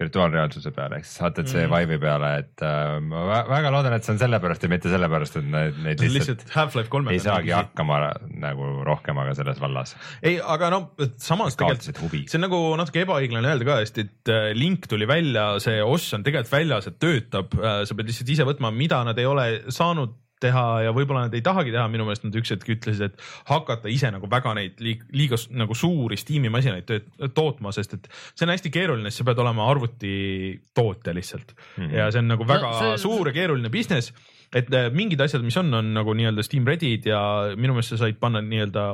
[0.00, 1.72] virtuaalreaalsuse peale, ehk siis HTC Mm.
[1.72, 5.38] Vive'i peale, et äh, ma vä- väga loodan, et see on sellepärast ja mitte sellepärast,
[5.40, 7.54] et neid, neid lihtsalt, lihtsalt ei saagi.
[7.56, 8.00] hakkama
[8.44, 9.94] nagu rohkemaga selles vallas.
[10.22, 10.80] ei, aga no
[11.16, 11.96] samas tegelikult
[12.28, 16.12] see on nagu natuke ebaõiglane öelda ka hästi, et äh, link tuli välja, see OS
[16.18, 20.12] on tegelikult väljas, et töötab, sa pead lihtsalt ise võtma, mida nad ei ole saanud
[20.42, 23.88] teha ja võib-olla nad ei tahagi teha, minu meelest nad üks hetk ütlesid, et hakata
[23.92, 26.90] ise nagu väga neid liiga, liiga nagu suuri Steam'i masinaid
[27.34, 31.84] tootma, sest et see on hästi keeruline, sest sa pead olema arvutitootja lihtsalt mm.
[31.84, 31.94] -hmm.
[31.96, 32.96] ja see on nagu väga No see...
[32.96, 34.12] see- suur ja keeruline business
[34.54, 37.20] et äh, mingid asjad, mis on, on nagu nii-öelda Steam Ready'd ja
[37.56, 38.86] minu meelest sa said panna nii-öelda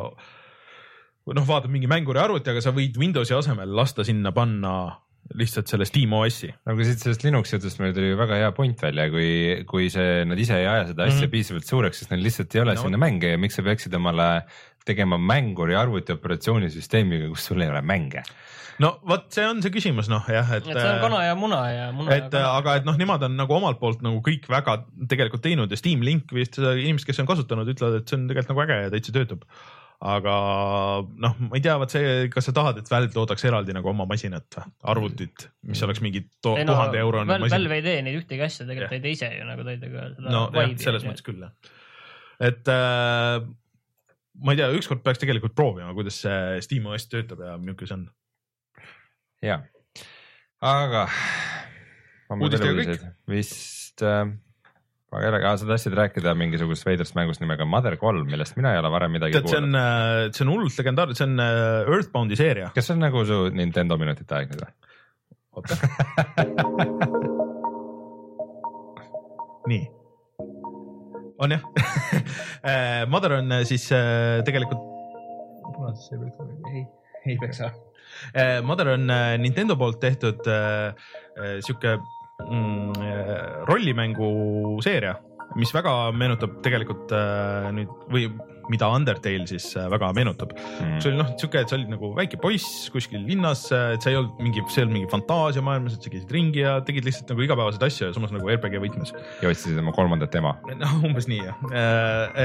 [1.31, 4.75] noh, vaatad mingi mänguri arvuti, aga sa võid Windowsi asemel lasta sinna panna
[5.39, 6.51] lihtsalt selle Steam OS-i.
[6.69, 9.29] aga siit sellest Linuxi jutust meil tuli väga hea point välja, kui,
[9.69, 11.25] kui see, nad ise ei aja seda asja mm.
[11.25, 11.33] -hmm.
[11.37, 14.29] piisavalt suureks, siis neil lihtsalt ei ole No sinna mänge ja miks sa peaksid omale
[14.87, 18.23] tegema mänguri arvuti operatsioonisüsteemiga, kus sul ei ole mänge.
[18.83, 20.67] no vot, see on see küsimus, noh jah, et.
[20.67, 23.37] et see on kana ja muna ja muna et äh, aga et noh, nemad on
[23.39, 27.31] nagu omalt poolt nagu kõik väga tegelikult teinud ja Steam Link vist inimesed, kes on
[27.31, 29.47] kasutanud, ütlevad, et see on tegelikult nagu äge ja täitsa töötab.
[30.03, 30.35] Aga
[31.07, 34.07] noh, ma ei tea, vot see, kas sa tahad, et Valve toodaks eraldi nagu oma
[34.11, 37.55] masinat või, arvutit, mis oleks mingi to- Ei no, tuhande eurone Valve, masin.
[37.55, 39.81] Valve ei tee neid ühtegi asja, tegelikult ta ei tee ise ju nagu ta ei
[39.83, 41.55] tee ka seda no jah, selles mõttes küll jah.
[42.51, 43.47] et äh,
[44.43, 47.99] ma ei tea, ükskord peaks tegelikult proovima, kuidas see Steam OS töötab ja milline see
[48.01, 48.07] on.
[49.45, 49.61] ja,
[50.59, 51.07] aga.
[52.33, 53.07] Uudistega kõik?
[53.31, 54.25] vist äh,,
[55.13, 58.79] ma ei ole, sa tahtsid rääkida mingisugusest veidrast mängust nimega Mother kolm, millest mina ei
[58.81, 62.37] ole varem midagi tead, see kuulnud on, see on hullult legendaarne, see on äh, Earthboundi
[62.41, 62.69] seeria.
[62.77, 64.73] kas see on nagu su Nintendo minutite aeg nüüd või?
[65.53, 65.77] oota.
[69.71, 69.85] nii,
[71.45, 71.65] on jah
[72.63, 74.81] Eh, Mother on äh, siis äh, tegelikult.
[76.75, 76.87] ei,
[77.27, 77.73] ei peksa.
[78.63, 80.95] Mother on äh, Nintendo poolt tehtud äh,
[81.37, 81.99] äh, sihuke
[82.41, 85.17] mm, äh, rollimängu seeria,
[85.59, 88.31] mis väga meenutab tegelikult äh, nüüd või
[88.71, 91.01] mida Undertale siis äh, väga meenutab mm..
[91.03, 94.19] see oli noh, sihuke, et sa olid nagu väike poiss kuskil linnas, et sa ei
[94.21, 97.45] olnud mingi, see ei olnud mingi fantaasiamaailmas, et sa käisid ringi ja tegid lihtsalt nagu
[97.47, 99.15] igapäevaseid asju ja samas nagu RPG võtmes.
[99.43, 100.55] ja otsisid oma kolmandat ema.
[100.71, 101.61] noh, umbes nii jah,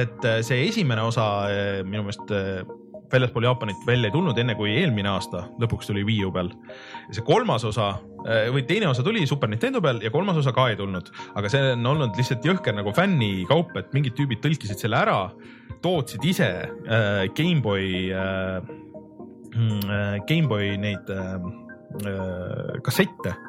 [0.01, 2.65] et äh, see esimene osa äh, minu meelest äh,
[3.11, 6.51] väljaspool Jaapanit välja ei tulnud, enne kui eelmine aasta lõpuks tuli Wii U peal.
[7.11, 7.89] see kolmas osa
[8.25, 11.51] äh, või teine osa tuli Super Nintendo peal ja kolmas osa ka ei tulnud, aga
[11.51, 15.19] see on olnud lihtsalt jõhker nagu fännikaup, et mingid tüübid tõlkisid selle ära,
[15.81, 18.75] tootsid ise äh, GameBoy äh,,
[20.27, 21.37] GameBoy neid äh,
[22.05, 23.46] äh, kassette äh,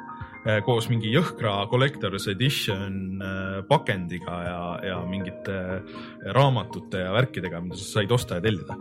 [0.64, 6.04] koos mingi jõhkra collector's edition äh, pakendiga ja, ja mingite äh,
[6.36, 8.78] raamatute ja värkidega, mida sa said osta ja tellida.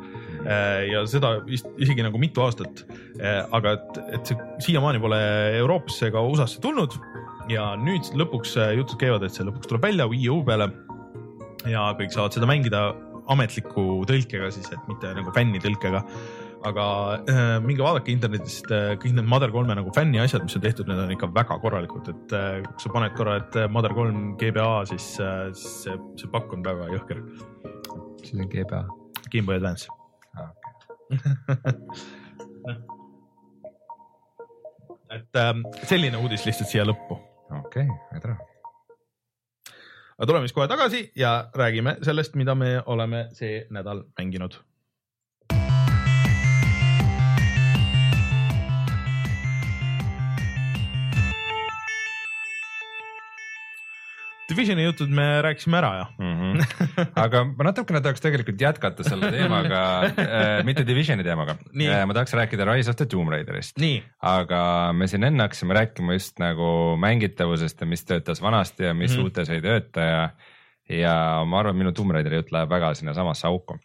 [0.87, 2.85] Ja seda vist isegi nagu mitu aastat.
[3.17, 4.37] Aga et, et see
[4.67, 5.17] siiamaani pole
[5.57, 6.95] Euroopasse ega USA-sse tulnud.
[7.51, 10.69] Ja nüüd lõpuks jutud käivad, et see lõpuks tuleb välja Wii U peale.
[11.67, 12.85] Ja kõik saavad seda mängida
[13.33, 16.03] ametliku tõlkega siis, et mitte nagu fännitõlkega.
[16.65, 16.85] Aga
[17.29, 20.87] äh, minge vaadake internetist äh, kõik need Mother kolme nagu fänni asjad, mis on tehtud,
[20.89, 24.17] need on ikka väga korralikud, et äh, kui sa paned korra, et äh, Mother kolm
[24.41, 27.17] GBA, siis äh, see, see pakk on väga jõhker.
[28.23, 28.81] siis on GBA.
[29.31, 29.85] Gameboy Advance.
[35.17, 35.53] et äh,
[35.87, 37.15] selline uudis lihtsalt siia lõppu.
[37.61, 38.35] okei okay,, tore.
[40.17, 44.53] aga tuleme siis kohe tagasi ja räägime sellest, mida me oleme see nädal mänginud.
[54.57, 56.05] Divisioni jutud me rääkisime ära ja.
[56.17, 56.37] mm.
[56.41, 57.07] -hmm.
[57.15, 62.05] aga ma natukene tahaks tegelikult jätkata selle teemaga äh,, mitte Divisioni teemaga äh,.
[62.09, 63.77] ma tahaks rääkida Rise of the Tomb Raiderist,
[64.17, 69.11] aga me siin enne hakkasime rääkima just nagu mängitavusest ja mis töötas vanasti ja mis
[69.11, 69.17] mm.
[69.17, 69.23] -hmm.
[69.23, 70.29] uutes ei tööta ja,
[70.89, 73.77] ja ma arvan, minu Tomb Raideri jutt läheb väga sinnasamasse auku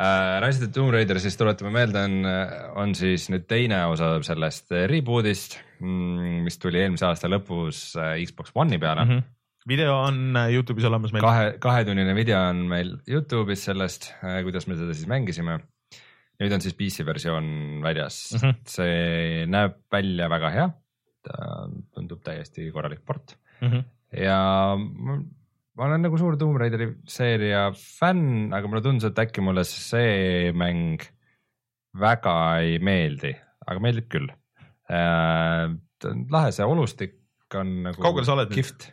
[0.00, 0.40] äh,.
[0.42, 2.26] Rise of the Tomb Raider siis tuletame meelde, on,
[2.74, 8.78] on siis nüüd teine osa sellest reboot'ist, mis tuli eelmise aasta lõpus äh, Xbox One'i
[8.78, 9.10] peale mm.
[9.10, 9.18] mm.
[9.20, 9.34] -hmm.
[9.68, 11.24] Video on äh, Youtube'is olemas meil.
[11.24, 15.58] kahe, kahetunnine video on meil Youtube'is sellest, kuidas me seda siis mängisime.
[16.42, 17.46] nüüd on siis PC versioon
[17.84, 18.42] väljas mm.
[18.42, 18.60] -hmm.
[18.68, 20.68] see näeb välja väga hea.
[21.24, 21.36] ta
[21.94, 23.84] tundub täiesti korralik port Mm -hmm.
[24.20, 25.14] ja ma,
[25.78, 30.52] ma olen nagu suur Tomb Raideri seeria fänn, aga mulle tundus, et äkki mulle see
[30.52, 31.00] mäng
[31.94, 33.30] väga ei meeldi,
[33.66, 34.28] aga meeldib küll.
[34.90, 37.14] on lahe, see olustik
[37.54, 38.02] on nagu.
[38.02, 38.90] Kaugel sa oled nüüd?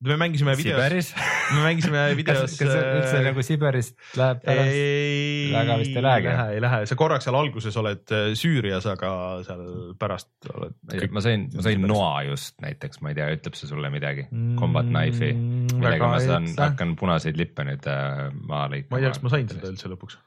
[0.00, 1.08] Me mängisime videos, Siberis
[1.54, 2.52] me mängisime kas, videos.
[2.58, 4.76] kas see üldse nagu Siberist läheb pärast?
[4.78, 6.28] ei, Väga vist ei lähegi.
[6.30, 9.10] lähe, ei lähe, sa korraks seal alguses oled äh, Süürias, aga
[9.46, 9.64] seal
[9.98, 10.76] pärast oled.
[11.14, 14.28] ma sain, ma sain noa just näiteks, ma ei tea, ütleb see sulle midagi?
[14.60, 15.32] Combat Knife'i,
[15.74, 18.94] millega ma saan, hakkan punaseid lippe nüüd äh, maha lõikama.
[18.94, 20.20] ma ei tea, kas ma sain seda üldse lõpuks.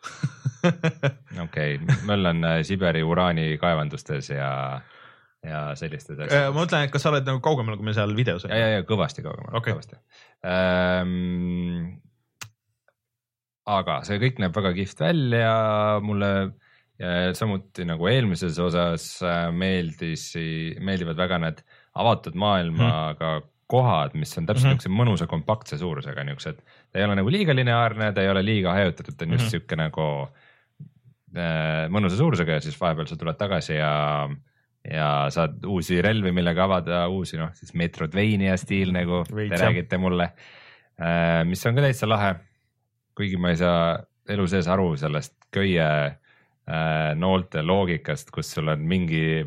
[1.46, 4.52] okei, möllan äh, Siberi uraani kaevandustes ja,
[5.44, 6.56] ja sellistes ma asjades.
[6.56, 9.24] mõtlen, et kas sa oled nagu kaugemal, kui me seal videos ja, ja, ja kõvasti
[9.26, 9.74] kaugemal Okei.
[9.74, 9.98] kõvasti
[10.46, 11.98] ähm,.
[13.72, 15.54] aga see kõik näeb väga kihvt välja,
[16.06, 16.32] mulle
[17.34, 20.28] samuti nagu eelmises osas äh, meeldis,
[20.86, 21.64] meeldivad väga need
[21.98, 23.48] avatud maailmaga hmm.
[23.72, 24.78] kohad, mis on täpselt Mhm.
[24.78, 26.60] niisuguse mõnusa kompaktse suurusega niisugused,
[26.92, 29.52] ta ei ole nagu liiga lineaarne, ta ei ole liiga hajutatud, ta on just Mhm.
[29.56, 30.08] sihuke nagu
[31.34, 34.30] äh, mõnusa suurusega ja siis vahepeal sa tuled tagasi ja
[34.88, 40.00] ja saad uusi relvi, millega avada uusi noh, siis Metroidvania stiil nagu Veits, te räägite
[40.02, 40.32] mulle.
[41.46, 42.36] mis on ka täitsa lahe.
[43.16, 48.84] kuigi ma ei saa elu sees aru sellest köie äh, noolte loogikast, kus sul on
[48.88, 49.44] mingi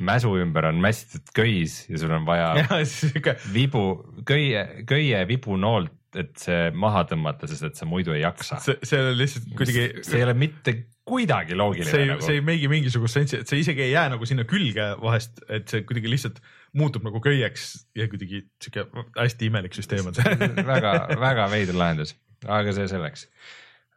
[0.00, 3.84] mäsu ümber on mässitud köis ja sul on vaja ja vibu,
[4.28, 8.58] köie, köie vibunoolt, et see maha tõmmata, sest et sa muidu ei jaksa.
[8.64, 9.84] see, see on lihtsalt kuidagi.
[10.06, 10.76] see ei ole mitte
[11.10, 14.06] kuidagi loogiline see ei, nagu see ei meigi mingisugust sensi, et see isegi ei jää
[14.14, 16.40] nagu sinna külge vahest, et see kuidagi lihtsalt
[16.78, 18.86] muutub nagu köieks ja kuidagi sihuke
[19.18, 20.50] hästi imelik süsteem on see.
[20.72, 22.14] väga, väga veider lahendus,
[22.46, 23.26] aga see selleks.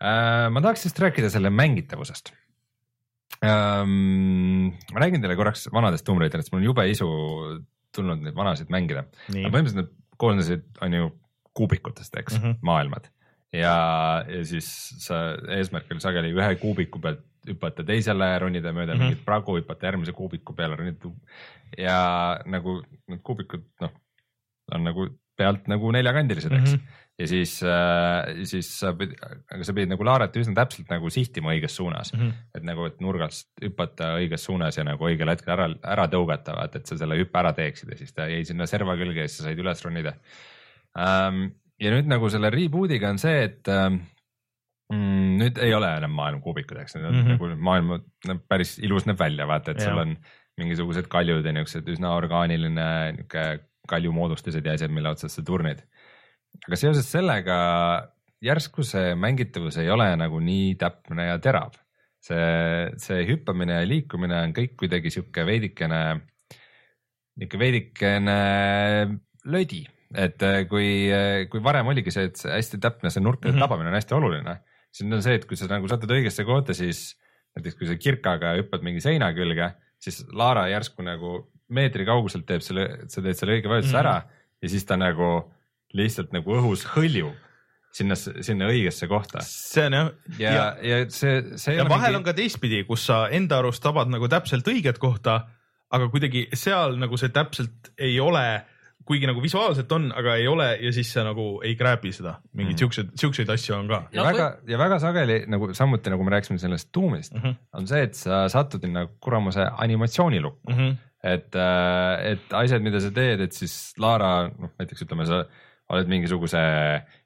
[0.02, 2.34] ma tahaks just rääkida selle mängitavusest.
[3.44, 7.10] ma räägin teile korraks vanadest Tomb Raideritest, mul on jube isu
[7.94, 9.06] tulnud neid vanasid mängida.
[9.30, 11.12] põhimõtteliselt nad koosnesid, on ju
[11.54, 12.44] kuubikutest, eks mm.
[12.44, 12.62] -hmm.
[12.66, 13.13] maailmad
[13.54, 13.76] ja,
[14.28, 14.68] ja siis
[15.06, 15.24] sa
[15.58, 19.00] eesmärk oli sageli ühe kuubiku pealt hüpata teisele, ronida mööda mm.
[19.00, 19.12] -hmm.
[19.12, 21.12] mingit pragu, hüpata järgmise kuubiku peale, ronida
[21.78, 23.92] ja nagu need kuubikud, noh,
[24.72, 26.78] on nagu pealt nagu neljakandilised, eks mm.
[26.78, 27.02] -hmm.
[27.20, 29.18] ja siis äh,, siis sa pidid,
[29.52, 32.20] aga sa pidid nagu Laaret üsna täpselt nagu sihtima õiges suunas mm.
[32.20, 32.34] -hmm.
[32.56, 36.80] et nagu, et nurgast hüpata õiges suunas ja nagu õigel hetkel ära, ära tõugata, vaata,
[36.80, 39.42] et sa selle hüppe ära teeksid ja siis ta jäi sinna serva külge ja siis
[39.42, 40.16] sa said üles ronida
[40.98, 41.52] ähm,.
[41.84, 44.00] Ja nüüd nagu selle reboot'iga on see, et ähm,
[44.94, 47.36] mm, nüüd ei ole enam maailmakuubikud, eks need on Mhm.
[47.36, 50.02] nagu maailm päris ilus näeb välja, vaata, et sul Jah.
[50.06, 50.18] on
[50.60, 53.60] mingisugused kaljud ja niisugused üsna orgaaniline niisugune
[53.90, 55.82] kaljumoodustised ja asjad, mille otsas sa turnid.
[56.68, 57.56] aga seoses sellega
[58.44, 61.74] järsku see mängitavus ei ole nagu nii täpne ja terav.
[62.24, 66.22] see, see hüppamine ja liikumine on kõik kuidagi sihuke veidikene,
[67.36, 68.38] nihuke veidikene
[69.52, 69.82] lödi,
[70.14, 71.10] et äh, kui,
[71.50, 73.62] kui varem oligi see, et hästi täpne see nurkade mm Mhm.
[73.62, 73.68] -hmm.
[73.68, 74.58] tabamine on hästi oluline,
[74.92, 77.16] siis nüüd on see, et kui sa nagu satud õigesse kohta, siis
[77.56, 82.62] näiteks kui sa kirkaga hüppad mingi seina külge, siis Laara järsku nagu meetri kauguselt teeb
[82.62, 84.06] selle, sa teed selle õige vajutuse Mhm.
[84.06, 84.24] ära
[84.62, 85.52] ja siis ta nagu
[85.94, 87.34] lihtsalt nagu õhus hõljub
[87.94, 90.10] sinna, sinna õigesse kohta see on jah
[90.40, 92.16] ja, ja, ja see, see ja vahel mingi...
[92.18, 95.48] on ka teistpidi, kus sa enda arust tabad nagu täpselt õiget kohta,
[95.94, 98.64] aga kuidagi seal nagu see täpselt ei ole,
[99.06, 102.38] kuigi nagu visuaalselt on, aga ei ole ja siis sa nagu ei grab'i seda.
[102.54, 102.82] mingeid Mhm.
[102.84, 106.36] siukseid, siukseid asju on ka ja No väga ja väga sageli nagu samuti nagu me
[106.36, 107.42] rääkisime sellest tuumist mm.
[107.42, 107.56] -hmm.
[107.74, 110.96] on see, et sa satud sinna kuramuse animatsioonilukku Mm -hmm.
[111.24, 115.46] et, äh, et asjad, mida sa teed, et siis Laara, noh näiteks ütleme, sa
[115.90, 116.60] oled mingisuguse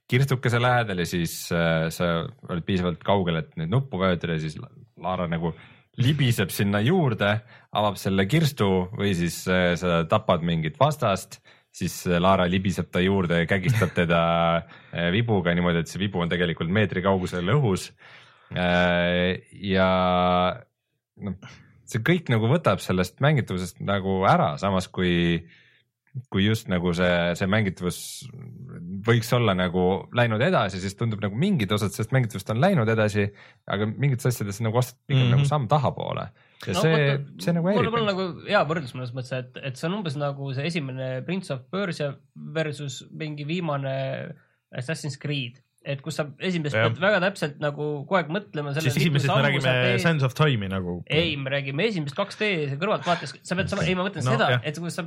[0.08, 4.58] kirstukese lähedal ja siis äh, sa oled piisavalt kaugel, et neid nuppu vajutada ja siis
[4.98, 5.54] Laara nagu
[5.98, 7.32] libiseb sinna juurde,
[7.74, 11.40] avab selle kirstu või siis äh, sa tapad mingit vastast,
[11.78, 14.22] siis äh, Laara libiseb ta juurde ja kägistab teda
[14.58, 17.92] äh, vibuga niimoodi, et see vibu on tegelikult meetri kaugusel õhus.
[19.68, 19.88] ja
[21.20, 21.36] noh,
[21.88, 25.42] see kõik nagu võtab sellest mängitavusest nagu ära, samas kui,
[26.32, 28.00] kui just nagu see, see mängitavus
[29.08, 29.84] võiks olla nagu
[30.16, 33.28] läinud edasi, siis tundub nagu mingid osad sellest mängitavust on läinud edasi,
[33.68, 35.34] aga mingites asjades nagu astub pigem mm Mhm.
[35.34, 35.44] -hmm.
[35.44, 36.30] nagu samm tahapoole
[36.66, 37.05] ja no, see,
[37.43, 38.12] see nagu mul häirib on mind.
[38.12, 41.64] nagu hea võrdlus mõnes mõttes, et, et see on umbes nagu see esimene Prince of
[41.74, 42.12] Persia
[42.55, 43.95] versus mingi viimane
[44.76, 46.89] Assassin's Creed et kus sa esimesest Jah.
[46.89, 50.70] pead väga täpselt nagu kogu aeg mõtlema selle siis esimesest me räägime Sands of Time'i
[50.72, 50.99] nagu.
[51.08, 54.80] ei, me räägime esimest 2D kõrvaltvaates, sa pead sama, ei ma mõtlen No, seda et
[54.82, 55.05] kui sa,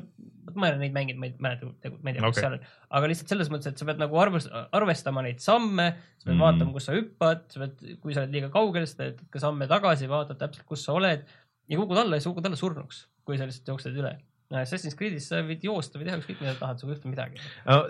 [0.55, 2.45] ma ei ole neid mänginud, ma ei mäleta, ma ei tea, mis Okei.
[2.45, 2.65] seal on,
[2.97, 6.45] aga lihtsalt selles mõttes, et sa pead nagu arvest-, arvestama neid samme, sa pead mm.
[6.47, 9.69] vaatama, kus sa hüppad, sa pead, kui sa oled liiga kaugel, siis teed ka samme
[9.71, 11.27] tagasi, vaatad täpselt, kus sa oled
[11.71, 14.17] ja kukud alla ja sa kukud alla surnuks, kui sa lihtsalt jooksed üle.
[14.51, 17.43] Assassin's Creed'is sa võid joosta või teha ükskõik mida tahad, sinuga ei juhtu midagi.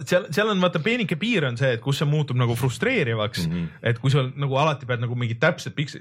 [0.05, 3.55] seal, seal on vaata peenike piir on see, et kus see muutub nagu frustreerivaks mm.
[3.55, 3.87] -hmm.
[3.89, 5.97] et kui sul nagu alati pead nagu mingid täpsed piks-,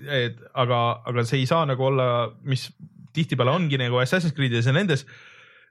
[0.52, 2.10] aga, aga see ei saa nagu olla,
[2.44, 2.68] mis
[3.16, 5.06] tihtipeale ongi nagu Assassin's Creed'is ja nendes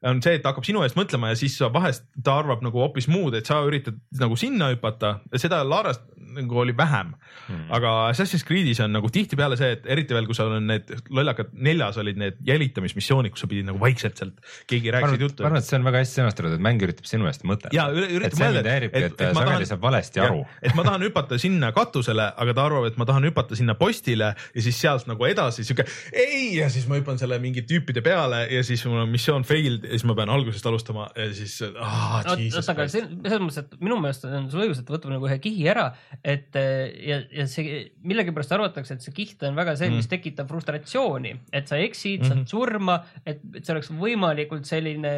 [0.07, 3.09] on see, et ta hakkab sinu eest mõtlema ja siis vahest ta arvab nagu hoopis
[3.11, 6.05] muud, et sa üritad nagu sinna hüpata, seda Larast
[6.38, 7.12] nagu oli vähem
[7.49, 7.64] mm..
[7.74, 11.51] aga Assassin's Creed'is on nagu tihtipeale see, et eriti veel, kui sul on need lollakad,
[11.66, 14.38] neljas olid need jälitamismissioonid, kus sa pidid nagu vaikselt sealt,
[14.70, 15.51] keegi rääkisid juttu ma.
[15.51, 17.74] arvan, et see on väga hästi sõnastatud, et mäng üritab sinu eest mõtelda.
[17.74, 20.44] ja üritab mõelda, et- et, et ma tahan- aru.
[20.62, 24.34] et ma tahan hüpata sinna katusele, aga ta arvab, et ma tahan hüpata sinna postile
[24.36, 28.44] ja siis sealt nagu edasi sihuke ei ja siis ma hüppan selle mingi tüüpide peale
[28.53, 32.18] ja siis mul on missioon failed ja siis ma pean algusest alustama ja siis ah,.
[32.20, 35.28] oota, aga see, selles mõttes, et minu meelest on sul õigus, et ta võtab nagu
[35.28, 35.89] ühe kihi ära,
[36.22, 40.12] et eh, ja, ja see millegipärast arvatakse, et see kiht on väga see, mis Mm.
[40.14, 42.34] tekitab frustratsiooni, et sa eksid mm, -hmm.
[42.39, 42.47] Mhm.
[42.47, 45.14] saad surma, et et see oleks võimalikult selline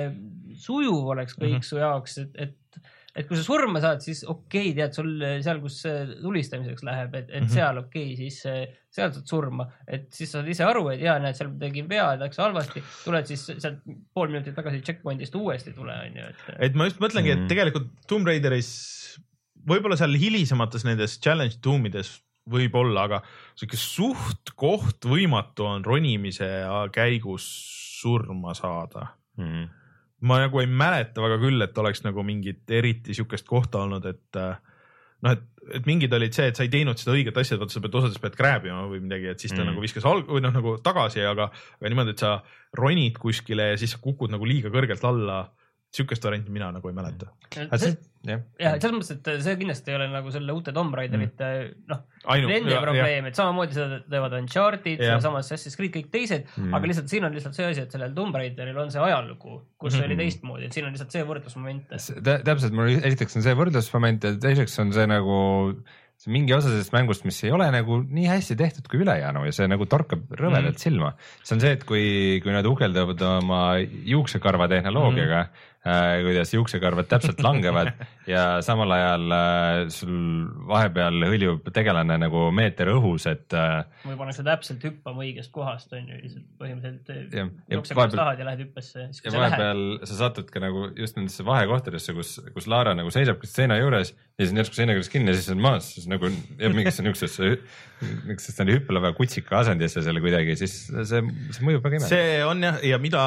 [0.61, 1.61] sujuv oleks kõik mm Mhm.
[1.61, 1.69] -hmm.
[1.69, 2.57] su jaoks, et, et
[3.17, 5.11] et kui sa surma saad, siis okei okay,, tead sul
[5.45, 7.47] seal, kus see tulistamiseks läheb, et, et mm.
[7.47, 7.55] -hmm.
[7.55, 11.19] seal okei okay,, siis eh, seal saad surma, et siis saad ise aru, et ja
[11.23, 13.83] näed, seal tegin vea, läks halvasti, tuled siis sealt
[14.15, 16.49] pool minutit tagasi checkpoint'ist uuesti tule, onju, et.
[16.71, 17.49] et ma just mõtlengi, et Mhm.
[17.49, 18.71] tegelikult Tomb Raideris
[19.69, 23.23] võib-olla seal hilisemates nendes challenge tuumides võib-olla, aga
[23.55, 26.49] sihuke suht-koht võimatu on ronimise
[26.93, 27.45] käigus
[28.01, 29.69] surma saada Mhm.
[30.21, 34.37] Ma nagu ei mäleta väga küll, et oleks nagu mingit eriti sihukest kohta olnud, et
[34.37, 34.57] äh,
[35.25, 35.47] noh, et,
[35.77, 37.95] et mingid olid see, et sa ei teinud seda õiget asja, et vaata sa pead
[38.01, 39.71] osades pead grab ima või midagi, et siis ta Mm.
[39.73, 41.51] nagu viskas alg- või noh, nagu tagasi, aga,
[41.81, 42.43] aga niimoodi, et sa
[42.77, 45.51] ronid kuskile ja siis sa kukud nagu liiga kõrgelt alla.
[45.95, 47.31] Sihukest varianti mina nagu ei mäleta.
[48.61, 51.87] ja selles mõttes, et see kindlasti ei ole nagu selle uute Tomb Raiderite mm.
[51.91, 52.03] noh,
[52.47, 56.75] nende probleem, et samamoodi seda teevad Uncharted, sedasama Assassin's Creed, kõik teised Mm.
[56.77, 59.97] aga lihtsalt siin on lihtsalt see asi, et sellel Tomb Raideril on see ajalugu, kus
[59.97, 61.91] mm oli teistmoodi, et siin on lihtsalt see võrdlusmoment.
[62.25, 65.37] täpselt, mul esiteks on see võrdlusmoment ja teiseks on see nagu
[66.21, 69.55] see mingi osa sellest mängust, mis ei ole nagu nii hästi tehtud kui ülejäänu ja
[69.57, 70.83] see nagu torkab rõvedalt mm.
[70.83, 71.15] silma.
[71.41, 72.05] see on see, et kui,
[72.45, 77.95] kui nad uhkeldavad oma juuksekarva tehnoloogiaga mm, kuidas juuksekarvad täpselt langevad
[78.29, 80.13] ja samal ajal äh, sul
[80.69, 86.05] vahepeal hõljub tegelane nagu meeter õhus, et äh, või pannakse täpselt hüppama õigest kohast on
[86.05, 89.07] ju, lihtsalt põhimõtteliselt jookseb tahad ja lähed hüppesse.
[89.09, 93.81] ja vahepeal sa satud ka nagu just nendesse vahekohtadesse, kus, kus Laara nagu seisabki seina
[93.81, 96.77] juures ja siis on järsku seina küljes kinni ja siis on maas, siis nagu jääb
[96.77, 97.57] mingisse niisugusesse,
[98.29, 102.13] niisugusesse hüppeleva kutsika asendisse selle kuidagi, siis see, see mõjub väga imelikult.
[102.13, 103.25] see on jah, ja mida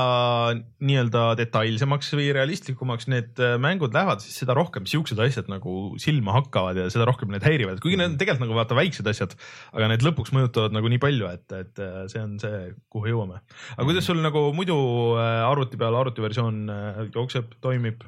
[0.86, 6.38] nii-öelda detailsemaks või realistlikumaks need äh, mängud lähevad, siis seda rohkem siuksed asjad nagu silma
[6.38, 9.36] hakkavad ja seda rohkem need häirivad, kuigi need on tegelikult nagu vaata väiksed asjad,
[9.74, 13.40] aga need lõpuks mõjutavad nagu nii palju, et, et äh, see on see, kuhu jõuame.
[13.78, 14.78] aga kuidas sul nagu muidu
[15.18, 18.04] äh, arvuti peal arvutiversioon äh, jookseb, toimib?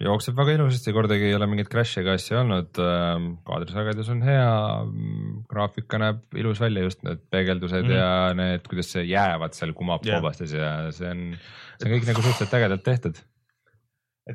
[0.00, 2.78] jookseb väga ilusasti, kordagi ei ole mingeid crash'e ega asja olnud,
[3.44, 4.46] kaadrisagedus on hea,
[5.50, 7.98] graafika näeb ilus välja, just need peegeldused mm Mhm.
[7.98, 8.30] -hmm.
[8.30, 10.16] ja need, kuidas see jäävad seal kumab yeah.
[10.16, 11.26] koobastes ja see on,
[11.76, 13.20] see on kõik nagu suhteliselt ägedalt tehtud.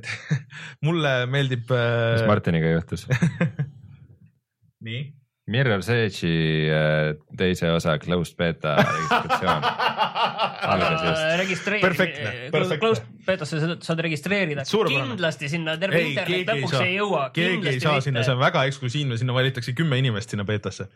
[0.85, 2.27] mulle meeldib mis äh,.
[2.29, 3.07] Martiniga juhtus?
[4.85, 5.05] nii.
[5.45, 9.67] Mirror's Edge'i äh, teise osa closed beta registratsioon
[10.71, 11.21] algas just.
[11.43, 12.79] registreeri- Perfektne,, perfektne.
[12.81, 17.69] close betasse saad- registreerida, kindlasti sinna terve ei, internet ei lõpuks saa ei jõua,, keegi
[17.75, 20.87] ei saa sinna, see on väga eksklusiivne, sinna valitakse kümme inimest sinna beetasse.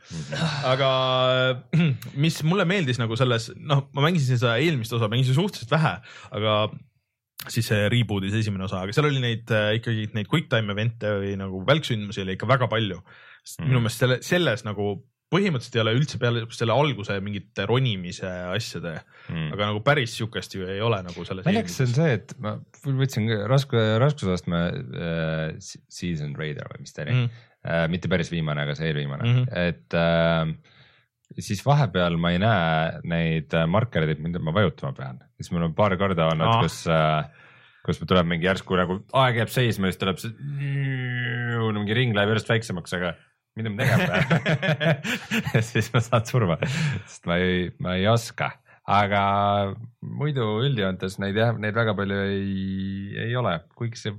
[0.74, 0.90] aga
[2.26, 5.94] mis mulle meeldis nagu selles, noh, ma mängisin seda eelmist osa, mängisin suhteliselt vähe,
[6.42, 6.58] aga
[7.48, 11.14] siis see reboot'is esimene osa, aga seal oli neid äh, ikkagi neid quick time event'e
[11.22, 13.00] või nagu välksündmusi oli ikka väga palju.
[13.00, 13.70] Mhm.
[13.70, 14.98] minu meelest selle, selles nagu
[15.30, 18.96] põhimõtteliselt ei ole üldse peale selle alguse mingite ronimise asjade,
[19.30, 19.52] Mm.
[19.54, 21.46] aga nagu päris sihukest ju ei ole nagu selles.
[21.46, 27.14] naljakas on see, et ma võtsin raske, raskusastme äh, Season Raider või mis ta oli
[27.14, 27.70] mm, mm.
[27.70, 29.38] äh, mitte päris viimane, aga see eelviimane mm.
[29.38, 29.70] -hmm.
[29.70, 30.79] et äh,
[31.38, 35.76] siis vahepeal ma ei näe neid äh, markereid, mida ma vajutama pean, siis mul on
[35.78, 36.62] paar korda olnud Ah.
[36.66, 37.30] kus äh,
[37.86, 40.34] kus tuleb mingi järsku nagu aeg jääb seisma siis tuleb see
[41.80, 43.14] mingi ring läheb järjest väiksemaks, aga
[43.58, 45.64] mida ma tegema pean?
[45.70, 46.58] Siis ma saan surma,
[47.08, 48.52] sest ma ei, ma ei oska,
[48.90, 49.22] aga
[50.02, 54.16] muidu üldjoontes neid jah, neid väga palju ei, ei ole, kuigi see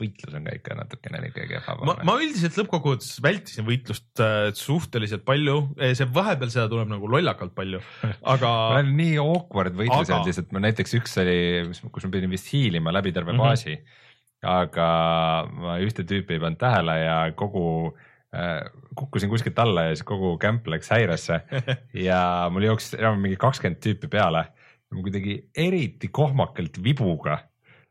[0.00, 1.76] võitlus on ka ikka natukene niisugune kehva.
[1.88, 5.58] ma, ma üldiselt lõppkokkuvõttes vältisin võitlust äh, suhteliselt palju,
[5.98, 7.82] see vahepeal seda tuleb nagu lollakalt palju,
[8.34, 11.38] aga ma olen nii awkward võitlusi Aga- olnud lihtsalt, ma näiteks üks oli,
[11.92, 13.46] kus ma pidin vist hiilima läbi terve mm -hmm.
[13.46, 13.78] baasi.
[14.46, 14.88] aga
[15.48, 17.96] ma ühte tüüpi ei pannud tähele ja kogu
[18.36, 18.62] äh,
[18.94, 21.40] kukkusin kuskilt alla ja siis kogu kämp läks häiresse
[22.08, 24.46] ja mul jooksis enam mingi kakskümmend tüüpi peale.
[24.90, 27.40] ma kuidagi eriti kohmakalt vibuga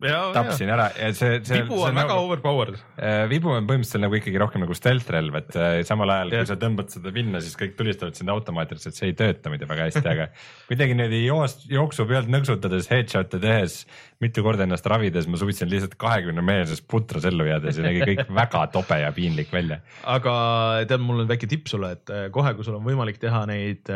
[0.03, 1.61] tapsin ära ja see, see.
[1.61, 2.79] vibu on väga nagu, overpowered.
[2.99, 6.43] äh, vibu on põhimõtteliselt nagu ikkagi rohkem nagu stealth relv, et äh, samal ajal Jah.
[6.43, 9.87] kui sa tõmbad seda pinna, siis kõik tulistavad sind automaatiliselt, see ei tööta muidu väga
[9.87, 10.27] hästi, aga
[10.69, 13.77] kuidagi niimoodi joos-, jooksu pealt nõksutades, headshot'e tehes,
[14.23, 18.33] mitu korda ennast ravides, ma suutsin lihtsalt kahekümne meelses putras ellu jääda, see nägi kõik
[18.43, 19.79] väga tobe ja piinlik välja.
[20.03, 20.35] aga
[20.89, 23.87] tead, mul on väike tipp sulle, et äh, kohe, kui sul on võimalik teha neid,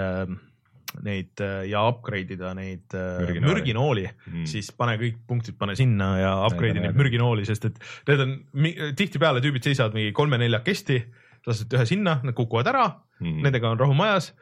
[1.06, 3.46] neid äh, ja upgrade ida neid äh, Mürginooli.
[3.54, 4.46] mürginooli Mm.
[4.50, 7.80] siis pane kõik punktid, pane sinna ja upgrade'i neid mürginooli, sest et
[8.10, 8.36] need on
[8.98, 11.00] tihtipeale tüübid seisavad mingi kolme-neljakesti,
[11.48, 12.88] lased ühe sinna, nad kukuvad ära
[13.20, 13.28] Mm.
[13.28, 14.34] mm., nendega on rahu majas.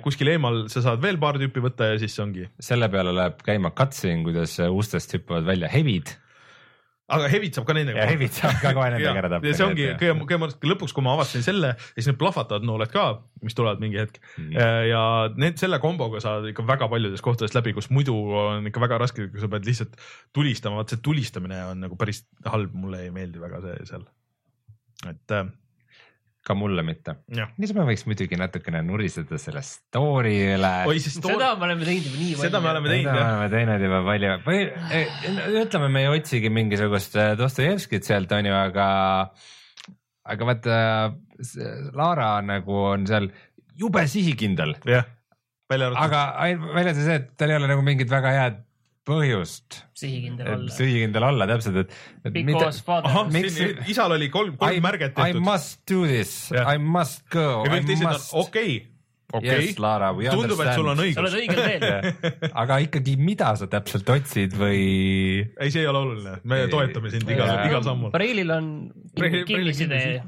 [0.00, 3.72] kuskil eemal sa saad veel paar tüüpi võtta ja siis ongi, selle peale läheb käima
[3.76, 6.14] cutscene, kuidas ustest hüppavad välja hevid
[7.06, 8.02] aga Heavit saab ka nendega.
[8.02, 9.46] ja hevid saab ka kohe nendega ära tappa.
[9.46, 12.90] ja see ongi kõige, kõige lõpuks, kui ma avastasin selle ja siis need plahvatavad nooled
[12.90, 13.04] ka,
[13.46, 14.52] mis tulevad mingi hetk Mm.
[14.90, 15.02] ja
[15.38, 19.28] need selle komboga saad ikka väga paljudest kohtadest läbi, kus muidu on ikka väga raske,
[19.32, 19.94] kui sa pead lihtsalt
[20.36, 24.04] tulistama, vot see tulistamine on nagu päris halb, mulle ei meeldi väga see seal.
[25.08, 25.46] et äh,
[26.46, 27.16] ka mulle mitte.
[27.56, 30.72] siis me võiks muidugi natukene nuriseda selle story üle.
[30.86, 32.44] too seda me oleme teinud juba nii palju.
[32.46, 33.32] Seda me oleme teinud, seda jah.
[33.32, 34.60] oleme teinud juba palju või
[35.00, 35.18] eh,
[35.62, 38.88] ütleme, me ei otsigi mingisugust eh, Dostojevskit sealt onju, aga,
[40.34, 40.78] aga vaata
[41.96, 43.28] Laara nagu on seal
[43.76, 45.08] jube sihikindel, jah,
[45.68, 46.22] välja arvatud, aga
[46.70, 48.62] välja arvatud see, et tal ei ole nagu mingit väga head
[49.06, 50.72] põhjust sihikindel olla.
[50.74, 51.94] sihikindel olla täpselt, et,
[52.24, 52.32] et.
[52.34, 56.50] Because father ahah, miks- siin isal oli kolm, kolm märget I tehtud must do this.
[56.52, 58.34] I must go, ja I kõik teised on must.
[58.34, 58.76] okei,
[59.32, 61.16] okei Yes, Laara, we tundub, et sul on understand.
[61.16, 61.62] sa oled õigus.
[61.62, 62.52] õigel teel.
[62.62, 64.80] aga ikkagi, mida sa täpselt otsid või?
[65.42, 68.12] ei, see ei ole oluline, me Ei- toetame sind igal igal sammul.
[68.14, 68.70] Preilil on
[69.16, 70.20] kinnisidee.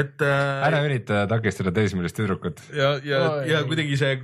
[0.00, 2.62] et äh, ära ürita takistada teismelist tüdrukut.
[2.74, 4.18] ja, ja Oi., ja kuidagi see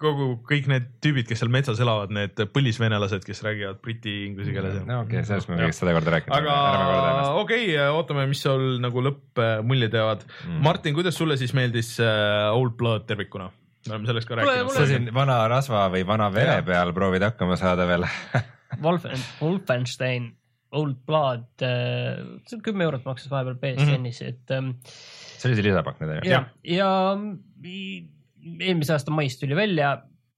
[0.00, 4.78] kogu, kõik need tüübid, kes seal metsas elavad, need põlisvenelased, kes räägivad briti inglise keeles.
[4.86, 6.38] no okei okay,, sellest me võiks seda korda rääkida.
[6.38, 6.56] aga
[7.40, 10.62] okei okay,, ootame, mis sul nagu lõppmuljed jäävad mm..
[10.64, 13.50] Martin, kuidas sulle siis meeldis äh, Old Blood tervikuna?
[13.88, 14.68] me oleme sellest ka rääkinud.
[14.68, 16.64] mulle- siin vana rasva või vana vere Jah.
[16.64, 18.04] peal proovid hakkama saada veel.
[18.82, 20.28] Wolfen, Wolfenstein
[20.72, 24.28] Old Blood, see on kümme eurot maksis vahepeal BSN-is mm, -hmm.
[24.28, 26.30] et ähm, see oli see lisapakk nüüd on ju?
[26.30, 26.92] ja, ja
[27.64, 28.06] i-
[28.60, 29.90] eelmise aasta mais tuli välja,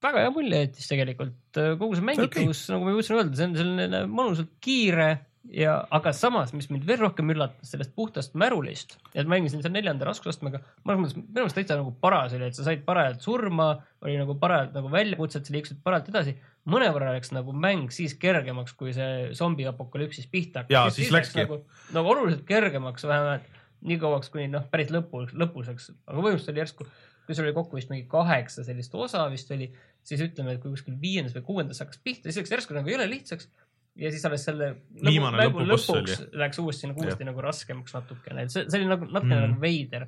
[0.03, 1.37] väga hea mulje jättis tegelikult,
[1.79, 5.11] kogu see mängitavus, nagu ma jõudsin öelda, see on selline mõnusalt kiire
[5.53, 10.07] ja, aga samas, mis mind veel rohkem üllatas sellest puhtast märulist, et mängisin seal neljanda
[10.09, 13.69] raskusastmega, minu meelest täitsa nagu paras oli, et sa said parajalt surma,
[14.05, 16.37] oli nagu parajalt nagu väljakutset, sa liikusid parajalt edasi.
[16.71, 20.73] mõnevõrra läks nagu mäng siis kergemaks, kui see zombi apokalüpsis pihta hakkas.
[20.73, 21.43] Jaa, siis läkski.
[21.43, 21.61] nagu,
[21.93, 23.51] nagu oluliselt kergemaks vähemalt
[23.85, 26.87] nii kauaks, kuni noh, päris lõpu, lõpuseks, aga põhimõtteliselt oli järsku,
[27.27, 29.69] kui sul oli kokku vist mingi kaheksa sellist osa vist oli,
[30.05, 33.07] siis ütleme, et kui kuskil viiendas või kuuendas hakkas pihta, siis läks järsku nagu jõle
[33.11, 33.51] lihtsaks.
[33.97, 36.29] Ja siis alles selle mängu lõpuboss lõpuks oli.
[36.43, 37.31] läks uuesti nagu uuesti Jah.
[37.31, 39.51] nagu raskemaks natukene, et see, see oli nagu natukene mm.
[39.53, 40.07] nagu veider.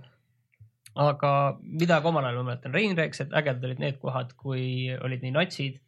[1.06, 4.94] aga mida ka omal ajal ma mäletan, Rein rääkis, et ägedad olid need kohad, kui
[4.96, 5.80] olid nii natsid,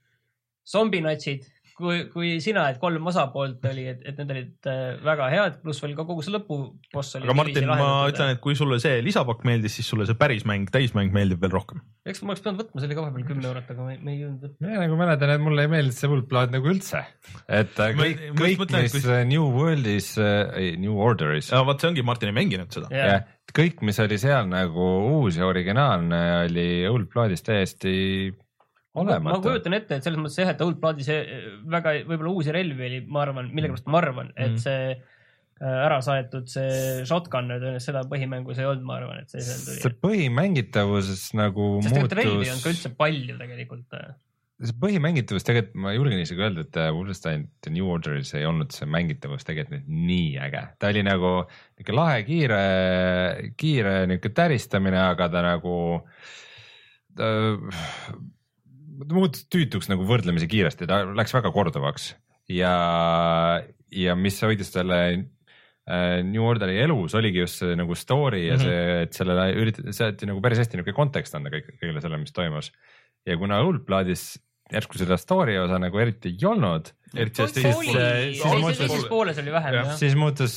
[0.69, 1.49] zombinatsid,
[1.79, 5.83] kui, kui sina, et kolm osapoolt oli, et, et need olid äh, väga head, pluss
[5.85, 7.29] veel ka kogu see lõpuboss oli.
[7.29, 10.69] aga Martin, ma ütlen, et kui sulle see lisapakk meeldis, siis sulle see päris mäng,
[10.75, 11.83] täismäng meeldib veel rohkem.
[12.09, 14.21] eks ma oleks pidanud võtma, see oli ka vahepeal kümme eurot, aga me, me ei
[14.25, 14.67] jõudnud võtma.
[14.67, 17.05] mina nagu mäletan, et mulle ei meeldinud see Woodblood nagu üldse,
[17.47, 19.23] et äh, kõik, kõik, mis kui- kui...
[19.29, 20.13] New World'is,
[20.83, 22.91] New Order'is, vot see ongi, Martin ei mänginud seda.
[22.91, 27.97] jah, kõik, mis oli seal nagu uus ja originaalne, oli Woodbloodis täiesti
[29.05, 29.43] ma olematu.
[29.49, 31.31] kujutan ette, et selles mõttes jah, et Old Bloodis eh,
[31.69, 34.59] väga võib-olla uusi relvi oli, ma arvan, millegipärast ma arvan, et Mhm.
[34.65, 34.97] see
[35.59, 37.49] äh, ära saetud see shotgun
[37.83, 39.99] seda põhimängus ei olnud, ma arvan, et see seal see tuli.
[40.07, 43.97] põhimängitavuses nagu sest tegelikult relvi on ka muutus, üldse palju tegelikult.
[43.99, 44.15] äh.
[44.63, 48.71] see põhimängitavus tegelikult, ma julgen isegi öelda, et äh, Wolfenstein The New Orderis ei olnud
[48.75, 51.33] see mängitavus tegelikult nii äge, ta oli nagu
[51.79, 52.63] niuke lahe, kiire,
[53.59, 55.77] kiire niuke täristamine, aga ta nagu
[57.19, 57.29] ta,
[59.13, 62.13] muutus tüütuks nagu võrdlemisi kiiresti, ta läks väga korduvaks
[62.51, 62.73] ja,
[63.95, 64.99] ja mis hoidis selle
[65.89, 68.65] äh, New Orderi elus oligi just see nagu story ja Mhm.
[68.65, 72.33] see, et sellele üritati, saati nagu päris hästi niuke kontekst anda kõik, kõigele sellele, mis
[72.37, 72.73] toimus.
[73.27, 74.39] ja kuna Oldbloodis
[74.73, 77.65] järsku seda story osa nagu eriti ei olnud, eriti oli, siis
[78.45, 79.93] mõtlesin- teises pooles oli vähem jah.
[79.97, 80.57] siis muutus,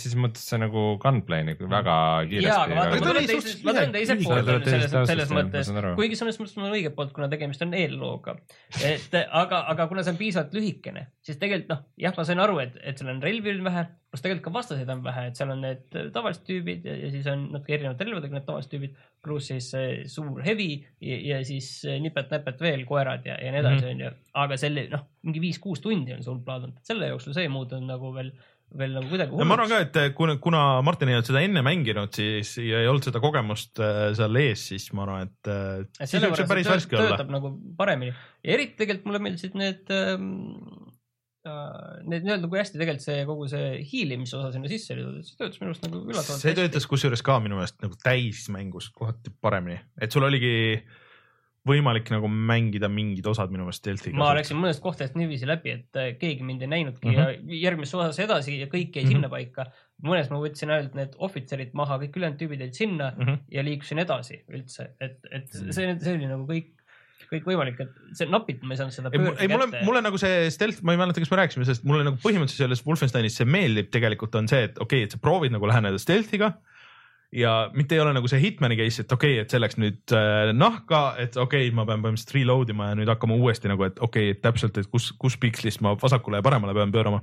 [0.00, 1.96] siis muutus see nagu gunplay nagu väga
[2.30, 2.48] kiiresti.
[2.48, 6.68] jaa, aga vaata, Aga ma tulen teiselt poolt selles selles mõttes kuigi selles mõttes mul
[6.70, 8.36] on õige poolt, kuna tegemist on eellooga.
[8.84, 12.58] et aga, aga kuna see on piisavalt lühikene, siis tegelikult noh, jah, ma sain aru,
[12.64, 15.50] et, et seal on relvi on vähe, pluss tegelikult ka vastaseid on vähe, et seal
[15.54, 15.84] on need
[16.14, 18.94] tavalised tüübid ja, ja siis on natuke erinevate relvadega need tavalised tüübid,
[19.26, 20.68] pluss siis see suur hevi
[21.02, 21.70] ja, ja siis
[22.02, 23.90] nipet-näpet veel koerad ja, ja nii edasi, Mhm.
[23.96, 24.10] onju.
[24.46, 27.52] aga selle noh, mingi viis-kuus tundi on see hull plaad olnud, selle jooksul see ei
[27.52, 28.32] muutunud nagu veel,
[28.76, 31.62] veel nagu kuidagi ja ma arvan ka, et kuna, kuna Martin ei olnud seda enne
[31.66, 35.86] mänginud, siis ja ei olnud seda kogemust äh, seal ees, siis ma arvan, et äh,
[36.00, 37.14] et siis võib see päris värske olla.
[37.14, 38.12] töötab nagu paremini.
[38.46, 40.28] Ja eriti tegelikult mulle meeldisid need ähm,
[41.46, 45.30] äh, need nii-öelda, kui hästi tegelikult see kogu see hiilimise osa sinna sisse oli toodud,
[45.30, 49.34] see töötas minu arust nagu üllatavalt see töötas kusjuures ka minu meelest nagu täismängus kohati
[49.40, 50.54] paremini, et sul oligi
[51.66, 54.16] võimalik nagu mängida mingid osad minu meelest stealth'iga.
[54.20, 57.20] ma läksin mõnest kohtadest niiviisi läbi, et äh, keegi mind ei näinudki mm Mhm.
[57.20, 57.50] -hmm.
[57.50, 59.12] ja järgmises osas edasi ja kõik jäi Mhm.
[59.12, 59.66] sinnapaika.
[60.04, 63.30] mõnes ma võtsin ainult need ohvitserid maha, kõik ülejäänud tüübid jäid sinna mm Mhm.
[63.30, 63.38] -hmm.
[63.50, 66.66] ja liikusin edasi üldse, et, et see, see oli nagu kõik,
[67.32, 70.82] kõik võimalik, et see napilt ma ei saanud seda ei, mulle, mulle nagu see stealth,
[70.82, 74.34] ma ei mäleta, kas me rääkisime sellest, mulle nagu põhimõtteliselt selles Wolfensteinis see meeldib tegelikult
[74.34, 76.52] on see, et okei okay,, et sa proovid nagu läheneda stealth'iga.
[77.32, 80.14] Ja mitte ei ole nagu see Hitmani case, et okei okay,, et see läks nüüd
[80.14, 83.86] äh, nahka, et okei okay,, ma pean põhimõtteliselt reload ima ja nüüd hakkama uuesti nagu,
[83.88, 87.22] et okei okay,, et täpselt, et kus, kus pikslist ma vasakule ja paremale pean pöörama.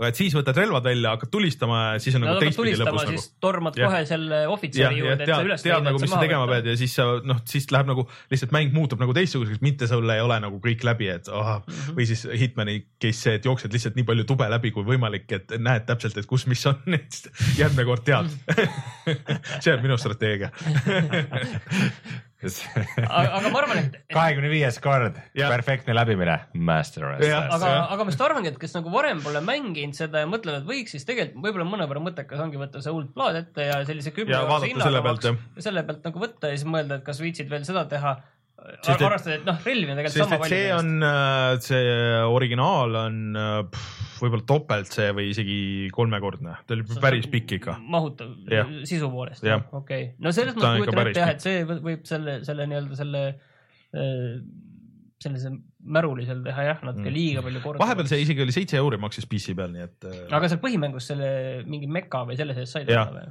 [0.00, 3.06] Aga et siis võtad relvad välja, hakkad tulistama ja siis on no nagu teistpidi lõpus
[3.10, 3.90] nagu tormad Jah.
[3.92, 6.70] kohe selle ohvitseri ja juurde, et sa tead, üles tead nagu, mis sa tegema pead
[6.70, 10.08] ja ja siis sa noh, siis läheb nagu lihtsalt mäng muutub nagu teistsuguseks, mitte sul
[10.12, 11.96] ei ole nagu kõik läbi, et oh, Mhm.
[11.98, 15.54] või siis Hitmani case see, et jooksed lihtsalt nii palju tube läbi kui võimalik, et
[15.58, 16.80] näed täpselt, et kus, mis on,
[17.60, 18.30] järgmine kord tead.
[19.62, 20.50] see on minu strateegia.
[22.40, 27.50] aga, aga ma arvan, et, kahekümne viies kord, perfektne läbimine, master of Jah.
[27.56, 30.70] aga aga ma just arvangi, et kes nagu varem pole mänginud seda ja mõtlevad, et
[30.70, 34.34] võiks, siis tegelikult võib-olla mõnevõrra mõttekas ongi võtta see hull plaat ette ja sellise kümne
[34.34, 35.40] Ja vaadata selle pealt, jah.
[35.68, 38.16] selle pealt nagu võtta ja siis mõelda, et kas viitsid veel seda teha.
[38.60, 40.78] Arvestades, et noh, relvi on tegelikult sama et see palju.
[40.78, 41.94] on, see
[42.36, 43.84] originaal on äh,
[44.20, 45.58] võib-olla topelt see või isegi
[45.96, 47.78] kolmekordne, ta oli päris pikk ikka.
[47.80, 48.68] mahutav Jah.
[48.88, 50.10] sisu poolest, okei.
[50.20, 54.42] no selles mõttes kujutan ette jah, et see võib- selle, selle nii-öelda selle äh,
[55.20, 55.50] sellise
[55.84, 57.14] märuli seal teha jah, natuke Mm.
[57.16, 57.80] liiga palju korda.
[57.82, 61.08] vahepeal see isegi oli seitse euri maksis PC peal, nii et äh, aga seal põhimängus
[61.12, 61.30] selle
[61.68, 63.26] mingi meka või selle sees sai teha või?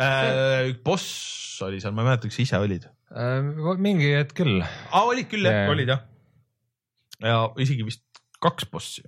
[0.00, 2.88] äh, boss oli seal, ma ei mäleta, kas ise olid.
[3.10, 3.40] Äh,
[3.82, 6.04] mingi hetk küll, aa, olid küll jah yeah., olid jah.
[7.24, 8.04] ja isegi vist
[8.40, 9.02] kaks bossi.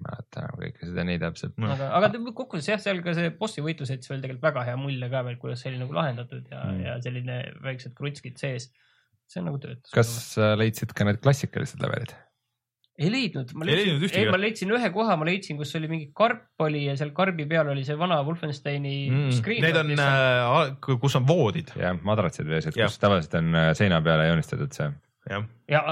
[0.00, 1.58] mäleta enam kõike seda nii täpselt.
[1.60, 1.68] No.
[1.74, 4.78] aga, aga te- kokkuvõttes jah, seal ka see bossi võitlus jättis veel tegelikult väga hea
[4.80, 6.78] mulje ka veel, kuidas see oli nagu lahendatud ja Mm.
[6.78, 7.36] mm., ja selline
[7.66, 8.70] väiksed krutskid sees.
[9.30, 9.92] see nagu töötas.
[9.94, 12.16] kas sa leidsid ka need klassikalised levelid?
[13.00, 16.10] Ei leidnud, ma Ei leidsin ei ma leidsin ühe koha, ma leidsin, kus oli mingi
[16.16, 19.28] karp oli ja seal karbi peal oli see vana Wolfensteini mm.
[19.38, 19.64] screen.
[19.64, 24.28] Need on, kus on voodid, jah, madratsid või asjad, kus tavaliselt on äh, seina peale
[24.30, 24.90] joonistatud see.
[25.30, 25.46] jah.
[25.70, 25.84] ja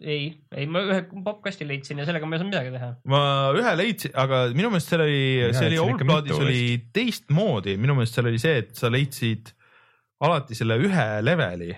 [0.00, 2.92] ei, ei ma ühe pappkasti leidsin ja sellega ma ei saanud midagi teha.
[3.10, 3.22] ma
[3.58, 5.24] ühe leidsin, aga minu meelest seal oli,
[5.56, 6.62] see oli mitu oli
[6.94, 9.52] teistmoodi, minu meelest seal oli see, et sa leidsid
[10.22, 11.72] alati selle ühe leveli.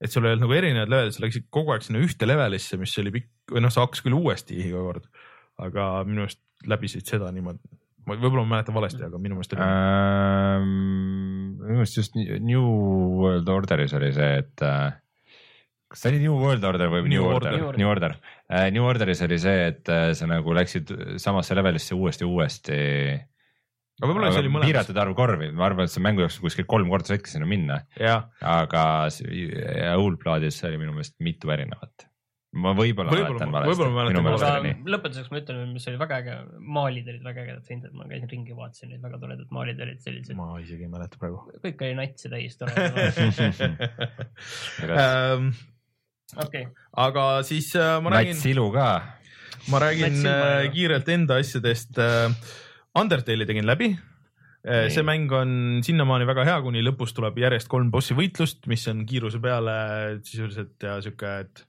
[0.00, 2.96] Et sul ei olnud nagu erinevad levelid, sa läksid kogu aeg sinna ühte levelisse, mis
[3.02, 5.10] oli pikk või noh, sa hakkasid küll uuesti iga kord,
[5.60, 6.40] aga minu meelest
[6.70, 7.60] läbisid seda niimoodi.
[8.08, 10.72] ma võib-olla ma mäletan valesti, aga minu meelest oli Ähm,
[11.60, 12.64] minu meelest just New
[13.20, 14.96] World Orderis oli see, et äh,
[15.90, 17.80] kas see oli New World Order või New, New Order, Order.
[17.80, 18.16] New Order,
[18.72, 22.80] New Orderis oli see, et äh, sa nagu läksid samasse levelisse uuesti, uuesti.
[24.00, 24.70] Aga võib-olla see oli mõlemas.
[24.70, 27.82] piiratud arv korvi, ma arvan, et see mängu jooksul kuskil kolm korda saidki sinna minna,
[28.40, 28.84] aga
[30.00, 32.06] Oldbloodis oli minu meelest mitu erinevat.
[32.64, 34.72] ma võib-olla mäletan valesti.
[34.94, 36.36] lõpetuseks ma ütlen, mis oli väga äge,
[36.78, 40.38] maalid olid väga ägedad seintad, ma käisin ringi, vaatasin neid väga toredad maalid olid sellised,
[40.38, 41.44] ma isegi ei mäleta praegu.
[41.60, 42.72] kõik oli natsi täis tore.
[44.80, 45.50] Ähm,
[46.40, 46.64] okei,
[47.04, 48.88] aga siis äh, ma räägin Nats, ilu ka,
[49.68, 52.00] ma räägin äh, kiirelt enda asjadest.
[52.98, 53.92] Undertale'i tegin läbi.
[54.60, 54.90] Nii.
[54.92, 59.06] see mäng on sinnamaani väga hea, kuni lõpus tuleb järjest kolm bossi võitlust, mis on
[59.08, 59.76] kiiruse peale
[60.20, 61.62] sisuliselt ja sihuke, et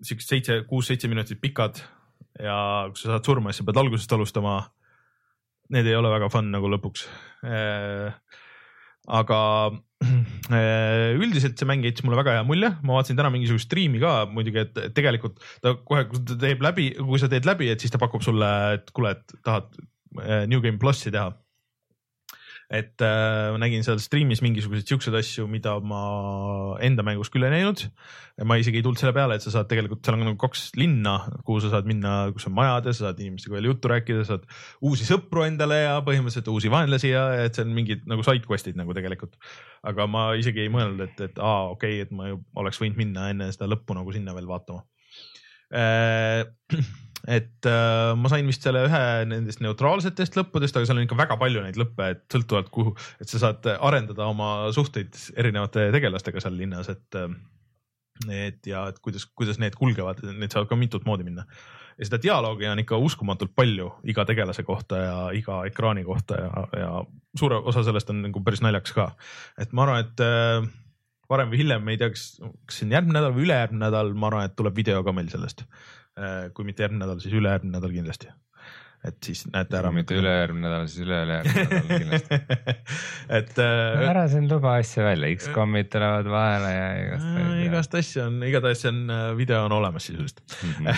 [0.00, 1.82] siuksed seitse, kuus-seitse minutit pikad
[2.40, 2.56] ja
[2.88, 4.62] kui sa saad surma, siis sa pead algusest alustama.
[5.72, 7.04] Need ei ole väga fun nagu lõpuks.
[9.12, 9.38] aga
[10.56, 14.22] äh, üldiselt see mäng jättis mulle väga hea mulje, ma vaatasin täna mingisugust striimi ka
[14.30, 17.92] muidugi, et tegelikult ta kohe, kui ta teeb läbi, kui sa teed läbi, et siis
[17.92, 19.91] ta pakub sulle, et kuule, et tahad äh,
[20.48, 21.32] New Game plussi teha.
[22.72, 25.98] et äh, nägin seal striimis mingisuguseid siukseid asju, mida ma
[26.80, 27.82] enda mängus küll ei näinud.
[28.48, 31.18] ma isegi ei tulnud selle peale, et sa saad tegelikult, seal on nagu kaks linna,
[31.44, 34.48] kuhu sa saad minna, kus on majad ja sa saad inimestega veel juttu rääkida, saad
[34.88, 38.80] uusi sõpru endale ja põhimõtteliselt uusi vaenlasi ja et see on mingid nagu side quest'id
[38.80, 39.36] nagu tegelikult.
[39.84, 43.04] aga ma isegi ei mõelnud, et, et aa, okei okay,, et ma ju oleks võinud
[43.04, 44.86] minna enne seda lõppu nagu sinna veel vaatama.
[47.28, 51.38] et äh, ma sain vist selle ühe nendest neutraalsetest lõppudest, aga seal on ikka väga
[51.40, 56.56] palju neid lõppe, et sõltuvalt kuhu, et sa saad arendada oma suhteid erinevate tegelastega seal
[56.58, 57.30] linnas, et äh,
[58.26, 61.46] need ja et kuidas, kuidas need kulgevad, need saavad ka mitut moodi minna.
[61.98, 66.62] ja seda dialoogi on ikka uskumatult palju iga tegelase kohta ja iga ekraani kohta ja,
[66.80, 66.92] ja
[67.38, 69.10] suure osa sellest on nagu päris naljakas ka.
[69.60, 70.70] et ma arvan, et äh,
[71.32, 72.26] varem või hiljem, ei tea, kas,
[72.68, 75.64] kas on järgmine nädal või ülejärgmine nädal, ma arvan, et tuleb video ka meil sellest.
[76.52, 78.32] Kui mitte järgmine nädal, siis ülejärgmine nädal kindlasti.
[79.02, 79.90] et siis näete ära.
[79.90, 82.40] mitte ülejärgmine nädal, siis üle-ülejärgmine nädal kindlasti.
[83.38, 87.54] et äh, ära siin luba asju välja, X-komid tulevad vahele ja igast äh,.
[87.66, 90.44] igast asja on, igatahes see on, video on olemas sisuliselt.
[90.68, 90.92] Mhm.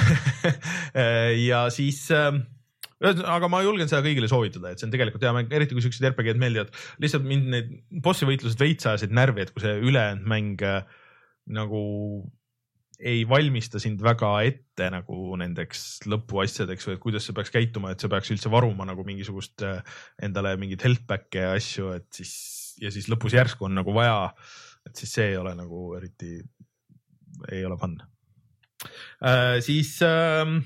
[1.51, 2.33] ja siis äh,
[3.03, 6.07] aga ma julgen seda kõigile soovitada, et see on tegelikult hea mäng, eriti kui siuksed
[6.11, 6.73] RPG-d meeldivad.
[7.03, 7.73] lihtsalt mind need
[8.05, 10.83] bossi võitlused veits ajasid närvi, et kui see ülejäänud mäng äh,
[11.53, 11.83] nagu
[13.01, 18.03] ei valmista sind väga ette nagu nendeks lõpuasjadeks või et kuidas sa peaks käituma, et
[18.03, 19.81] sa peaks üldse varuma nagu mingisugust äh,
[20.23, 22.35] endale mingit health back'e ja asju, et siis
[22.83, 24.31] ja siis lõpus järsku on nagu vaja,
[24.87, 26.39] et siis see ei ole nagu eriti,
[27.51, 27.99] ei ole fun
[29.23, 29.61] äh,.
[29.65, 30.61] siis ähm,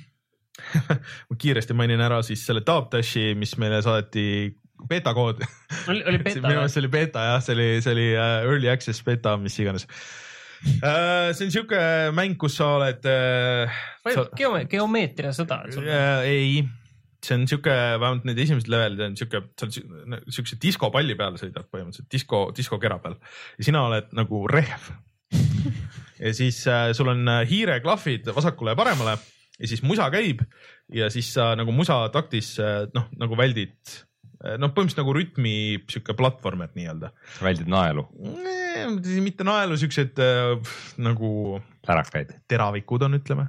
[1.29, 4.55] ma kiiresti mainin ära siis selle Tapdashi, mis meile saadeti
[4.89, 5.43] beeta kood.
[5.89, 8.70] oli, oli beta minu meelest see oli beeta jah, see oli, see oli äh, early
[8.72, 9.89] access beeta, mis iganes.
[11.37, 11.81] See on siuke
[12.17, 13.79] mäng, kus sa oled äh,.
[14.07, 15.61] või geome-, geomeetria sõda.
[15.83, 16.63] Äh, ei,
[17.25, 21.69] see on siuke, vähemalt need esimesed levelid on siuke, sa oled siukse diskopalli peal sõidad
[21.71, 23.19] põhimõtteliselt disko, diskokera peal
[23.59, 24.91] ja sina oled nagu rehv.
[26.25, 29.19] ja siis äh, sul on äh, hiireklahvid vasakule ja paremale
[29.59, 30.43] ja siis musa käib
[30.95, 34.08] ja siis sa nagu musa taktis äh, noh, nagu väldid äh,
[34.39, 35.55] noh, põhimõtteliselt nagu rütmi
[35.91, 37.11] sihuke platvormer nii-öelda.
[37.43, 38.07] väldid naelu,
[39.24, 41.32] mitte naelu, siuksed äh, nagu
[41.89, 42.32] lärakaid.
[42.51, 43.47] teravikud on, ütleme.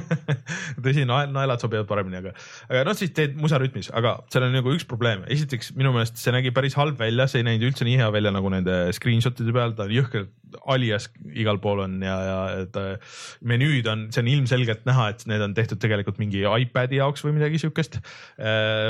[0.84, 2.34] tõsi, nael, naelad sobivad paremini, aga,
[2.68, 5.24] aga noh, siis teed musarütmis, aga seal on nagu üks probleem.
[5.30, 8.34] esiteks minu meelest see nägi päris halb välja, see ei näinud üldse nii hea välja
[8.34, 13.16] nagu nende screenshot'ide peal, ta on jõhkralt alias igal pool on ja, ja et äh,
[13.46, 17.38] menüüd on, see on ilmselgelt näha, et need on tehtud tegelikult mingi iPad'i jaoks või
[17.38, 17.98] midagi siukest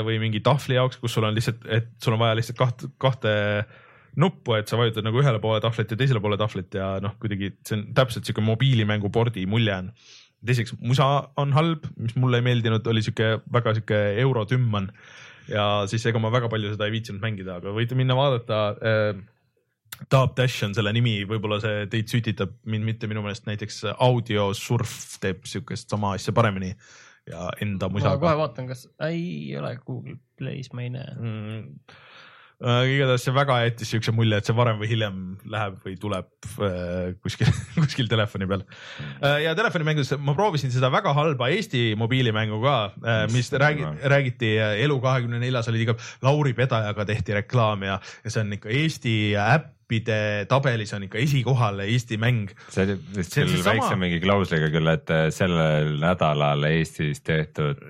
[0.05, 3.33] või mingi tahvli jaoks, kus sul on lihtsalt, et sul on vaja lihtsalt kahte, kahte
[4.19, 7.51] nuppu, et sa vajutad nagu ühele poole tahvlit ja teisele poole tahvlit ja noh, kuidagi
[7.67, 9.91] see on täpselt siuke mobiilimängu pordi mulje on
[10.45, 11.07] teiseks musa
[11.41, 14.91] on halb, mis mulle ei meeldinud, oli sihuke väga sihuke eurotümman
[15.51, 19.23] ja siis ega ma väga palju seda ei viitsinud mängida, aga võite minna vaadata äh,
[20.11, 24.49] Dub Dash on selle nimi, võib-olla see teid sütitab, mind mitte minu meelest näiteks Audio
[24.57, 26.73] Surf teeb siukest sama asja paremini
[27.31, 28.33] ja enda ma kohe musaga.
[28.41, 31.15] vaatan, kas ei ole Google Play's, ma ei näe.
[31.15, 31.95] Mm.
[32.65, 35.19] Äh, igatahes see väga jättis siukse mulje, et see varem või hiljem
[35.53, 36.29] läheb või tuleb
[36.65, 37.51] äh, kuskil,
[37.83, 38.63] kuskil telefoni peal.
[39.43, 42.75] ja telefonimängus ma proovisin seda väga halba Eesti mobiilimängu ka,
[43.33, 48.57] mis räägi, räägiti äh, Elu24-s oli iga Lauri Pedajaga tehti reklaam ja, ja see on
[48.57, 49.15] ikka Eesti
[49.85, 52.49] äppide tabelis on ikka esikohal Eesti mäng.
[52.73, 57.81] see oli vist küll väikse mingi klausliga küll, et äh, sellel nädalal Eestis tehtud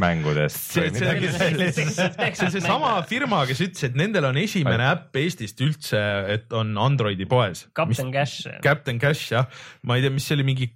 [0.00, 6.52] mängudest see, on seesama firma, kes ütles, et nendel on esimene äpp Eestist üldse, et
[6.54, 7.66] on Androidi poes.
[7.74, 8.46] Captain Cash.
[8.62, 9.50] Captain Cash jah,
[9.82, 10.70] ma ei tea, mis see oli, mingi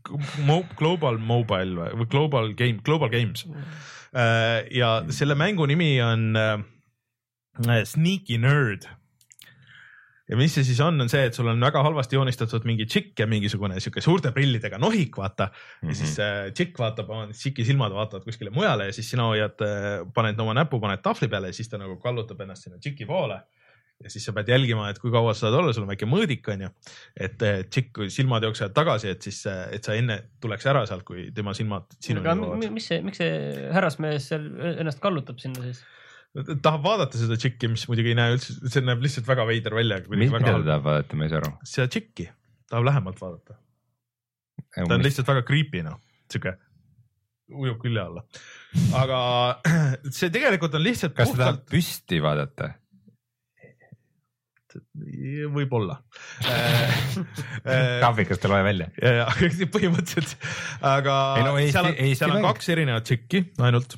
[0.48, 3.46] mo Global Mobile või, Global Game, Global Games.
[4.74, 8.88] ja selle mängu nimi on äh, Sneaky Nerd.
[10.28, 13.24] Ja mis see siis on, on see, et sul on väga halvasti joonistatud mingi tšikk
[13.24, 15.58] ja mingisugune sihuke suurte prillidega nohik, vaata mm.
[15.58, 15.92] -hmm.
[15.92, 19.56] ja siis äh, tšikk vaatab, tšiki silmad vaatavad kuskile mujale ja siis sina hoiad,
[20.14, 23.40] paned oma näpu, paned tahvli peale ja siis ta nagu kallutab ennast sinna tšiki poole
[24.04, 26.46] ja siis sa pead jälgima, et kui kaua sa saad olla, sul on väike mõõdik,
[26.52, 26.70] onju.
[27.18, 29.40] et eh, tšikk, kui silmad jooksevad tagasi, et siis,
[29.74, 32.74] et sa enne tuleks ära sealt, kui tema silmad sinuni aga jõuavad mi-.
[32.78, 35.82] mis see, miks see härrasmees seal ennast kallutab sinna siis?
[36.36, 40.00] Tahab vaadata seda tšikki, mis muidugi ei näe üldse, see näeb lihtsalt väga veider välja.
[40.12, 41.52] mida ta tahab vaadata, ma ei saa aru.
[41.66, 42.28] seda tšikki,
[42.70, 43.58] tahab lähemalt vaadata,
[44.76, 46.00] ta on lihtsalt väga creepy noh,
[46.30, 46.56] sihuke
[47.48, 48.24] ujub külje alla.
[48.98, 49.20] aga
[50.18, 52.74] see tegelikult on lihtsalt kas ta tahab püsti vaadata?
[55.48, 55.96] võib-olla.
[57.64, 58.90] graafikust ei loe välja.
[59.00, 60.34] ja, ja põhimõtteliselt,
[60.84, 63.96] aga Ei no Eesti- seal on, seal on kaks erinevat tšikki ainult.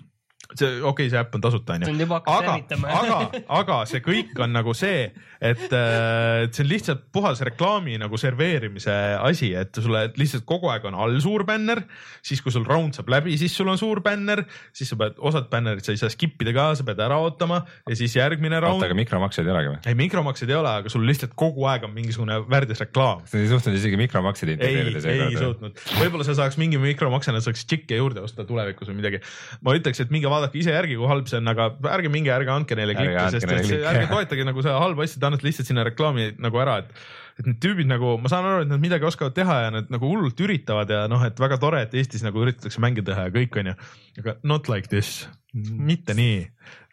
[0.54, 2.06] see, okei okay,, see äpp on tasuta onju.
[2.18, 2.54] aga,
[2.96, 3.18] aga,
[3.60, 5.06] aga see kõik on nagu see,
[5.40, 10.86] et, et see on lihtsalt puhas reklaami nagu serveerimise asi, et sulle lihtsalt kogu aeg
[10.90, 11.82] on all suur bänner,
[12.26, 14.44] siis kui sul round saab läbi, siis sul on suur bänner,
[14.76, 17.62] siis sa pead, osad bännerid sa ei saa skip ida ka, sa pead ära ootama
[17.88, 18.86] ja siis järgmine oota, round.
[18.88, 19.80] aga mikromakseid ei olegi või?
[19.86, 23.24] ei, mikromakseid ei ole, aga sul lihtsalt kogu aeg on mingisugune värdjas reklaam.
[23.30, 25.38] sa ei suutnud isegi mikromakseid ei, integreerida ei.
[25.38, 29.22] suutnud, võib-olla sa saaks mingi mikromaksena saaks tšikke juurde osta tulevikus või midagi.
[29.64, 32.52] ma ütleks, et minge vaadake ise järgi, kui halb see on, aga ärge minge, ärge
[32.54, 35.70] andke neile andke sest et see, ärge toetage nagu seda halba asja, te annate lihtsalt
[35.70, 36.94] sinna reklaami nagu ära, et
[37.40, 40.08] et need tüübid nagu, ma saan aru, et nad midagi oskavad teha ja nad nagu
[40.10, 43.56] hullult üritavad ja noh, et väga tore, et Eestis nagu üritatakse mänge teha ja kõik
[43.62, 43.76] onju,
[44.20, 45.24] aga not like this,
[45.54, 46.42] mitte nii,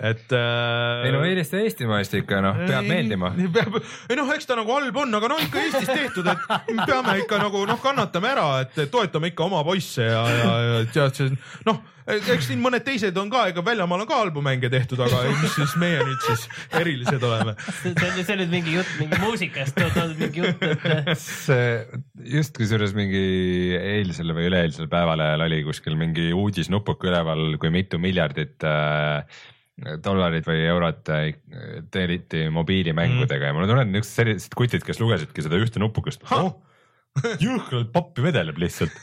[0.07, 3.33] et äh, ei no eelista Eestimaist ikka noh, peab meeldima.
[3.57, 3.75] peab,
[4.07, 7.41] ei noh, eks ta nagu halb on, aga no ikka Eestis tehtud, et peame ikka
[7.43, 11.37] nagu noh, kannatame ära, et toetame ikka oma poisse ja, ja, ja tead see
[11.67, 15.23] noh, eks siin mõned teised on ka, ega väljamaal on ka halbu mänge tehtud, aga
[15.41, 16.45] mis siis meie nüüd siis
[16.79, 17.55] erilised oleme.
[17.81, 19.81] see on, see on nüüd mingi jutt mingi muusikast,
[20.21, 21.67] mingi jutt, et see
[22.37, 23.25] just kusjuures mingi
[23.79, 29.43] eilsel või üleeilsel päeval ajal oli kuskil mingi uudisnupuke üleval, kui mitu miljardit äh,
[30.03, 31.27] dollarit või eurot äh,
[31.93, 36.23] teeniti mobiilimängudega ja mul on tunne, et niisugused sellised kutid, kes lugesidki seda ühte nupukest.
[36.31, 36.55] oh,
[37.45, 38.93] jõhkralt pappi vedeleb lihtsalt.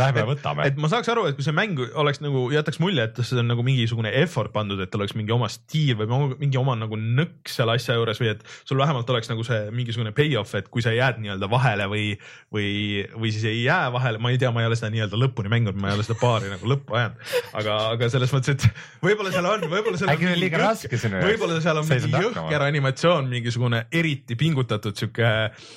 [0.00, 0.66] Lähme võtame.
[0.68, 3.48] et ma saaks aru, et kui see mäng oleks nagu jätaks mulje, et see on
[3.50, 7.72] nagu mingisugune effort pandud, et oleks mingi oma stiil või mingi oma nagu nõks seal
[7.72, 11.20] asja juures või et sul vähemalt oleks nagu see mingisugune payoff, et kui sa jääd
[11.22, 12.06] nii-öelda vahele või,
[12.54, 12.70] või,
[13.16, 15.78] või siis ei jää vahele, ma ei tea, ma ei ole seda nii-öelda lõpuni mänginud,
[15.80, 19.50] ma ei ole seda paari nagu lõppu ajanud, aga, aga selles mõttes, et võib-olla seal
[19.50, 21.28] on, võib-olla seal on liiga raske sinu jaoks?
[21.32, 25.32] võib-olla seal on mingi jõhker animatsioon, mingisugune eriti pingutatud sihuke,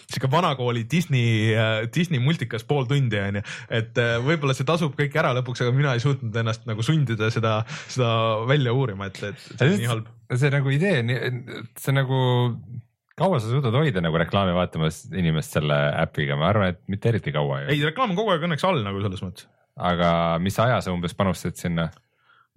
[0.07, 1.53] sihuke vanakooli Disney,
[1.95, 3.43] Disney multikas pool tundi onju,
[3.73, 7.29] et äh, võib-olla see tasub kõik ära lõpuks, aga mina ei suutnud ennast nagu sundida
[7.33, 7.59] seda,
[7.91, 8.09] seda
[8.49, 10.09] välja uurima, et, et see on nii halb.
[10.33, 11.03] see nagu idee,
[11.81, 12.21] see nagu,
[13.19, 17.35] kaua sa suudad hoida nagu reklaami vaatamas inimest selle äpiga, ma arvan, et mitte eriti
[17.35, 19.49] kaua ei, reklaam on kogu aeg õnneks all nagu selles mõttes.
[19.75, 20.09] aga
[20.43, 21.89] mis aja sa umbes panustad sinna?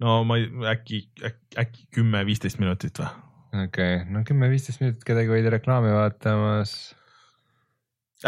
[0.03, 3.09] no ma ei, äkki, äkki, äkki kümme-viisteist minutit või?
[3.53, 6.75] okei okay., no kümme-viisteist minutit kedagi hoida reklaami vaatamas.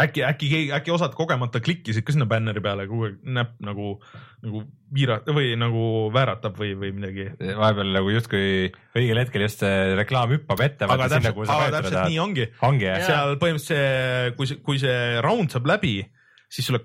[0.00, 3.96] äkki, äkki äkki osad kogemata klikkisid ka sinna bänneri peale, aeg näpp nagu,
[4.44, 4.62] nagu
[4.94, 10.32] piirata või nagu vääratab või, või midagi vahepeal nagu justkui õigel hetkel just see reklaam
[10.32, 10.88] hüppab ette.
[10.88, 12.48] aga täpselt, aga täpselt nii ongi.
[12.64, 15.98] ongi seal põhimõtteliselt see, kui see, kui see round saab läbi,
[16.48, 16.84] siis sulle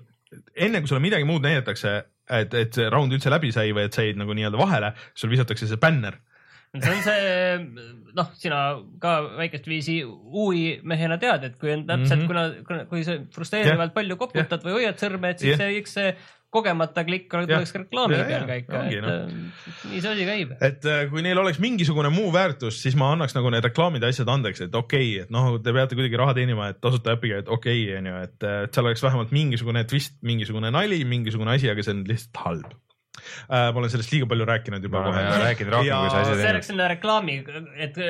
[0.56, 1.94] enne kui sulle midagi muud näidatakse,
[2.28, 5.32] et, et see round üldse läbi sai või et sa jäid nagu nii-öelda vahele, sul
[5.32, 6.20] visatakse see bänner.
[6.76, 7.84] See on see,
[8.18, 8.62] noh, sina
[9.00, 12.66] ka väikest viisi UI mehena tead, et kui on täpselt mm, -hmm.
[12.66, 15.64] kuna, kui sa frustreerivalt palju koputad või hoiad sõrme, et siis Jah.
[15.64, 16.12] see, eks see
[16.50, 19.28] kogemata klikk ka reklaami peal käika, ongi, et noh.
[19.28, 20.54] äh, nii see asi käib.
[20.64, 24.08] et äh, kui neil oleks mingisugune muu väärtus, siis ma annaks nagu need reklaamid ja
[24.08, 27.42] asjad andeks, et okei okay,, et noh, te peate kuidagi raha teenima, et tasuta äpiga,
[27.44, 31.68] et okei okay,, onju, et, et seal oleks vähemalt mingisugune twist, mingisugune nali, mingisugune asi,
[31.68, 32.87] aga see on lihtsalt halb äh,.
[33.48, 36.30] Ma olen sellest liiga palju rääkinud juba ma kohe rääkinud rohkem Ja kui see asi
[36.32, 36.70] see teeb oleks.
[36.72, 37.36] selline reklaami,
[37.86, 38.00] et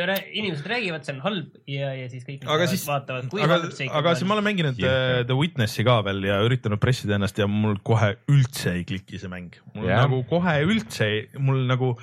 [0.43, 3.73] inimesed räägivad, see on halb ja, ja siis kõik aga siis, vaatavad, kui aga halb
[3.77, 4.89] see, aga siis ma olen mänginud Hirm.
[4.89, 9.19] äh, The Witnessi ka veel ja üritanud pressida ennast ja mul kohe üldse ei kliki
[9.21, 9.55] see mäng.
[9.75, 10.03] mul yeah.
[10.07, 11.09] nagu kohe üldse,
[11.39, 11.95] mul nagu,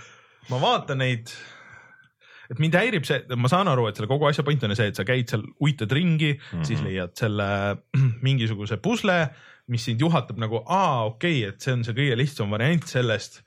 [0.50, 1.32] ma vaatan neid,
[2.52, 5.00] et mind häirib see, ma saan aru, et selle kogu asja point on see, et
[5.00, 6.60] sa käid seal, uitad ringi mm, Mhm.
[6.62, 6.68] -hmm.
[6.70, 7.48] siis leiad selle
[8.28, 9.30] mingisuguse pusle,
[9.72, 13.42] mis sind juhatab nagu, aa, okei okay,, et see on see kõige lihtsam variant sellest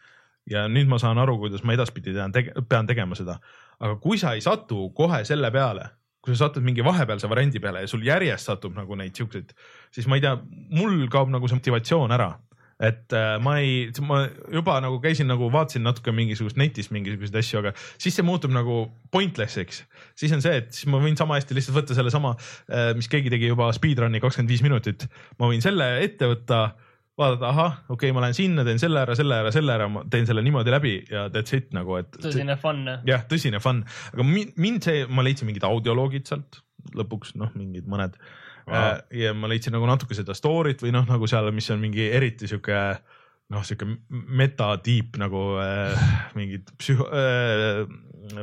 [0.51, 3.39] ja nüüd ma saan aru, kuidas ma edaspidi tean tege,, pean tegema seda.
[3.79, 5.85] aga kui sa ei satu kohe selle peale,
[6.25, 9.53] kui sa satud mingi vahepealse variandi peale ja sul järjest satub nagu neid siukseid,
[9.95, 10.35] siis ma ei tea,
[10.75, 12.33] mul kaob nagu see motivatsioon ära.
[12.79, 14.23] Et äh, ma ei, ma
[14.55, 18.85] juba nagu käisin nagu vaatasin natuke mingisugust netis mingisuguseid asju, aga siis see muutub nagu
[19.15, 19.83] pointless'iks.
[20.19, 22.35] siis on see, et siis ma võin sama hästi lihtsalt võtta sellesama,
[22.99, 25.09] mis keegi tegi juba speedrun'i kakskümmend viis minutit.
[25.41, 26.61] ma võin selle ette võtta
[27.19, 30.05] vaadata, ahah, okei okay,, ma lähen sinna, teen selle ära, selle ära, selle ära, ma
[30.11, 32.15] teen selle niimoodi läbi ja that's it nagu, et.
[32.23, 32.85] tõsine fun.
[33.09, 33.83] jah, tõsine fun,
[34.13, 36.63] aga min- mind see, ma leidsin mingid audioloogid sealt
[36.95, 38.15] lõpuks noh, mingid mõned
[38.71, 38.99] wow..
[39.15, 42.51] ja ma leidsin nagu natuke seda story't või noh, nagu seal, mis on mingi eriti
[42.51, 42.81] sihuke
[43.55, 46.09] noh, sihuke meta deep nagu äh,
[46.39, 47.85] mingid psühho- äh,,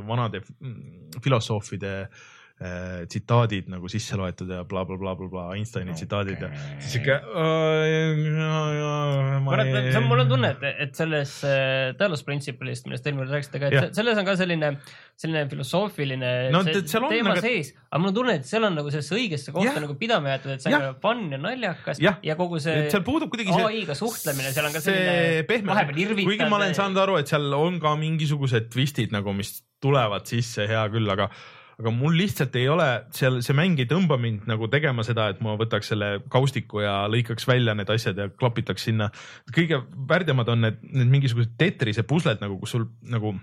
[0.05, 2.23] vanade mm, filosoofide äh,
[2.55, 5.99] tsitaadid nagu sisse loetud ja blablabla bla,, bla, bla, Einsteini okay.
[5.99, 6.49] tsitaadid ja
[6.79, 7.17] siis sihuke.
[10.07, 13.99] mul on tunne, et, et selles äh, Talos Principle'ist, millest eelmine kord rääkisite ka, et
[13.99, 14.69] selles on ka selline,
[15.19, 17.43] selline filosoofiline No see on, teema aga- aga...
[17.43, 19.81] sees, aga mul on tunne, et seal on nagu sellesse õigesse kohta Jah.
[19.83, 20.87] nagu pidama jäetud, et see on Jah.
[20.87, 22.23] ka fun ja naljakas Jah.
[22.23, 26.31] ja kogu see seal puudub kuidagi see ai-ga suhtlemine, seal on ka selline vahepeal, irvitav.
[26.31, 30.69] kuigi ma olen saanud aru, et seal on ka mingisugused twistid nagu, mis tulevad sisse,
[30.71, 31.27] hea küll, aga
[31.79, 35.41] aga mul lihtsalt ei ole seal, see mäng ei tõmba mind nagu tegema seda, et
[35.43, 39.09] ma võtaks selle kaustiku ja lõikaks välja need asjad ja klapitaks sinna.
[39.55, 43.35] kõige värdjamad on need, need mingisugused Tetrise pusled nagu, kus sul nagu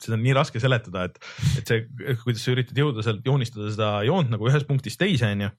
[0.00, 1.18] seda on nii raske seletada, et,
[1.60, 1.82] et see,
[2.22, 5.50] kuidas sa üritad jõuda sealt joonistada seda joont nagu ühest punktist teise, onju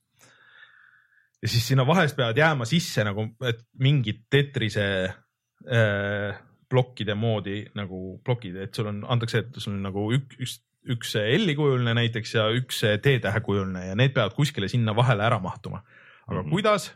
[1.42, 6.42] ja siis sinna vahest peavad jääma sisse nagu, et mingid Tetrise äh,
[6.72, 10.58] plokkide moodi nagu plokid, et sul on, antakse, et sul on nagu üks, üks,
[10.90, 15.40] üks L-i kujuline näiteks ja üks T-tähe kujuline ja need peavad kuskile sinna vahele ära
[15.40, 15.84] mahtuma.
[16.28, 16.46] aga mm.
[16.46, 16.50] -hmm.
[16.50, 16.92] kuidas?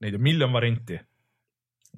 [0.00, 1.00] Neid on miljon varianti.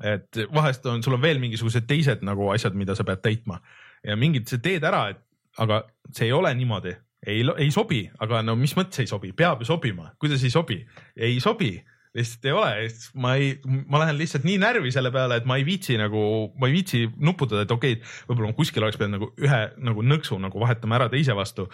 [0.04, 3.58] et vahest on, sul on veel mingisugused teised nagu asjad, mida sa pead täitma
[4.04, 5.20] ja mingid, sa teed ära, et
[5.58, 5.82] aga
[6.12, 6.94] see ei ole niimoodi,
[7.26, 10.78] ei, ei sobi, aga no mis mõttes ei sobi, peab ju sobima, kuidas ei sobi,
[11.16, 11.72] ei sobi,
[12.16, 12.72] lihtsalt ei ole,
[13.20, 13.52] ma ei,
[13.90, 16.22] ma lähen lihtsalt nii närvi selle peale, et ma ei viitsi nagu,
[16.58, 20.38] ma ei viitsi nuputada, et okei okay,, võib-olla kuskil oleks pidanud nagu ühe nagu nõksu
[20.42, 21.68] nagu vahetama ära teise vastu.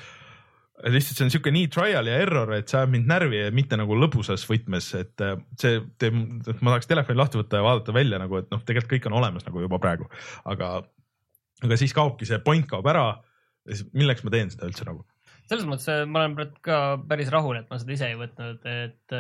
[0.91, 3.79] lihtsalt see on sihuke nii trial ja error, et see ajab mind närvi ja mitte
[3.79, 6.19] nagu lõbusas võtmes, et äh, see teeb,
[6.59, 9.47] ma tahaks telefoni lahti võtta ja vaadata välja nagu, et noh, tegelikult kõik on olemas
[9.47, 10.11] nagu juba praegu,
[10.51, 10.75] aga,
[11.63, 13.13] aga siis kaobki see point kaob ära.
[13.95, 15.07] milleks ma teen seda üldse nagu?
[15.49, 19.19] selles mõttes äh, ma olen ka päris rahul, et ma seda ise ei võtnud, et,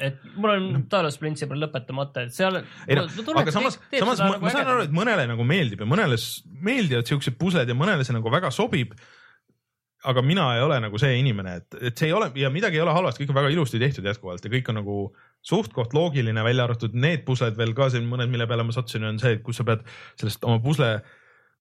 [0.00, 2.60] et mul on Talos Principle lõpetamata, et seal.
[2.86, 3.08] ei noh,
[3.40, 6.18] aga samas, samas ma, ma saan aru, et mõnele nagu meeldib ja mõnele
[6.64, 8.94] meeldivad siuksed pusled ja mõnele see nagu väga sobib.
[10.00, 12.80] aga mina ei ole nagu see inimene, et, et see ei ole ja midagi ei
[12.80, 14.94] ole halvasti, kõik on väga ilusti tehtud jätkuvalt ja kõik on nagu
[15.44, 19.20] suht-koht loogiline, välja arvatud need pusled veel ka siin mõned, mille peale ma sattusin, on
[19.20, 19.84] see, et kus sa pead
[20.20, 20.88] sellest oma pusle,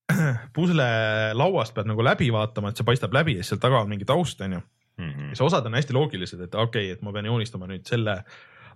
[0.55, 0.87] pusle
[1.35, 4.07] lauast pead nagu läbi vaatama, et see paistab läbi ja siis seal taga on mingi
[4.07, 4.63] taust, onju
[4.99, 5.31] Mhm.
[5.31, 8.19] siis osad on hästi loogilised, et okei okay,, et ma pean joonistama nüüd selle,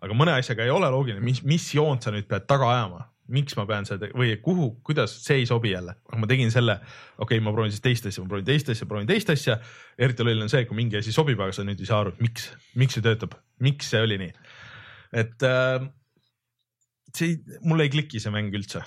[0.04, 3.02] aga mõne asjaga ei ole loogiline, mis, mis joont sa nüüd pead taga ajama,
[3.34, 6.78] miks ma pean seda või kuhu, kuidas, see ei sobi jälle, aga ma tegin selle,
[7.18, 9.58] okei okay,, ma proovin siis teist asja, ma proovin teist asja, proovin teist asja.
[9.98, 12.24] eriti loll on see, kui mingi asi sobib, aga sa nüüd ei saa aru, et
[12.24, 14.34] miks, miks see töötab, miks see oli nii.
[15.24, 15.88] et äh,
[17.16, 18.84] see, mul ei kliki see mäng üldse.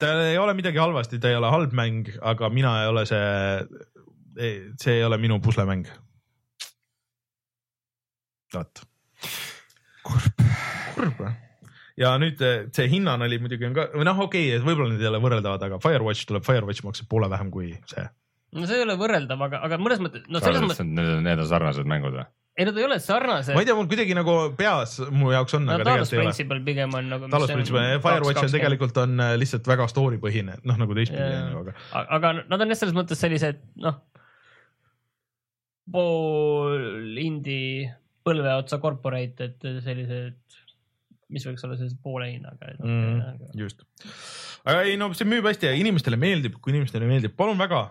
[0.00, 3.26] ta ei ole midagi halvasti, ta ei ole halb mäng, aga mina ei ole see,
[4.80, 5.88] see ei ole minu puslemäng
[8.56, 8.84] vot.
[10.06, 10.44] kurb.
[10.96, 11.38] kurb jah.
[12.00, 15.04] ja nüüd eh, see hinnanali muidugi on ka, või noh, okei okay,, et võib-olla need
[15.04, 18.04] ei ole võrreldavad, aga Firewatch tuleb, Firewatch maksab poole vähem kui see.
[18.56, 21.44] no see ei ole võrreldav, aga, aga mõnes mõttes, no selles mõttes, Need on, need
[21.44, 22.28] on sarnased mängud või?
[22.52, 23.68] ei nad ei ole sarnased ma ei.
[23.68, 26.26] tea, mul kuidagi nagu peas mu jaoks on no aga tegelikult ei ole.
[26.28, 27.30] Principle pigem on nagu.
[27.32, 28.52] Talos Principle, Firewatch on.
[28.52, 32.64] tegelikult on eh, lihtsalt väga story põhine, noh nagu teistpidi on ju, aga aga nad
[32.66, 34.02] on jah selles mõttes sellised noh,
[35.92, 37.88] pool indie
[38.26, 40.60] põlve otsa corporate, et sellised
[41.32, 43.56] mis võiks olla sellise poole hinnaga mm,.
[43.58, 43.84] just,
[44.66, 47.82] aga ei no see müüb hästi ja inimestele meeldib, kui inimestele meeldib, palun väga,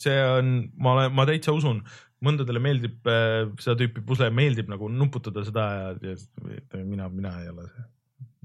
[0.00, 1.82] see on, ma olen, ma täitsa usun,
[2.24, 7.52] mõndadele meeldib äh, seda tüüpi pusle, meeldib nagu nuputada seda ja, ja mina, mina ei
[7.52, 7.86] ole see,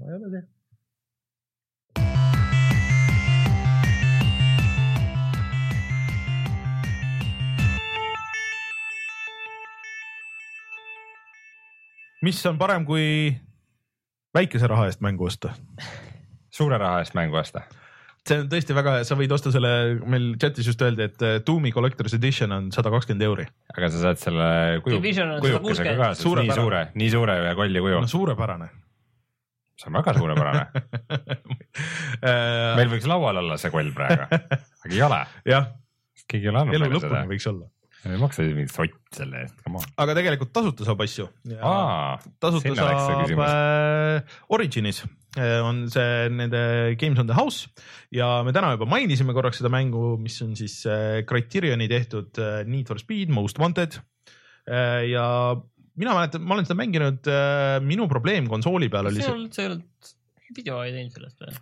[0.00, 0.46] ma ei ole see.
[12.24, 13.34] Mis on parem kui
[14.36, 15.54] väikese raha eest mängu osta?
[16.56, 17.66] suure raha eest mängu osta.
[18.26, 19.72] see on tõesti väga hea, sa võid osta selle,
[20.08, 23.46] meil chatis just öeldi, et äh, Doomi Collector's Edition on sada kakskümmend euri.
[23.76, 24.48] aga sa saad selle
[24.86, 26.00] kuju, kujukesega 160.
[26.00, 26.58] kaasas, nii Suurepärane.
[26.62, 28.10] suure, nii suure ja kolli kuju no.
[28.10, 28.72] suurepärane
[29.76, 30.66] see on väga suurepärane.
[32.78, 35.20] meil võiks laual olla see koll praegu, aga ei ole,
[35.52, 35.68] jah,
[36.24, 37.24] keegi ei ole andnud meile seda.
[37.28, 37.68] võiks olla,
[38.12, 39.86] ei maksa ju mingit sott selle eest, come on.
[40.02, 41.28] aga tegelikult tasuta saab asju.
[42.42, 45.02] tasuta see saab äh, Originis
[45.38, 46.60] äh, on see nende
[47.00, 47.70] Games on the House
[48.14, 52.60] ja me täna juba mainisime korraks seda mängu, mis on siis äh, Criterioni tehtud äh,
[52.68, 53.98] Need for Speed Most Wanted
[54.68, 55.26] äh, ja
[55.96, 57.28] mina mäletan, ma olen seda mänginud,
[57.86, 60.14] minu probleem konsooli peal oli see see ei, olnud, see ei olnud,
[60.58, 61.58] video ei teinud sellest või?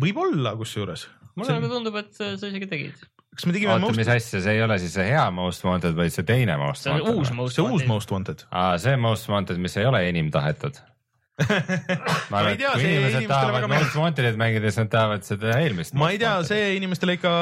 [0.00, 3.02] võib-olla kusjuures, mulle nagu tundub, et sa sa isegi tegid.
[3.38, 5.94] Kas me tegime oota, Most mis, asja, see ei ole siis see hea Most Wanted,
[5.98, 7.32] vaid see teine Most see on Wanted uus?
[7.38, 7.88] Most see uus Wanted.
[7.94, 8.44] Most Wanted.
[8.50, 10.80] aa, see Most Wanted, mis ei ole enim tahetud.
[11.38, 15.52] Ma ei tea, kui see inimesed inimestele tahavad väga Wantedit mängida, siis nad tahavad seda
[15.62, 15.94] eelmist.
[15.98, 17.32] ma ei tea, see inimestele ikka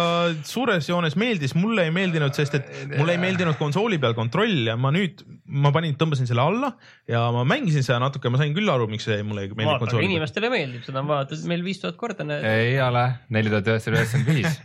[0.46, 4.76] suures joones meeldis, mulle ei meeldinud, sest et mulle ei meeldinud konsooli peal kontroll ja
[4.80, 6.72] ma nüüd, ma panin, tõmbasin selle alla
[7.10, 10.10] ja ma mängisin seda natuke, ma sain küll aru, miks see mulle ei aga konsooli
[10.10, 12.26] inimestele meeldib, seda on vaadatud meil viis tuhat korda.
[12.52, 14.60] ei ole, neli tuhat üheksasada üheksakümmend viis.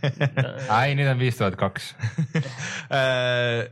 [0.82, 1.92] ei, nüüd on viis tuhat kaks,
[2.92, 3.70] Äh,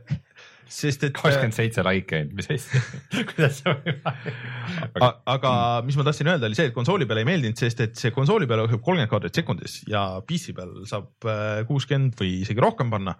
[0.71, 2.81] sest et, kakskümmend seitse laiki ainult, mis asja,
[3.31, 5.19] kuidas see võimalik on?
[5.35, 5.51] aga
[5.87, 8.47] mis ma tahtsin öelda, oli see, et konsooli peal ei meeldinud, sest et see konsooli
[8.49, 13.17] peal õhub kolmkümmend kaadrit sekundis ja PC peal saab äh, kuuskümmend või isegi rohkem panna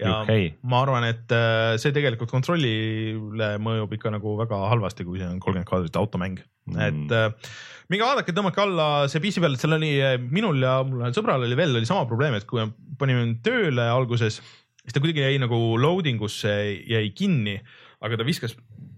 [0.00, 0.48] ja Okei.
[0.66, 5.38] ma arvan, et äh, see tegelikult kontrollile mõjub ikka nagu väga halvasti, kui see on
[5.42, 7.54] kolmkümmend kaadrit automäng mm., et äh,
[7.92, 11.14] minge vaadake, tõmmake alla see PC peal, et seal oli äh, minul ja mul ühel
[11.16, 14.40] sõbral oli veel oli sama probleem, et kui me panime tööle alguses,
[14.84, 16.52] siis ta kuidagi jäi nagu loading usse
[16.84, 17.56] jäi kinni,
[18.04, 18.54] aga ta viskas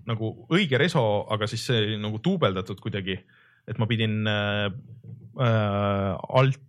[0.06, 1.02] nagu õige reso,
[1.32, 3.18] aga siis see nagu duubeldatud kuidagi,
[3.66, 4.66] et ma pidin äh,
[5.42, 6.62] äh, alt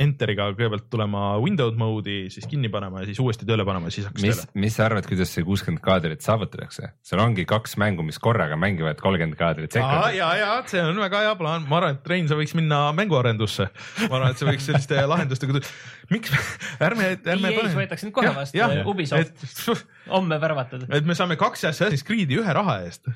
[0.00, 4.08] enter'iga kõigepealt tulema window mode'i, siis kinni panema ja siis uuesti tööle panema ja siis
[4.08, 6.90] hakkas mis tööle., mis sa arvad, kuidas see kuuskümmend kaadrit saavutatakse?
[7.06, 10.18] seal ongi kaks mängu, mis korraga mängivad kolmkümmend kaadrit Aa, sekundis.
[10.18, 13.70] ja, ja see on väga hea plaan, ma arvan, et Rein, sa võiks minna mänguarendusse.
[14.06, 15.64] ma arvan, et sa võiks selliste lahendustega,
[16.12, 16.36] miks,
[16.90, 19.44] ärme, ärme EA-s võetakse nüüd kohe vastu, Ubisoft.
[20.14, 20.86] homme värvatud.
[20.90, 23.08] et me saame kaks Assassin's Creed'i ühe raha eest.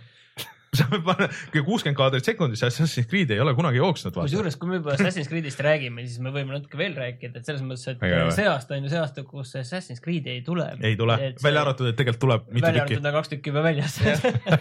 [0.80, 4.16] Saame panna, kui kuuskümmend kaadrit sekundis Assassin's Creed ei ole kunagi jooksnud.
[4.16, 7.62] kusjuures, kui me juba Assassin's Creed'ist räägime, siis me võime natuke veel rääkida, et selles
[7.66, 8.26] mõttes, et hea.
[8.34, 10.66] see aasta on ju see aasta, kus Assassin's Creed ei tule.
[10.80, 11.64] ei tule, välja.
[11.64, 13.98] arvatud, et tegelikult tuleb mitu välja tükki arvatud on kaks tükki juba väljas.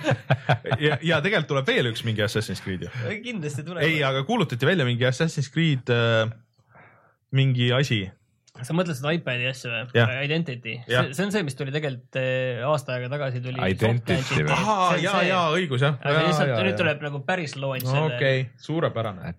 [0.86, 2.92] ja, ja tegelikult tuleb veel üks mingi Assassin's Creed ju.
[3.24, 3.84] kindlasti tuleb.
[3.86, 6.28] ei, aga kuulutati välja mingi Assassin's Creed äh,
[7.34, 8.06] mingi asi.
[8.62, 10.14] Sa mõtled seda iPad'i asja või Jah.?
[10.28, 11.10] Identity, Jah.
[11.16, 13.58] see on see, mis tuli tegelikult eh, aasta aega tagasi tuli.
[13.74, 14.54] Identity või?
[14.54, 15.98] ahaa, ja, ja õigus jah.
[15.98, 17.96] aga lihtsalt nüüd tuleb nagu päris launch no,.
[17.96, 19.34] selle okei, suurepärane.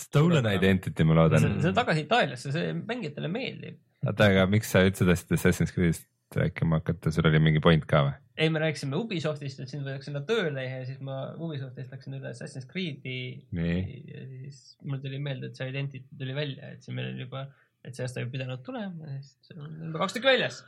[0.00, 3.80] Stolen Identity, ma loodan see, on tagasi Itaaliasse, see mängijatele meeldib.
[4.06, 8.06] oota, aga miks sa üldse tahtsid Assassin's Creed'ist rääkima hakata, sul oli mingi point ka
[8.08, 8.16] või?
[8.36, 12.32] ei, me rääkisime Ubisoftist, et sind võetakse sinna tööle ja siis ma Ubisoftist läksin üle
[12.32, 13.20] Assassin's Creed'i.
[13.56, 17.22] nii, ja siis mul tuli meelde, et see Identity tuli välja, et see meil on
[17.24, 17.46] juba,
[17.86, 20.62] et see aasta ei pidanud tulema ja siis on juba kaks tükki väljas.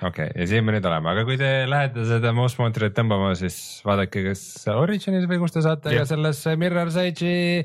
[0.00, 3.32] okei okay,, ja siin me nüüd oleme, aga kui te lähete seda Most Wanted'it tõmbama,
[3.36, 4.42] siis vaadake, kas
[4.72, 6.04] Originis või kus te saate Jah.
[6.06, 7.64] ka selles Mirror's Edge'i.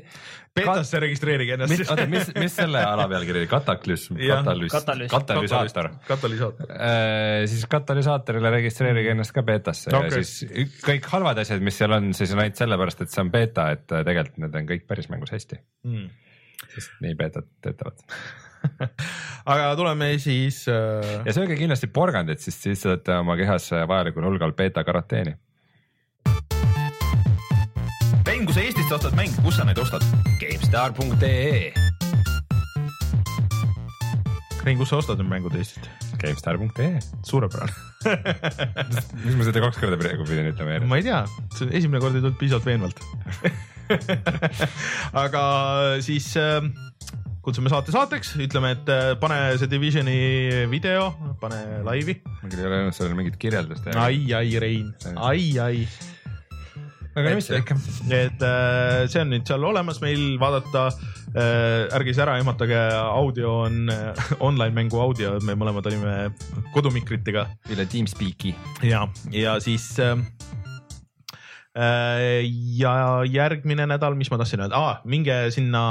[0.58, 5.88] Betasse registreerige ennast mis, oota, mis, mis selle alapealkiri oli, kataklüsm, katalüs, Katalüs- katalüsaator.
[6.08, 6.72] katalüsaator.
[7.54, 10.10] siis katalüsaatorile registreerige ennast ka beetasse okay.
[10.18, 13.30] Ja siis kõik halvad asjad, mis seal on, siis on ainult sellepärast, et see on
[13.32, 16.10] beeta, et äh, tegelikult need on kõik päris mängus hästi, Mm.
[16.74, 18.02] sest nii beetad töötavad.
[19.52, 24.56] aga tuleme siis äh, ja sööge kindlasti porgandit, sest siis saate oma kehas vajalikul hulgal
[24.56, 25.36] beeta karanteeni.
[28.38, 30.04] mäng, kui sa Eestist ostad mänge, kus sa neid ostad?
[30.38, 31.72] GameStar.ee,
[34.62, 35.88] Rein, kus sa ostad need mängud Eestist?
[36.22, 37.74] GameStar.ee, suurepärane.
[39.24, 40.90] miks ma seda kaks korda praegu pidin ütlema järjest?
[40.90, 41.22] ma ei tea,
[41.56, 42.98] see esimene kord ei tulnud piisavalt veenvalt.
[45.24, 45.42] aga
[46.04, 46.62] siis äh,
[47.44, 50.18] kutsume saate saateks, ütleme, et äh, pane see Divisioni
[50.70, 51.10] video,
[51.40, 52.18] pane laivi.
[52.24, 53.88] ma küll ei ole öelnud sellele mingit kirjeldust.
[53.94, 55.84] ai, ai, Rein, ai, ai.
[57.18, 57.78] aga mis ikka.
[58.14, 61.86] et äh, see on nüüd seal olemas meil vaadata äh,.
[61.98, 63.92] ärge siis ära ehmatage, audio on
[64.38, 66.18] online mängu audio, me mõlemad olime
[66.74, 68.54] kodumikritega üle Teamspeaki.
[68.86, 70.18] ja, ja siis äh,.
[71.78, 72.46] Äh,
[72.78, 72.94] ja
[73.28, 75.82] järgmine nädal, mis ma tahtsin öelda ah,, minge sinna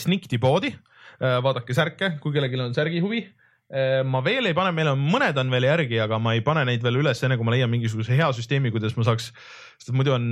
[0.00, 4.02] Snikti poodi äh,, vaadake särke, kui kellelgi on särgi huvi äh,.
[4.08, 6.84] ma veel ei pane, meil on mõned on veel järgi, aga ma ei pane neid
[6.84, 9.32] veel üles, enne kui ma leian mingisuguse hea süsteemi, kuidas ma saaks,
[9.78, 10.30] sest muidu on,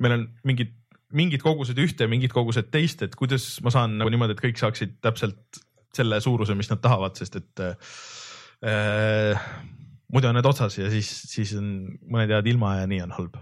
[0.00, 0.72] meil on mingid,
[1.12, 4.96] mingid kogused ühte, mingid kogused teist, et kuidas ma saan nagu niimoodi, et kõik saaksid
[5.04, 9.36] täpselt selle suuruse, mis nad tahavad, sest et äh,
[10.12, 11.66] muidu on need otsas ja siis, siis on
[12.08, 13.38] mõned jäävad ilma ja nii on halb.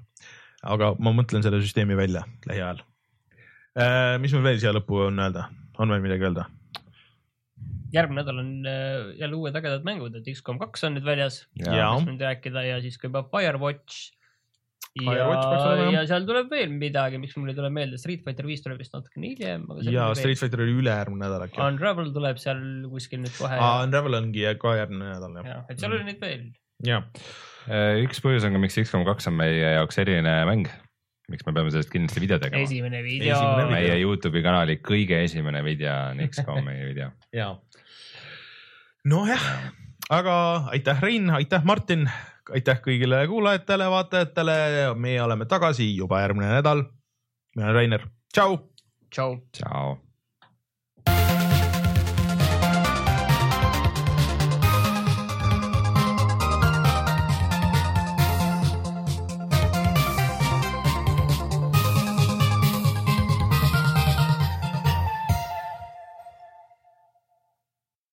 [0.62, 2.82] Aga ma mõtlen selle süsteemi välja lähiajal
[3.78, 4.16] äh,.
[4.22, 6.48] mis meil veel siia lõppu on öelda, on veel midagi öelda?
[7.94, 12.22] järgmine nädal on äh, jälle uued ägedad mängud, et X-kom kaks on nüüd väljas, nüüd
[12.22, 14.12] rääkida ja siis ka juba Firewatch.
[15.00, 15.26] ja
[15.94, 18.94] ja seal tuleb veel midagi, miks mul ei tule meelde, Street Fighter viis tuleb vist
[18.94, 19.66] natukene hiljem.
[19.86, 21.62] ja Street Fighter oli ülejärgmine nädal äkki.
[21.62, 23.58] Unravel tuleb seal kuskil nüüd kohe.
[23.84, 25.52] Unravel ongi ka järgmine nädal jah.
[25.54, 26.50] jah, et seal oli neid veel.
[26.86, 27.02] ja,
[27.68, 30.70] üks põhjus on ka, miks X-kom kaks on meie jaoks eriline mäng.
[31.30, 32.64] miks me peame sellest kindlasti video tegema.
[32.64, 33.36] esimene video.
[33.36, 33.74] Esimene video.
[33.74, 37.10] meie Youtube'i kanali kõige esimene video on X-komi video.
[37.36, 37.52] ja.
[39.04, 39.46] nojah,
[40.10, 40.34] aga
[40.74, 42.08] aitäh, Rein, aitäh, Martin,
[42.50, 44.60] aitäh kõigile kuulajatele, vaatajatele,
[44.96, 46.86] meie oleme tagasi juba järgmine nädal.
[47.56, 48.62] mina olen Rainer, tšau.
[49.10, 49.42] tšau.
[49.52, 49.98] tšau.